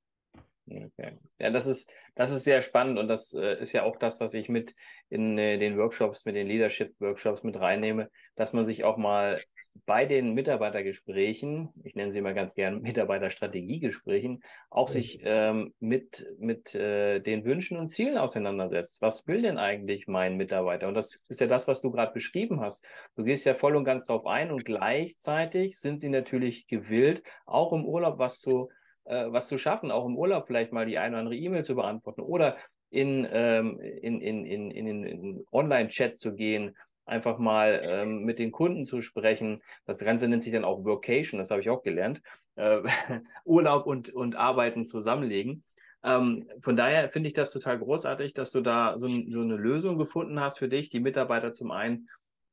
Okay. 0.70 1.18
Ja, 1.38 1.50
das 1.50 1.66
ist, 1.66 1.92
das 2.14 2.30
ist 2.30 2.44
sehr 2.44 2.60
spannend 2.60 2.98
und 2.98 3.08
das 3.08 3.32
äh, 3.32 3.60
ist 3.60 3.72
ja 3.72 3.84
auch 3.84 3.96
das, 3.96 4.20
was 4.20 4.34
ich 4.34 4.48
mit 4.48 4.74
in 5.08 5.38
äh, 5.38 5.58
den 5.58 5.78
Workshops, 5.78 6.24
mit 6.26 6.34
den 6.34 6.46
Leadership-Workshops 6.46 7.42
mit 7.42 7.58
reinnehme, 7.58 8.10
dass 8.36 8.52
man 8.52 8.64
sich 8.64 8.84
auch 8.84 8.98
mal 8.98 9.40
bei 9.86 10.06
den 10.06 10.34
Mitarbeitergesprächen, 10.34 11.70
ich 11.84 11.94
nenne 11.94 12.10
sie 12.10 12.20
mal 12.20 12.34
ganz 12.34 12.54
gern 12.54 12.82
Mitarbeiterstrategiegesprächen, 12.82 14.42
auch 14.70 14.88
sich 14.88 15.20
ähm, 15.22 15.74
mit, 15.80 16.26
mit 16.38 16.74
äh, 16.74 17.20
den 17.20 17.44
Wünschen 17.44 17.78
und 17.78 17.88
Zielen 17.88 18.18
auseinandersetzt. 18.18 19.02
Was 19.02 19.26
will 19.26 19.42
denn 19.42 19.58
eigentlich 19.58 20.06
mein 20.06 20.36
Mitarbeiter? 20.36 20.88
Und 20.88 20.94
das 20.94 21.18
ist 21.28 21.40
ja 21.40 21.46
das, 21.46 21.68
was 21.68 21.80
du 21.80 21.90
gerade 21.90 22.12
beschrieben 22.12 22.60
hast. 22.60 22.84
Du 23.16 23.24
gehst 23.24 23.46
ja 23.46 23.54
voll 23.54 23.76
und 23.76 23.84
ganz 23.84 24.06
darauf 24.06 24.26
ein 24.26 24.50
und 24.50 24.64
gleichzeitig 24.64 25.78
sind 25.78 26.00
sie 26.00 26.08
natürlich 26.08 26.66
gewillt, 26.66 27.22
auch 27.46 27.72
im 27.72 27.84
Urlaub 27.84 28.18
was 28.18 28.40
zu, 28.40 28.70
äh, 29.04 29.26
was 29.28 29.48
zu 29.48 29.58
schaffen, 29.58 29.90
auch 29.90 30.06
im 30.06 30.16
Urlaub 30.16 30.46
vielleicht 30.46 30.72
mal 30.72 30.86
die 30.86 30.98
eine 30.98 31.14
oder 31.14 31.20
andere 31.20 31.36
E-Mail 31.36 31.64
zu 31.64 31.74
beantworten 31.74 32.20
oder 32.20 32.56
in, 32.90 33.26
ähm, 33.30 33.78
in, 33.80 34.20
in, 34.20 34.46
in, 34.46 34.70
in, 34.70 35.04
in 35.04 35.44
Online-Chat 35.52 36.16
zu 36.16 36.34
gehen 36.34 36.74
einfach 37.08 37.38
mal 37.38 37.80
ähm, 37.82 38.24
mit 38.24 38.38
den 38.38 38.52
Kunden 38.52 38.84
zu 38.84 39.00
sprechen. 39.00 39.62
Das 39.86 39.98
Ganze 39.98 40.28
nennt 40.28 40.42
sich 40.42 40.52
dann 40.52 40.64
auch 40.64 40.84
Workation, 40.84 41.38
das 41.38 41.50
habe 41.50 41.60
ich 41.60 41.70
auch 41.70 41.82
gelernt. 41.82 42.22
Äh, 42.56 42.82
Urlaub 43.44 43.86
und, 43.86 44.10
und 44.10 44.36
Arbeiten 44.36 44.86
zusammenlegen. 44.86 45.64
Ähm, 46.02 46.48
von 46.60 46.76
daher 46.76 47.08
finde 47.10 47.28
ich 47.28 47.34
das 47.34 47.52
total 47.52 47.78
großartig, 47.78 48.34
dass 48.34 48.50
du 48.50 48.60
da 48.60 48.98
so, 48.98 49.08
so, 49.08 49.40
eine 49.40 49.56
Lösung 49.56 49.98
gefunden 49.98 50.40
hast 50.40 50.58
für 50.58 50.68
dich, 50.68 50.90
die 50.90 51.00
Mitarbeiter 51.00 51.52
zum 51.52 51.70
einen 51.70 52.08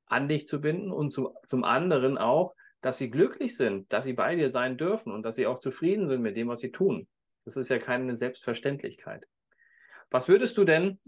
an 0.08 0.28
dich 0.28 0.48
zu 0.48 0.62
binden 0.62 0.92
und 0.92 1.12
zu, 1.12 1.34
zum 1.46 1.64
anderen 1.64 2.18
auch, 2.18 2.54
dass 2.82 2.98
sie 2.98 3.10
glücklich 3.10 3.58
sind, 3.58 3.92
dass 3.92 4.06
sie 4.06 4.14
bei 4.14 4.36
dir 4.36 4.50
sein 4.50 4.78
dürfen 4.78 5.12
und 5.12 5.24
dass 5.24 5.36
sie 5.36 5.48
auch 5.48 5.60
zufrieden 5.60 6.08
sind 6.08 6.22
mit 6.22 6.38
dem, 6.38 6.48
was 6.48 6.60
sie 6.60 6.72
tun. 6.72 7.08
Das 7.44 7.58
ist 7.58 7.70
ja 7.70 7.80
keine 7.80 8.16
Selbstverständlichkeit. 8.16 9.28
Was 10.12 10.30
würdest 10.30 10.58
du 10.58 10.64
denn 10.64 11.00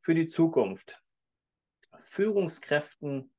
für 0.00 0.14
die 0.14 0.26
Zukunft 0.26 1.02
Führungskräften 2.02 3.32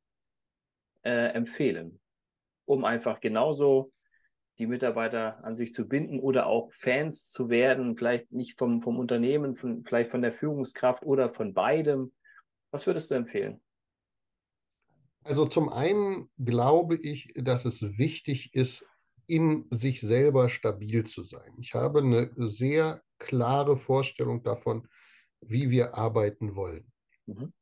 äh, 1.03 1.33
empfehlen, 1.33 1.99
um 2.65 2.85
einfach 2.85 3.19
genauso 3.19 3.91
die 4.59 4.67
Mitarbeiter 4.67 5.43
an 5.43 5.55
sich 5.55 5.73
zu 5.73 5.87
binden 5.87 6.19
oder 6.19 6.45
auch 6.45 6.71
Fans 6.71 7.29
zu 7.29 7.49
werden, 7.49 7.97
vielleicht 7.97 8.31
nicht 8.31 8.57
vom, 8.57 8.81
vom 8.81 8.99
Unternehmen, 8.99 9.55
von, 9.55 9.83
vielleicht 9.83 10.11
von 10.11 10.21
der 10.21 10.31
Führungskraft 10.31 11.03
oder 11.03 11.33
von 11.33 11.53
beidem? 11.53 12.13
Was 12.71 12.85
würdest 12.85 13.11
du 13.11 13.15
empfehlen? 13.15 13.61
Also 15.23 15.45
zum 15.45 15.69
einen 15.69 16.29
glaube 16.37 16.97
ich, 16.97 17.33
dass 17.35 17.65
es 17.65 17.81
wichtig 17.97 18.53
ist, 18.53 18.85
in 19.25 19.65
sich 19.71 20.01
selber 20.01 20.49
stabil 20.49 21.05
zu 21.05 21.23
sein. 21.23 21.55
Ich 21.59 21.73
habe 21.73 21.99
eine 21.99 22.29
sehr 22.49 23.01
klare 23.19 23.77
Vorstellung 23.77 24.43
davon, 24.43 24.87
wie 25.39 25.69
wir 25.69 25.95
arbeiten 25.95 26.55
wollen. 26.55 26.91
Mhm. 27.25 27.53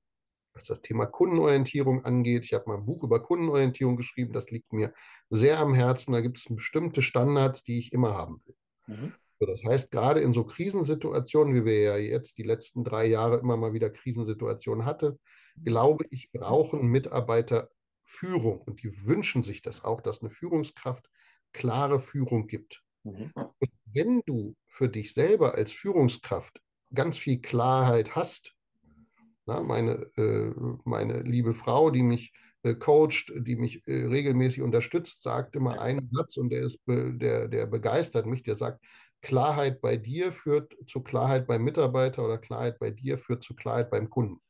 Was 0.53 0.63
das 0.63 0.81
Thema 0.81 1.05
Kundenorientierung 1.05 2.03
angeht, 2.03 2.43
ich 2.43 2.53
habe 2.53 2.65
mal 2.67 2.77
ein 2.77 2.85
Buch 2.85 3.03
über 3.03 3.21
Kundenorientierung 3.21 3.95
geschrieben, 3.95 4.33
das 4.33 4.49
liegt 4.49 4.73
mir 4.73 4.93
sehr 5.29 5.59
am 5.59 5.73
Herzen. 5.73 6.11
Da 6.11 6.21
gibt 6.21 6.39
es 6.39 6.45
bestimmte 6.49 7.01
Standards, 7.01 7.63
die 7.63 7.79
ich 7.79 7.93
immer 7.93 8.13
haben 8.13 8.41
will. 8.45 8.55
Mhm. 8.87 9.13
So, 9.39 9.45
das 9.47 9.63
heißt, 9.63 9.89
gerade 9.89 10.19
in 10.19 10.33
so 10.33 10.43
Krisensituationen, 10.43 11.55
wie 11.55 11.65
wir 11.65 11.81
ja 11.81 11.97
jetzt 11.97 12.37
die 12.37 12.43
letzten 12.43 12.83
drei 12.83 13.07
Jahre 13.07 13.39
immer 13.39 13.57
mal 13.57 13.73
wieder 13.73 13.89
Krisensituationen 13.89 14.85
hatten, 14.85 15.19
glaube 15.63 16.05
ich, 16.11 16.31
brauchen 16.31 16.85
Mitarbeiter 16.87 17.69
Führung 18.03 18.61
und 18.61 18.83
die 18.83 19.05
wünschen 19.05 19.41
sich 19.41 19.61
das 19.61 19.83
auch, 19.83 20.01
dass 20.01 20.21
eine 20.21 20.29
Führungskraft 20.29 21.09
klare 21.53 21.99
Führung 21.99 22.47
gibt. 22.47 22.83
Mhm. 23.03 23.31
Und 23.33 23.71
wenn 23.85 24.21
du 24.25 24.55
für 24.67 24.89
dich 24.89 25.13
selber 25.13 25.55
als 25.55 25.71
Führungskraft 25.71 26.61
ganz 26.93 27.17
viel 27.17 27.41
Klarheit 27.41 28.15
hast, 28.15 28.53
na, 29.51 29.61
meine, 29.61 29.93
äh, 30.17 30.53
meine 30.85 31.21
liebe 31.21 31.53
Frau, 31.53 31.91
die 31.91 32.03
mich 32.03 32.33
äh, 32.63 32.75
coacht, 32.75 33.33
die 33.35 33.55
mich 33.55 33.85
äh, 33.87 34.05
regelmäßig 34.05 34.61
unterstützt, 34.61 35.23
sagt 35.23 35.55
immer 35.55 35.81
einen 35.81 36.09
Satz 36.11 36.37
und 36.37 36.49
der, 36.49 36.61
ist 36.61 36.79
der, 36.87 37.47
der 37.47 37.65
begeistert 37.65 38.25
mich, 38.25 38.43
der 38.43 38.55
sagt, 38.55 38.83
Klarheit 39.21 39.81
bei 39.81 39.97
dir 39.97 40.31
führt 40.31 40.75
zu 40.87 41.01
Klarheit 41.01 41.47
beim 41.47 41.63
Mitarbeiter 41.63 42.23
oder 42.25 42.37
Klarheit 42.37 42.79
bei 42.79 42.89
dir 42.89 43.17
führt 43.17 43.43
zu 43.43 43.55
Klarheit 43.55 43.91
beim 43.91 44.09
Kunden. 44.09 44.41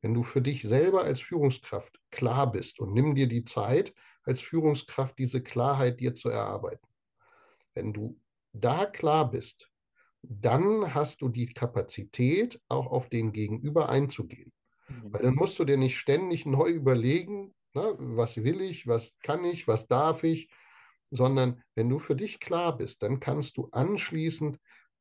Wenn 0.00 0.14
du 0.14 0.22
für 0.22 0.42
dich 0.42 0.62
selber 0.62 1.02
als 1.02 1.20
Führungskraft 1.20 1.98
klar 2.10 2.50
bist 2.50 2.78
und 2.78 2.92
nimm 2.92 3.14
dir 3.14 3.26
die 3.26 3.44
Zeit, 3.44 3.94
als 4.24 4.40
Führungskraft 4.40 5.18
diese 5.18 5.42
Klarheit 5.42 5.98
dir 5.98 6.14
zu 6.14 6.28
erarbeiten. 6.28 6.86
Wenn 7.74 7.92
du 7.92 8.20
da 8.52 8.86
klar 8.86 9.30
bist, 9.30 9.71
dann 10.22 10.94
hast 10.94 11.20
du 11.20 11.28
die 11.28 11.46
Kapazität, 11.46 12.60
auch 12.68 12.86
auf 12.86 13.08
den 13.08 13.32
Gegenüber 13.32 13.88
einzugehen. 13.88 14.52
Mhm. 14.88 15.12
Weil 15.12 15.22
dann 15.22 15.34
musst 15.34 15.58
du 15.58 15.64
dir 15.64 15.76
nicht 15.76 15.98
ständig 15.98 16.46
neu 16.46 16.68
überlegen, 16.68 17.54
na, 17.74 17.94
was 17.98 18.42
will 18.42 18.60
ich, 18.60 18.86
was 18.86 19.12
kann 19.20 19.44
ich, 19.44 19.66
was 19.66 19.86
darf 19.88 20.24
ich, 20.24 20.50
sondern 21.10 21.62
wenn 21.74 21.88
du 21.88 21.98
für 21.98 22.16
dich 22.16 22.40
klar 22.40 22.76
bist, 22.76 23.02
dann 23.02 23.20
kannst 23.20 23.56
du 23.56 23.68
anschließend 23.72 24.58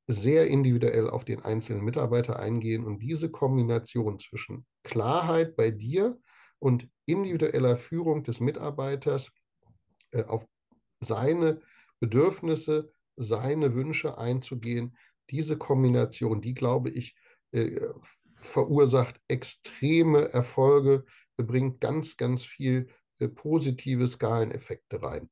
sehr 0.07 0.47
individuell 0.47 1.09
auf 1.09 1.25
den 1.25 1.41
einzelnen 1.41 1.83
Mitarbeiter 1.83 2.39
eingehen 2.39 2.85
und 2.85 2.99
diese 2.99 3.29
Kombination 3.29 4.19
zwischen 4.19 4.65
Klarheit 4.83 5.55
bei 5.55 5.71
dir 5.71 6.19
und 6.59 6.89
individueller 7.05 7.77
Führung 7.77 8.23
des 8.23 8.39
Mitarbeiters 8.39 9.31
äh, 10.11 10.23
auf 10.23 10.45
seine 10.99 11.61
Bedürfnisse, 11.99 12.91
seine 13.15 13.73
Wünsche 13.73 14.17
einzugehen, 14.17 14.97
diese 15.31 15.57
Kombination, 15.57 16.41
die 16.41 16.53
glaube 16.53 16.89
ich, 16.89 17.15
äh, 17.51 17.79
verursacht 18.35 19.19
extreme 19.27 20.29
Erfolge, 20.29 21.05
bringt 21.37 21.81
ganz, 21.81 22.17
ganz 22.17 22.43
viel 22.43 22.89
äh, 23.19 23.27
positive 23.27 24.07
Skaleneffekte 24.07 25.01
rein. 25.01 25.29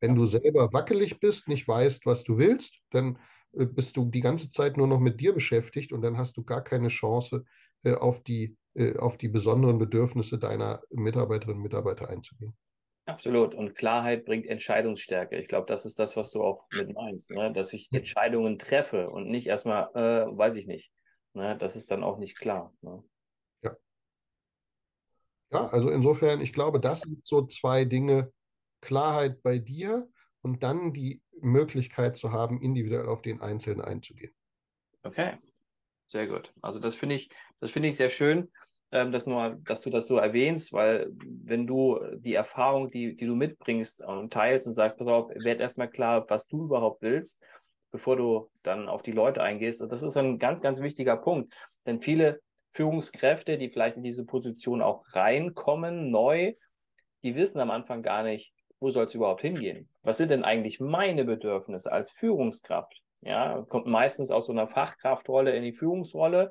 Wenn 0.00 0.14
du 0.16 0.26
selber 0.26 0.72
wackelig 0.72 1.20
bist, 1.20 1.46
nicht 1.48 1.68
weißt, 1.68 2.04
was 2.06 2.24
du 2.24 2.38
willst, 2.38 2.80
dann 2.90 3.18
äh, 3.52 3.66
bist 3.66 3.96
du 3.96 4.04
die 4.06 4.20
ganze 4.20 4.50
Zeit 4.50 4.76
nur 4.76 4.88
noch 4.88 4.98
mit 4.98 5.20
dir 5.20 5.32
beschäftigt 5.32 5.92
und 5.92 6.02
dann 6.02 6.16
hast 6.16 6.36
du 6.36 6.44
gar 6.44 6.62
keine 6.62 6.88
Chance, 6.88 7.44
auf, 7.84 8.22
die, 8.22 8.56
auf 8.98 9.18
die 9.18 9.26
besonderen 9.26 9.76
Bedürfnisse 9.76 10.38
deiner 10.38 10.82
Mitarbeiterinnen 10.90 11.56
und 11.56 11.64
Mitarbeiter 11.64 12.08
einzugehen. 12.08 12.56
Absolut. 13.12 13.54
Und 13.54 13.74
Klarheit 13.74 14.24
bringt 14.24 14.46
Entscheidungsstärke. 14.46 15.36
Ich 15.36 15.46
glaube, 15.46 15.66
das 15.66 15.84
ist 15.84 15.98
das, 15.98 16.16
was 16.16 16.30
du 16.30 16.42
auch 16.42 16.66
mit 16.72 16.94
meinst, 16.94 17.30
ne? 17.30 17.52
dass 17.52 17.72
ich 17.74 17.92
Entscheidungen 17.92 18.58
treffe 18.58 19.10
und 19.10 19.28
nicht 19.28 19.46
erstmal, 19.46 19.90
äh, 19.94 20.36
weiß 20.36 20.56
ich 20.56 20.66
nicht. 20.66 20.90
Ne? 21.34 21.56
Das 21.58 21.76
ist 21.76 21.90
dann 21.90 22.02
auch 22.02 22.18
nicht 22.18 22.38
klar. 22.38 22.74
Ne? 22.80 23.04
Ja. 23.62 23.76
Ja, 25.50 25.66
also 25.68 25.90
insofern, 25.90 26.40
ich 26.40 26.54
glaube, 26.54 26.80
das 26.80 27.00
sind 27.00 27.26
so 27.26 27.46
zwei 27.46 27.84
Dinge. 27.84 28.32
Klarheit 28.80 29.42
bei 29.42 29.58
dir 29.58 30.08
und 30.40 30.62
dann 30.64 30.92
die 30.92 31.22
Möglichkeit 31.40 32.16
zu 32.16 32.32
haben, 32.32 32.60
individuell 32.60 33.06
auf 33.06 33.22
den 33.22 33.40
Einzelnen 33.40 33.80
einzugehen. 33.80 34.34
Okay, 35.04 35.38
sehr 36.06 36.26
gut. 36.26 36.52
Also 36.62 36.80
das 36.80 36.96
finde 36.96 37.14
ich, 37.14 37.30
das 37.60 37.70
finde 37.70 37.88
ich 37.88 37.96
sehr 37.96 38.08
schön, 38.08 38.50
ähm, 38.92 39.10
dass, 39.10 39.26
nur, 39.26 39.58
dass 39.66 39.80
du 39.80 39.90
das 39.90 40.06
so 40.06 40.18
erwähnst, 40.18 40.72
weil 40.72 41.10
wenn 41.10 41.66
du 41.66 41.98
die 42.16 42.34
Erfahrung, 42.34 42.90
die, 42.90 43.16
die 43.16 43.26
du 43.26 43.34
mitbringst 43.34 44.04
und 44.04 44.32
teilst 44.32 44.66
und 44.66 44.74
sagst, 44.74 44.98
pass 44.98 45.08
auf, 45.08 45.30
werd 45.34 45.60
erstmal 45.60 45.88
klar, 45.88 46.26
was 46.28 46.46
du 46.46 46.64
überhaupt 46.64 47.02
willst, 47.02 47.42
bevor 47.90 48.16
du 48.16 48.50
dann 48.62 48.88
auf 48.88 49.02
die 49.02 49.12
Leute 49.12 49.42
eingehst. 49.42 49.80
Und 49.82 49.90
das 49.90 50.02
ist 50.02 50.16
ein 50.16 50.38
ganz, 50.38 50.60
ganz 50.60 50.82
wichtiger 50.82 51.16
Punkt. 51.16 51.52
Denn 51.86 52.00
viele 52.00 52.40
Führungskräfte, 52.72 53.58
die 53.58 53.70
vielleicht 53.70 53.96
in 53.96 54.02
diese 54.02 54.24
Position 54.24 54.82
auch 54.82 55.04
reinkommen, 55.12 56.10
neu, 56.10 56.54
die 57.22 57.34
wissen 57.34 57.60
am 57.60 57.70
Anfang 57.70 58.02
gar 58.02 58.22
nicht, 58.22 58.52
wo 58.78 58.90
soll 58.90 59.04
es 59.04 59.14
überhaupt 59.14 59.42
hingehen? 59.42 59.88
Was 60.02 60.16
sind 60.16 60.30
denn 60.30 60.44
eigentlich 60.44 60.80
meine 60.80 61.24
Bedürfnisse 61.24 61.92
als 61.92 62.10
Führungskraft? 62.10 63.00
Ja, 63.20 63.64
kommt 63.68 63.86
meistens 63.86 64.32
aus 64.32 64.46
so 64.46 64.52
einer 64.52 64.66
Fachkraftrolle 64.66 65.54
in 65.54 65.62
die 65.62 65.72
Führungsrolle. 65.72 66.50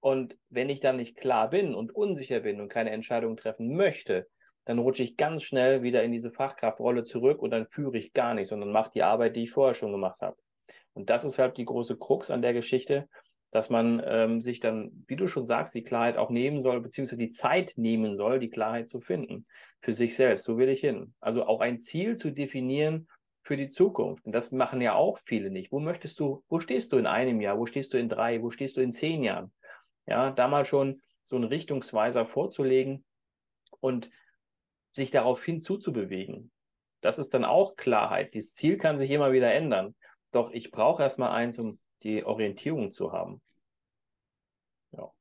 Und 0.00 0.36
wenn 0.48 0.68
ich 0.68 0.80
dann 0.80 0.96
nicht 0.96 1.16
klar 1.16 1.50
bin 1.50 1.74
und 1.74 1.94
unsicher 1.94 2.40
bin 2.40 2.60
und 2.60 2.68
keine 2.68 2.90
Entscheidung 2.90 3.36
treffen 3.36 3.74
möchte, 3.74 4.28
dann 4.64 4.78
rutsche 4.78 5.02
ich 5.02 5.16
ganz 5.16 5.42
schnell 5.42 5.82
wieder 5.82 6.02
in 6.02 6.12
diese 6.12 6.30
Fachkraftrolle 6.30 7.02
zurück 7.04 7.42
und 7.42 7.50
dann 7.50 7.66
führe 7.66 7.96
ich 7.96 8.12
gar 8.12 8.34
nicht, 8.34 8.48
sondern 8.48 8.70
mache 8.70 8.90
die 8.94 9.02
Arbeit, 9.02 9.34
die 9.34 9.44
ich 9.44 9.50
vorher 9.50 9.74
schon 9.74 9.92
gemacht 9.92 10.20
habe. 10.20 10.36
Und 10.92 11.10
das 11.10 11.24
ist 11.24 11.38
halt 11.38 11.56
die 11.56 11.64
große 11.64 11.96
Krux 11.96 12.30
an 12.30 12.42
der 12.42 12.52
Geschichte, 12.52 13.08
dass 13.50 13.70
man 13.70 14.02
ähm, 14.04 14.42
sich 14.42 14.60
dann, 14.60 15.04
wie 15.06 15.16
du 15.16 15.26
schon 15.26 15.46
sagst, 15.46 15.74
die 15.74 15.84
Klarheit 15.84 16.18
auch 16.18 16.28
nehmen 16.28 16.60
soll, 16.60 16.80
beziehungsweise 16.80 17.18
die 17.18 17.30
Zeit 17.30 17.74
nehmen 17.76 18.16
soll, 18.16 18.40
die 18.40 18.50
Klarheit 18.50 18.88
zu 18.88 19.00
finden 19.00 19.44
für 19.80 19.92
sich 19.92 20.16
selbst. 20.16 20.44
So 20.44 20.58
will 20.58 20.68
ich 20.68 20.80
hin. 20.80 21.14
Also 21.20 21.46
auch 21.46 21.60
ein 21.60 21.80
Ziel 21.80 22.16
zu 22.16 22.30
definieren 22.30 23.08
für 23.42 23.56
die 23.56 23.68
Zukunft. 23.68 24.26
Und 24.26 24.32
das 24.32 24.52
machen 24.52 24.82
ja 24.82 24.94
auch 24.94 25.18
viele 25.24 25.50
nicht. 25.50 25.72
Wo 25.72 25.80
möchtest 25.80 26.20
du, 26.20 26.44
wo 26.48 26.60
stehst 26.60 26.92
du 26.92 26.98
in 26.98 27.06
einem 27.06 27.40
Jahr? 27.40 27.58
Wo 27.58 27.64
stehst 27.64 27.94
du 27.94 27.98
in 27.98 28.10
drei? 28.10 28.42
Wo 28.42 28.50
stehst 28.50 28.76
du 28.76 28.82
in 28.82 28.92
zehn 28.92 29.24
Jahren? 29.24 29.50
Ja, 30.08 30.30
da 30.30 30.48
mal 30.48 30.64
schon 30.64 31.02
so 31.22 31.36
einen 31.36 31.44
Richtungsweiser 31.44 32.24
vorzulegen 32.24 33.04
und 33.80 34.10
sich 34.92 35.10
darauf 35.10 35.44
hin 35.44 35.60
zuzubewegen. 35.60 36.50
Das 37.02 37.18
ist 37.18 37.34
dann 37.34 37.44
auch 37.44 37.76
Klarheit. 37.76 38.32
Dieses 38.32 38.54
Ziel 38.54 38.78
kann 38.78 38.98
sich 38.98 39.10
immer 39.10 39.32
wieder 39.32 39.52
ändern. 39.52 39.94
Doch 40.30 40.50
ich 40.50 40.70
brauche 40.70 41.02
erstmal 41.02 41.32
eins, 41.32 41.58
um 41.58 41.78
die 42.02 42.24
Orientierung 42.24 42.90
zu 42.90 43.12
haben. 43.12 43.42
Ja. 44.92 45.12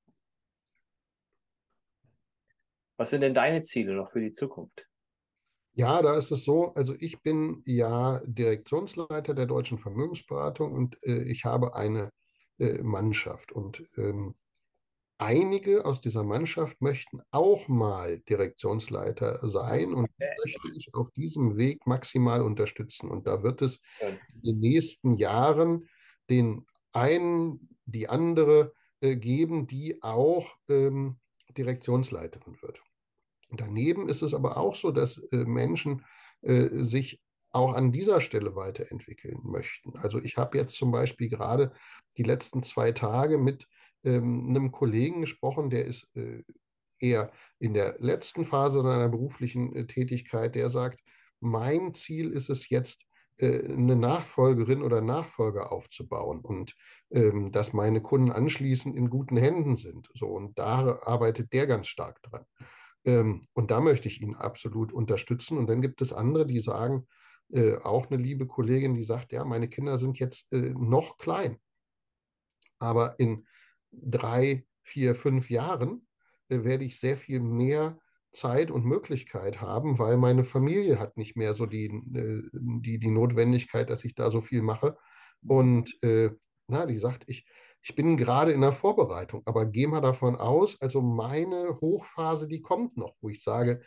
Was 2.95 3.09
sind 3.09 3.21
denn 3.21 3.33
deine 3.33 3.63
Ziele 3.63 3.93
noch 3.93 4.11
für 4.11 4.21
die 4.21 4.31
Zukunft? 4.31 4.87
Ja, 5.73 6.01
da 6.01 6.17
ist 6.17 6.31
es 6.31 6.45
so, 6.45 6.73
also 6.75 6.95
ich 6.97 7.21
bin 7.21 7.61
ja 7.65 8.21
Direktionsleiter 8.25 9.33
der 9.33 9.45
Deutschen 9.47 9.79
Vermögensberatung 9.79 10.73
und 10.73 10.97
äh, 11.03 11.23
ich 11.23 11.43
habe 11.43 11.75
eine 11.75 12.11
äh, 12.57 12.81
Mannschaft 12.81 13.51
und 13.51 13.83
ähm, 13.97 14.35
einige 15.17 15.85
aus 15.85 16.01
dieser 16.01 16.23
Mannschaft 16.23 16.81
möchten 16.81 17.21
auch 17.31 17.67
mal 17.67 18.19
Direktionsleiter 18.19 19.47
sein 19.47 19.93
und 19.93 20.09
möchte 20.19 20.71
ich 20.75 20.93
auf 20.93 21.11
diesem 21.11 21.57
Weg 21.57 21.87
maximal 21.87 22.41
unterstützen. 22.41 23.09
Und 23.09 23.27
da 23.27 23.43
wird 23.43 23.61
es 23.61 23.79
in 23.99 24.41
den 24.41 24.59
nächsten 24.59 25.13
Jahren 25.13 25.87
den 26.29 26.65
einen, 26.93 27.77
die 27.85 28.09
andere 28.09 28.73
äh, 29.01 29.15
geben, 29.15 29.67
die 29.67 30.01
auch 30.01 30.49
ähm, 30.69 31.17
Direktionsleiterin 31.57 32.61
wird. 32.61 32.81
Daneben 33.49 34.09
ist 34.09 34.21
es 34.21 34.33
aber 34.33 34.57
auch 34.57 34.75
so, 34.75 34.91
dass 34.91 35.17
äh, 35.17 35.37
Menschen 35.37 36.05
äh, 36.41 36.69
sich 36.83 37.21
auch 37.51 37.73
an 37.73 37.91
dieser 37.91 38.21
Stelle 38.21 38.55
weiterentwickeln 38.55 39.39
möchten. 39.43 39.95
Also 39.97 40.19
ich 40.19 40.37
habe 40.37 40.57
jetzt 40.57 40.75
zum 40.75 40.91
Beispiel 40.91 41.29
gerade 41.29 41.71
die 42.17 42.23
letzten 42.23 42.61
zwei 42.61 42.91
Tage 42.91 43.37
mit 43.37 43.67
ähm, 44.03 44.49
einem 44.49 44.71
Kollegen 44.71 45.21
gesprochen, 45.21 45.69
der 45.69 45.85
ist 45.85 46.07
äh, 46.15 46.43
eher 46.99 47.31
in 47.59 47.73
der 47.73 47.95
letzten 47.99 48.45
Phase 48.45 48.81
seiner 48.81 49.09
beruflichen 49.09 49.75
äh, 49.75 49.85
Tätigkeit, 49.85 50.55
der 50.55 50.69
sagt, 50.69 50.99
mein 51.39 51.93
Ziel 51.93 52.31
ist 52.31 52.49
es 52.49 52.69
jetzt, 52.69 53.03
äh, 53.37 53.71
eine 53.71 53.95
Nachfolgerin 53.95 54.81
oder 54.81 55.01
Nachfolger 55.01 55.71
aufzubauen 55.71 56.39
und 56.41 56.75
ähm, 57.11 57.51
dass 57.51 57.73
meine 57.73 58.01
Kunden 58.01 58.31
anschließend 58.31 58.95
in 58.95 59.09
guten 59.09 59.37
Händen 59.37 59.75
sind. 59.75 60.09
So, 60.15 60.27
und 60.27 60.57
da 60.57 60.99
arbeitet 61.03 61.53
der 61.53 61.67
ganz 61.67 61.87
stark 61.87 62.21
dran. 62.23 62.45
Ähm, 63.05 63.47
und 63.53 63.69
da 63.69 63.79
möchte 63.79 64.07
ich 64.07 64.21
ihn 64.21 64.33
absolut 64.35 64.91
unterstützen. 64.91 65.57
Und 65.57 65.67
dann 65.67 65.81
gibt 65.81 66.01
es 66.01 66.13
andere, 66.13 66.45
die 66.45 66.59
sagen, 66.59 67.07
auch 67.83 68.11
eine 68.11 68.21
liebe 68.21 68.45
Kollegin, 68.45 68.93
die 68.93 69.05
sagt, 69.05 69.31
ja, 69.31 69.45
meine 69.45 69.69
Kinder 69.69 69.97
sind 69.97 70.19
jetzt 70.19 70.51
noch 70.51 71.17
klein, 71.17 71.61
aber 72.77 73.17
in 73.21 73.47
drei, 73.91 74.65
vier, 74.83 75.15
fünf 75.15 75.49
Jahren 75.49 76.07
äh, 76.49 76.63
werde 76.63 76.85
ich 76.85 76.99
sehr 76.99 77.17
viel 77.17 77.39
mehr 77.39 77.99
Zeit 78.33 78.71
und 78.71 78.85
Möglichkeit 78.85 79.61
haben, 79.61 79.99
weil 79.99 80.17
meine 80.17 80.43
Familie 80.43 80.99
hat 80.99 81.17
nicht 81.17 81.35
mehr 81.35 81.53
so 81.55 81.65
die, 81.65 81.85
äh, 81.85 82.43
die, 82.53 82.99
die 82.99 83.11
Notwendigkeit, 83.11 83.89
dass 83.89 84.05
ich 84.05 84.15
da 84.15 84.29
so 84.31 84.41
viel 84.41 84.61
mache. 84.61 84.97
Und 85.45 85.91
äh, 86.03 86.31
na, 86.67 86.85
die 86.85 86.99
sagt, 86.99 87.23
ich, 87.27 87.47
ich 87.81 87.95
bin 87.95 88.17
gerade 88.17 88.51
in 88.51 88.61
der 88.61 88.73
Vorbereitung, 88.73 89.41
aber 89.45 89.65
gehe 89.65 89.87
mal 89.87 90.01
davon 90.01 90.35
aus, 90.35 90.79
also 90.81 91.01
meine 91.01 91.79
Hochphase, 91.81 92.47
die 92.47 92.61
kommt 92.61 92.97
noch, 92.97 93.15
wo 93.21 93.29
ich 93.29 93.43
sage, 93.43 93.81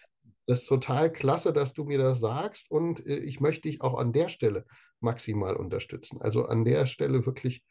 das 0.46 0.62
ist 0.62 0.68
total 0.68 1.12
klasse, 1.12 1.52
dass 1.52 1.74
du 1.74 1.84
mir 1.84 1.98
das 1.98 2.18
sagst 2.20 2.70
und 2.70 3.06
äh, 3.06 3.18
ich 3.18 3.40
möchte 3.40 3.68
dich 3.68 3.82
auch 3.82 3.98
an 3.98 4.12
der 4.12 4.28
Stelle 4.28 4.64
maximal 5.00 5.56
unterstützen. 5.56 6.20
Also 6.20 6.46
an 6.46 6.64
der 6.64 6.86
Stelle 6.86 7.24
wirklich 7.24 7.62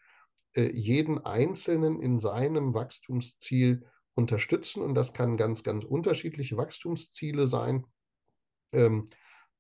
jeden 0.56 1.24
Einzelnen 1.26 2.00
in 2.00 2.20
seinem 2.20 2.74
Wachstumsziel 2.74 3.86
unterstützen 4.20 4.84
und 4.84 4.96
das 4.96 5.14
kann 5.14 5.38
ganz, 5.38 5.64
ganz 5.64 5.86
unterschiedliche 5.86 6.58
Wachstumsziele 6.58 7.48
sein. 7.48 7.86
Ähm, 8.74 9.06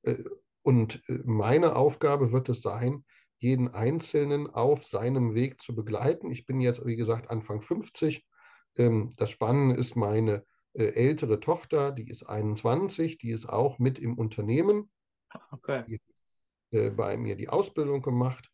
äh, 0.03 0.17
und 0.61 1.01
äh, 1.07 1.19
meine 1.23 1.75
Aufgabe 1.75 2.31
wird 2.31 2.49
es 2.49 2.61
sein, 2.61 3.05
jeden 3.37 3.69
Einzelnen 3.69 4.47
auf 4.47 4.85
seinem 4.85 5.33
Weg 5.33 5.61
zu 5.61 5.73
begleiten. 5.73 6.29
Ich 6.29 6.45
bin 6.45 6.59
jetzt, 6.59 6.85
wie 6.85 6.97
gesagt, 6.97 7.29
Anfang 7.29 7.61
50. 7.61 8.25
Ähm, 8.77 9.11
das 9.15 9.29
Spannende 9.29 9.75
ist 9.75 9.95
meine 9.95 10.45
äh, 10.73 10.87
ältere 10.87 11.39
Tochter, 11.39 11.93
die 11.93 12.09
ist 12.09 12.23
21, 12.23 13.17
die 13.17 13.31
ist 13.31 13.47
auch 13.47 13.79
mit 13.79 13.97
im 13.97 14.17
Unternehmen. 14.17 14.91
Okay. 15.51 15.85
Die 15.87 15.95
hat 15.95 16.95
bei 16.97 17.17
mir 17.17 17.35
die 17.35 17.49
Ausbildung 17.49 18.01
gemacht 18.03 18.51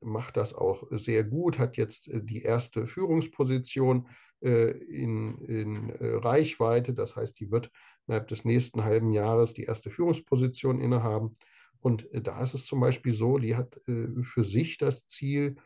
macht 0.00 0.36
das 0.36 0.54
auch 0.54 0.84
sehr 0.90 1.24
gut, 1.24 1.58
hat 1.58 1.76
jetzt 1.76 2.08
äh, 2.08 2.22
die 2.22 2.42
erste 2.42 2.86
Führungsposition 2.86 4.08
äh, 4.40 4.70
in, 4.70 5.38
in 5.38 5.90
äh, 5.90 6.14
Reichweite. 6.14 6.94
Das 6.94 7.16
heißt, 7.16 7.38
die 7.40 7.50
wird 7.50 7.70
innerhalb 8.06 8.28
des 8.28 8.44
nächsten 8.44 8.84
halben 8.84 9.12
Jahres 9.12 9.52
die 9.52 9.64
erste 9.64 9.90
Führungsposition 9.90 10.80
innehaben. 10.80 11.36
Und 11.80 12.08
da 12.12 12.40
ist 12.40 12.54
es 12.54 12.66
zum 12.66 12.78
Beispiel 12.78 13.12
so, 13.12 13.38
die 13.38 13.56
hat 13.56 13.80
für 13.86 14.44
sich 14.44 14.78
das 14.78 15.08
Ziel, 15.08 15.56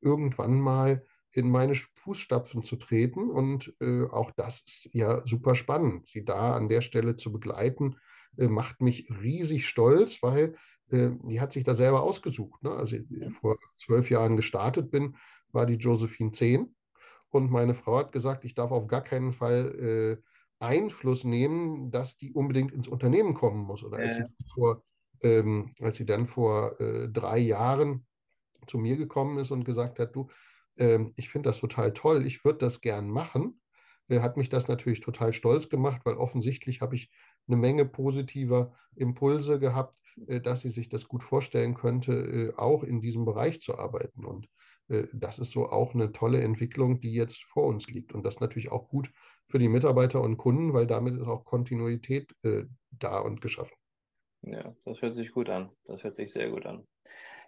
irgendwann 0.00 0.60
mal 0.60 1.02
in 1.32 1.50
meine 1.50 1.74
Fußstapfen 1.74 2.62
zu 2.62 2.76
treten. 2.76 3.28
Und 3.28 3.74
auch 4.12 4.30
das 4.30 4.60
ist 4.60 4.88
ja 4.92 5.26
super 5.26 5.56
spannend, 5.56 6.06
sie 6.06 6.24
da 6.24 6.54
an 6.54 6.68
der 6.68 6.80
Stelle 6.80 7.16
zu 7.16 7.32
begleiten, 7.32 7.96
macht 8.36 8.80
mich 8.80 9.08
riesig 9.20 9.66
stolz, 9.66 10.22
weil 10.22 10.54
die 10.88 11.40
hat 11.40 11.52
sich 11.52 11.64
da 11.64 11.74
selber 11.74 12.02
ausgesucht. 12.02 12.62
Ne? 12.62 12.70
Also 12.70 12.96
ich 12.96 13.32
vor 13.32 13.56
zwölf 13.76 14.08
Jahren 14.10 14.36
gestartet 14.36 14.90
bin, 14.90 15.16
war 15.50 15.66
die 15.66 15.74
Josephine 15.74 16.32
10 16.32 16.74
und 17.30 17.50
meine 17.50 17.74
Frau 17.74 17.98
hat 17.98 18.12
gesagt, 18.12 18.44
ich 18.44 18.54
darf 18.54 18.70
auf 18.70 18.86
gar 18.86 19.02
keinen 19.02 19.32
Fall 19.32 20.20
äh, 20.20 20.22
Einfluss 20.58 21.24
nehmen, 21.24 21.90
dass 21.90 22.16
die 22.16 22.32
unbedingt 22.32 22.72
ins 22.72 22.88
Unternehmen 22.88 23.34
kommen 23.34 23.64
muss. 23.64 23.84
Oder 23.84 23.98
als, 23.98 24.14
sie, 24.14 24.24
vor, 24.54 24.82
ähm, 25.22 25.74
als 25.80 25.96
sie 25.96 26.06
dann 26.06 26.26
vor 26.26 26.80
äh, 26.80 27.08
drei 27.08 27.38
Jahren 27.38 28.06
zu 28.66 28.78
mir 28.78 28.96
gekommen 28.96 29.38
ist 29.38 29.50
und 29.50 29.64
gesagt 29.64 29.98
hat, 29.98 30.16
du, 30.16 30.28
ähm, 30.76 31.12
ich 31.16 31.28
finde 31.28 31.50
das 31.50 31.60
total 31.60 31.92
toll, 31.92 32.26
ich 32.26 32.44
würde 32.44 32.60
das 32.60 32.80
gern 32.80 33.10
machen, 33.10 33.60
äh, 34.08 34.20
hat 34.20 34.36
mich 34.36 34.48
das 34.48 34.68
natürlich 34.68 35.00
total 35.00 35.32
stolz 35.32 35.68
gemacht, 35.68 36.02
weil 36.04 36.14
offensichtlich 36.14 36.80
habe 36.80 36.96
ich 36.96 37.10
eine 37.46 37.56
Menge 37.56 37.84
positiver 37.84 38.74
Impulse 38.94 39.58
gehabt, 39.58 40.00
äh, 40.00 40.05
dass 40.16 40.60
sie 40.60 40.70
sich 40.70 40.88
das 40.88 41.06
gut 41.06 41.22
vorstellen 41.22 41.74
könnte, 41.74 42.12
äh, 42.12 42.52
auch 42.56 42.82
in 42.82 43.00
diesem 43.00 43.24
Bereich 43.24 43.60
zu 43.60 43.78
arbeiten. 43.78 44.24
Und 44.24 44.48
äh, 44.88 45.04
das 45.12 45.38
ist 45.38 45.52
so 45.52 45.68
auch 45.68 45.94
eine 45.94 46.12
tolle 46.12 46.40
Entwicklung, 46.40 47.00
die 47.00 47.12
jetzt 47.12 47.44
vor 47.44 47.64
uns 47.64 47.88
liegt. 47.88 48.12
Und 48.12 48.24
das 48.24 48.40
natürlich 48.40 48.70
auch 48.70 48.88
gut 48.88 49.10
für 49.46 49.58
die 49.58 49.68
Mitarbeiter 49.68 50.20
und 50.20 50.36
Kunden, 50.38 50.72
weil 50.72 50.86
damit 50.86 51.14
ist 51.14 51.26
auch 51.26 51.44
Kontinuität 51.44 52.34
da 52.90 53.20
und 53.20 53.40
geschaffen. 53.40 53.76
Ja, 54.42 54.74
das 54.84 55.02
hört 55.02 55.14
sich 55.14 55.32
gut 55.32 55.48
an. 55.48 55.70
Das 55.84 56.02
hört 56.02 56.16
sich 56.16 56.32
sehr 56.32 56.50
gut 56.50 56.66
an. 56.66 56.86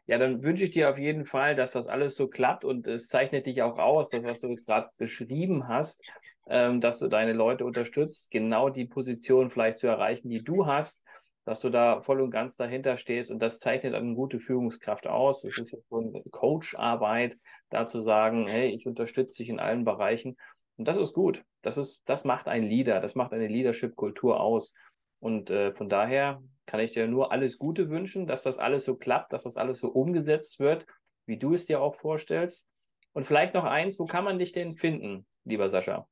Ja, 0.06 0.16
dann 0.16 0.42
wünsche 0.42 0.64
ich 0.64 0.70
dir 0.70 0.90
auf 0.90 0.98
jeden 0.98 1.26
Fall, 1.26 1.54
dass 1.54 1.72
das 1.72 1.86
alles 1.86 2.16
so 2.16 2.28
klappt 2.28 2.64
und 2.64 2.86
es 2.88 3.08
zeichnet 3.08 3.46
dich 3.46 3.62
auch 3.62 3.78
aus, 3.78 4.08
das, 4.08 4.24
was 4.24 4.40
du 4.40 4.48
jetzt 4.48 4.66
gerade 4.66 4.88
beschrieben 4.96 5.68
hast, 5.68 6.02
ähm, 6.48 6.80
dass 6.80 6.98
du 6.98 7.08
deine 7.08 7.34
Leute 7.34 7.66
unterstützt, 7.66 8.30
genau 8.30 8.70
die 8.70 8.86
Position 8.86 9.50
vielleicht 9.50 9.78
zu 9.78 9.86
erreichen, 9.86 10.30
die 10.30 10.42
du 10.42 10.66
hast 10.66 11.04
dass 11.48 11.60
du 11.60 11.70
da 11.70 12.02
voll 12.02 12.20
und 12.20 12.30
ganz 12.30 12.56
dahinter 12.56 12.98
stehst 12.98 13.30
und 13.30 13.38
das 13.38 13.58
zeichnet 13.58 13.94
eine 13.94 14.14
gute 14.14 14.38
Führungskraft 14.38 15.06
aus. 15.06 15.44
Es 15.44 15.56
ist 15.56 15.74
so 15.88 15.96
eine 15.96 16.22
Coach-Arbeit, 16.30 17.38
da 17.70 17.86
zu 17.86 18.02
sagen, 18.02 18.46
hey, 18.46 18.68
ich 18.68 18.86
unterstütze 18.86 19.38
dich 19.38 19.48
in 19.48 19.58
allen 19.58 19.82
Bereichen 19.82 20.36
und 20.76 20.86
das 20.86 20.98
ist 20.98 21.14
gut. 21.14 21.42
Das 21.62 21.78
ist, 21.78 22.02
das 22.04 22.24
macht 22.24 22.48
ein 22.48 22.64
Leader, 22.64 23.00
das 23.00 23.14
macht 23.14 23.32
eine 23.32 23.46
Leadership-Kultur 23.46 24.38
aus 24.38 24.74
und 25.20 25.48
äh, 25.48 25.72
von 25.72 25.88
daher 25.88 26.42
kann 26.66 26.80
ich 26.80 26.92
dir 26.92 27.08
nur 27.08 27.32
alles 27.32 27.56
Gute 27.56 27.88
wünschen, 27.88 28.26
dass 28.26 28.42
das 28.42 28.58
alles 28.58 28.84
so 28.84 28.96
klappt, 28.96 29.32
dass 29.32 29.44
das 29.44 29.56
alles 29.56 29.80
so 29.80 29.88
umgesetzt 29.88 30.60
wird, 30.60 30.84
wie 31.24 31.38
du 31.38 31.54
es 31.54 31.64
dir 31.64 31.80
auch 31.80 31.94
vorstellst. 31.94 32.66
Und 33.14 33.24
vielleicht 33.24 33.54
noch 33.54 33.64
eins, 33.64 33.98
wo 33.98 34.04
kann 34.04 34.24
man 34.24 34.38
dich 34.38 34.52
denn 34.52 34.76
finden, 34.76 35.26
lieber 35.44 35.70
Sascha? 35.70 36.06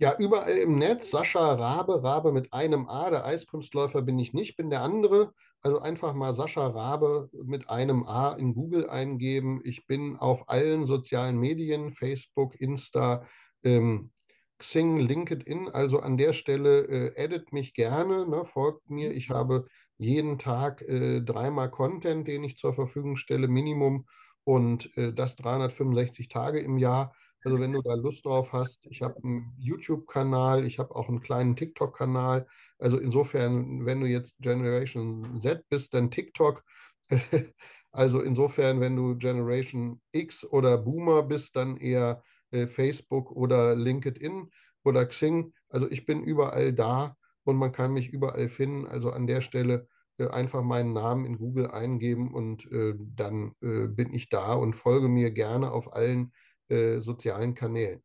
Ja, 0.00 0.14
überall 0.16 0.56
im 0.58 0.78
Netz. 0.78 1.10
Sascha 1.10 1.54
Rabe, 1.54 2.04
Rabe 2.04 2.30
mit 2.30 2.52
einem 2.52 2.88
A. 2.88 3.10
Der 3.10 3.24
Eiskunstläufer 3.24 4.00
bin 4.02 4.16
ich 4.20 4.32
nicht, 4.32 4.56
bin 4.56 4.70
der 4.70 4.82
andere. 4.82 5.32
Also 5.60 5.80
einfach 5.80 6.14
mal 6.14 6.34
Sascha 6.34 6.68
Rabe 6.68 7.28
mit 7.32 7.68
einem 7.68 8.04
A 8.04 8.34
in 8.34 8.54
Google 8.54 8.88
eingeben. 8.88 9.60
Ich 9.64 9.86
bin 9.88 10.14
auf 10.16 10.48
allen 10.48 10.86
sozialen 10.86 11.36
Medien, 11.38 11.90
Facebook, 11.90 12.54
Insta, 12.60 13.26
ähm, 13.64 14.12
Xing, 14.58 14.98
LinkedIn. 14.98 15.68
Also 15.68 15.98
an 15.98 16.16
der 16.16 16.32
Stelle 16.32 16.86
äh, 16.86 17.16
edit 17.16 17.52
mich 17.52 17.74
gerne, 17.74 18.24
ne, 18.28 18.44
folgt 18.44 18.88
mir. 18.90 19.10
Ich 19.10 19.30
habe 19.30 19.66
jeden 19.96 20.38
Tag 20.38 20.80
äh, 20.82 21.22
dreimal 21.22 21.70
Content, 21.72 22.28
den 22.28 22.44
ich 22.44 22.56
zur 22.56 22.72
Verfügung 22.72 23.16
stelle, 23.16 23.48
Minimum. 23.48 24.06
Und 24.44 24.96
äh, 24.96 25.12
das 25.12 25.34
365 25.34 26.28
Tage 26.28 26.60
im 26.60 26.78
Jahr. 26.78 27.12
Also 27.44 27.60
wenn 27.60 27.72
du 27.72 27.82
da 27.82 27.94
Lust 27.94 28.24
drauf 28.24 28.52
hast, 28.52 28.84
ich 28.86 29.00
habe 29.02 29.22
einen 29.22 29.54
YouTube-Kanal, 29.58 30.64
ich 30.66 30.78
habe 30.78 30.94
auch 30.96 31.08
einen 31.08 31.20
kleinen 31.20 31.54
TikTok-Kanal. 31.56 32.46
Also 32.78 32.98
insofern, 32.98 33.86
wenn 33.86 34.00
du 34.00 34.06
jetzt 34.06 34.34
Generation 34.40 35.40
Z 35.40 35.64
bist, 35.68 35.94
dann 35.94 36.10
TikTok. 36.10 36.64
Also 37.90 38.20
insofern, 38.20 38.80
wenn 38.80 38.96
du 38.96 39.16
Generation 39.16 40.00
X 40.12 40.44
oder 40.44 40.76
Boomer 40.76 41.22
bist, 41.22 41.56
dann 41.56 41.78
eher 41.78 42.22
äh, 42.50 42.66
Facebook 42.66 43.32
oder 43.32 43.74
LinkedIn 43.74 44.50
oder 44.84 45.06
Xing. 45.06 45.54
Also 45.70 45.90
ich 45.90 46.04
bin 46.04 46.22
überall 46.22 46.74
da 46.74 47.16
und 47.44 47.56
man 47.56 47.72
kann 47.72 47.92
mich 47.94 48.10
überall 48.10 48.50
finden. 48.50 48.86
Also 48.86 49.10
an 49.10 49.26
der 49.26 49.40
Stelle 49.40 49.88
äh, 50.18 50.28
einfach 50.28 50.62
meinen 50.62 50.92
Namen 50.92 51.24
in 51.24 51.38
Google 51.38 51.70
eingeben 51.70 52.34
und 52.34 52.70
äh, 52.70 52.94
dann 52.98 53.52
äh, 53.62 53.86
bin 53.88 54.12
ich 54.12 54.28
da 54.28 54.52
und 54.52 54.74
folge 54.74 55.08
mir 55.08 55.30
gerne 55.30 55.72
auf 55.72 55.92
allen 55.94 56.26
äh, 56.26 56.47
sozialen 56.68 57.54
Kanälen. 57.54 58.02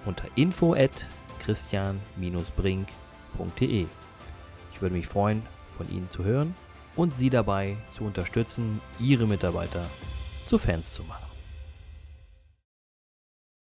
unter 0.04 0.26
info 0.36 0.74
at 0.74 1.08
christian-brink.de. 1.40 3.86
Ich 4.72 4.80
würde 4.80 4.94
mich 4.94 5.08
freuen, 5.08 5.42
von 5.70 5.90
Ihnen 5.90 6.08
zu 6.08 6.22
hören 6.22 6.54
und 6.96 7.14
Sie 7.14 7.30
dabei 7.30 7.76
zu 7.90 8.04
unterstützen, 8.04 8.80
Ihre 8.98 9.26
Mitarbeiter 9.26 9.86
zu 10.46 10.58
Fans 10.58 10.94
zu 10.94 11.04
machen. 11.04 11.25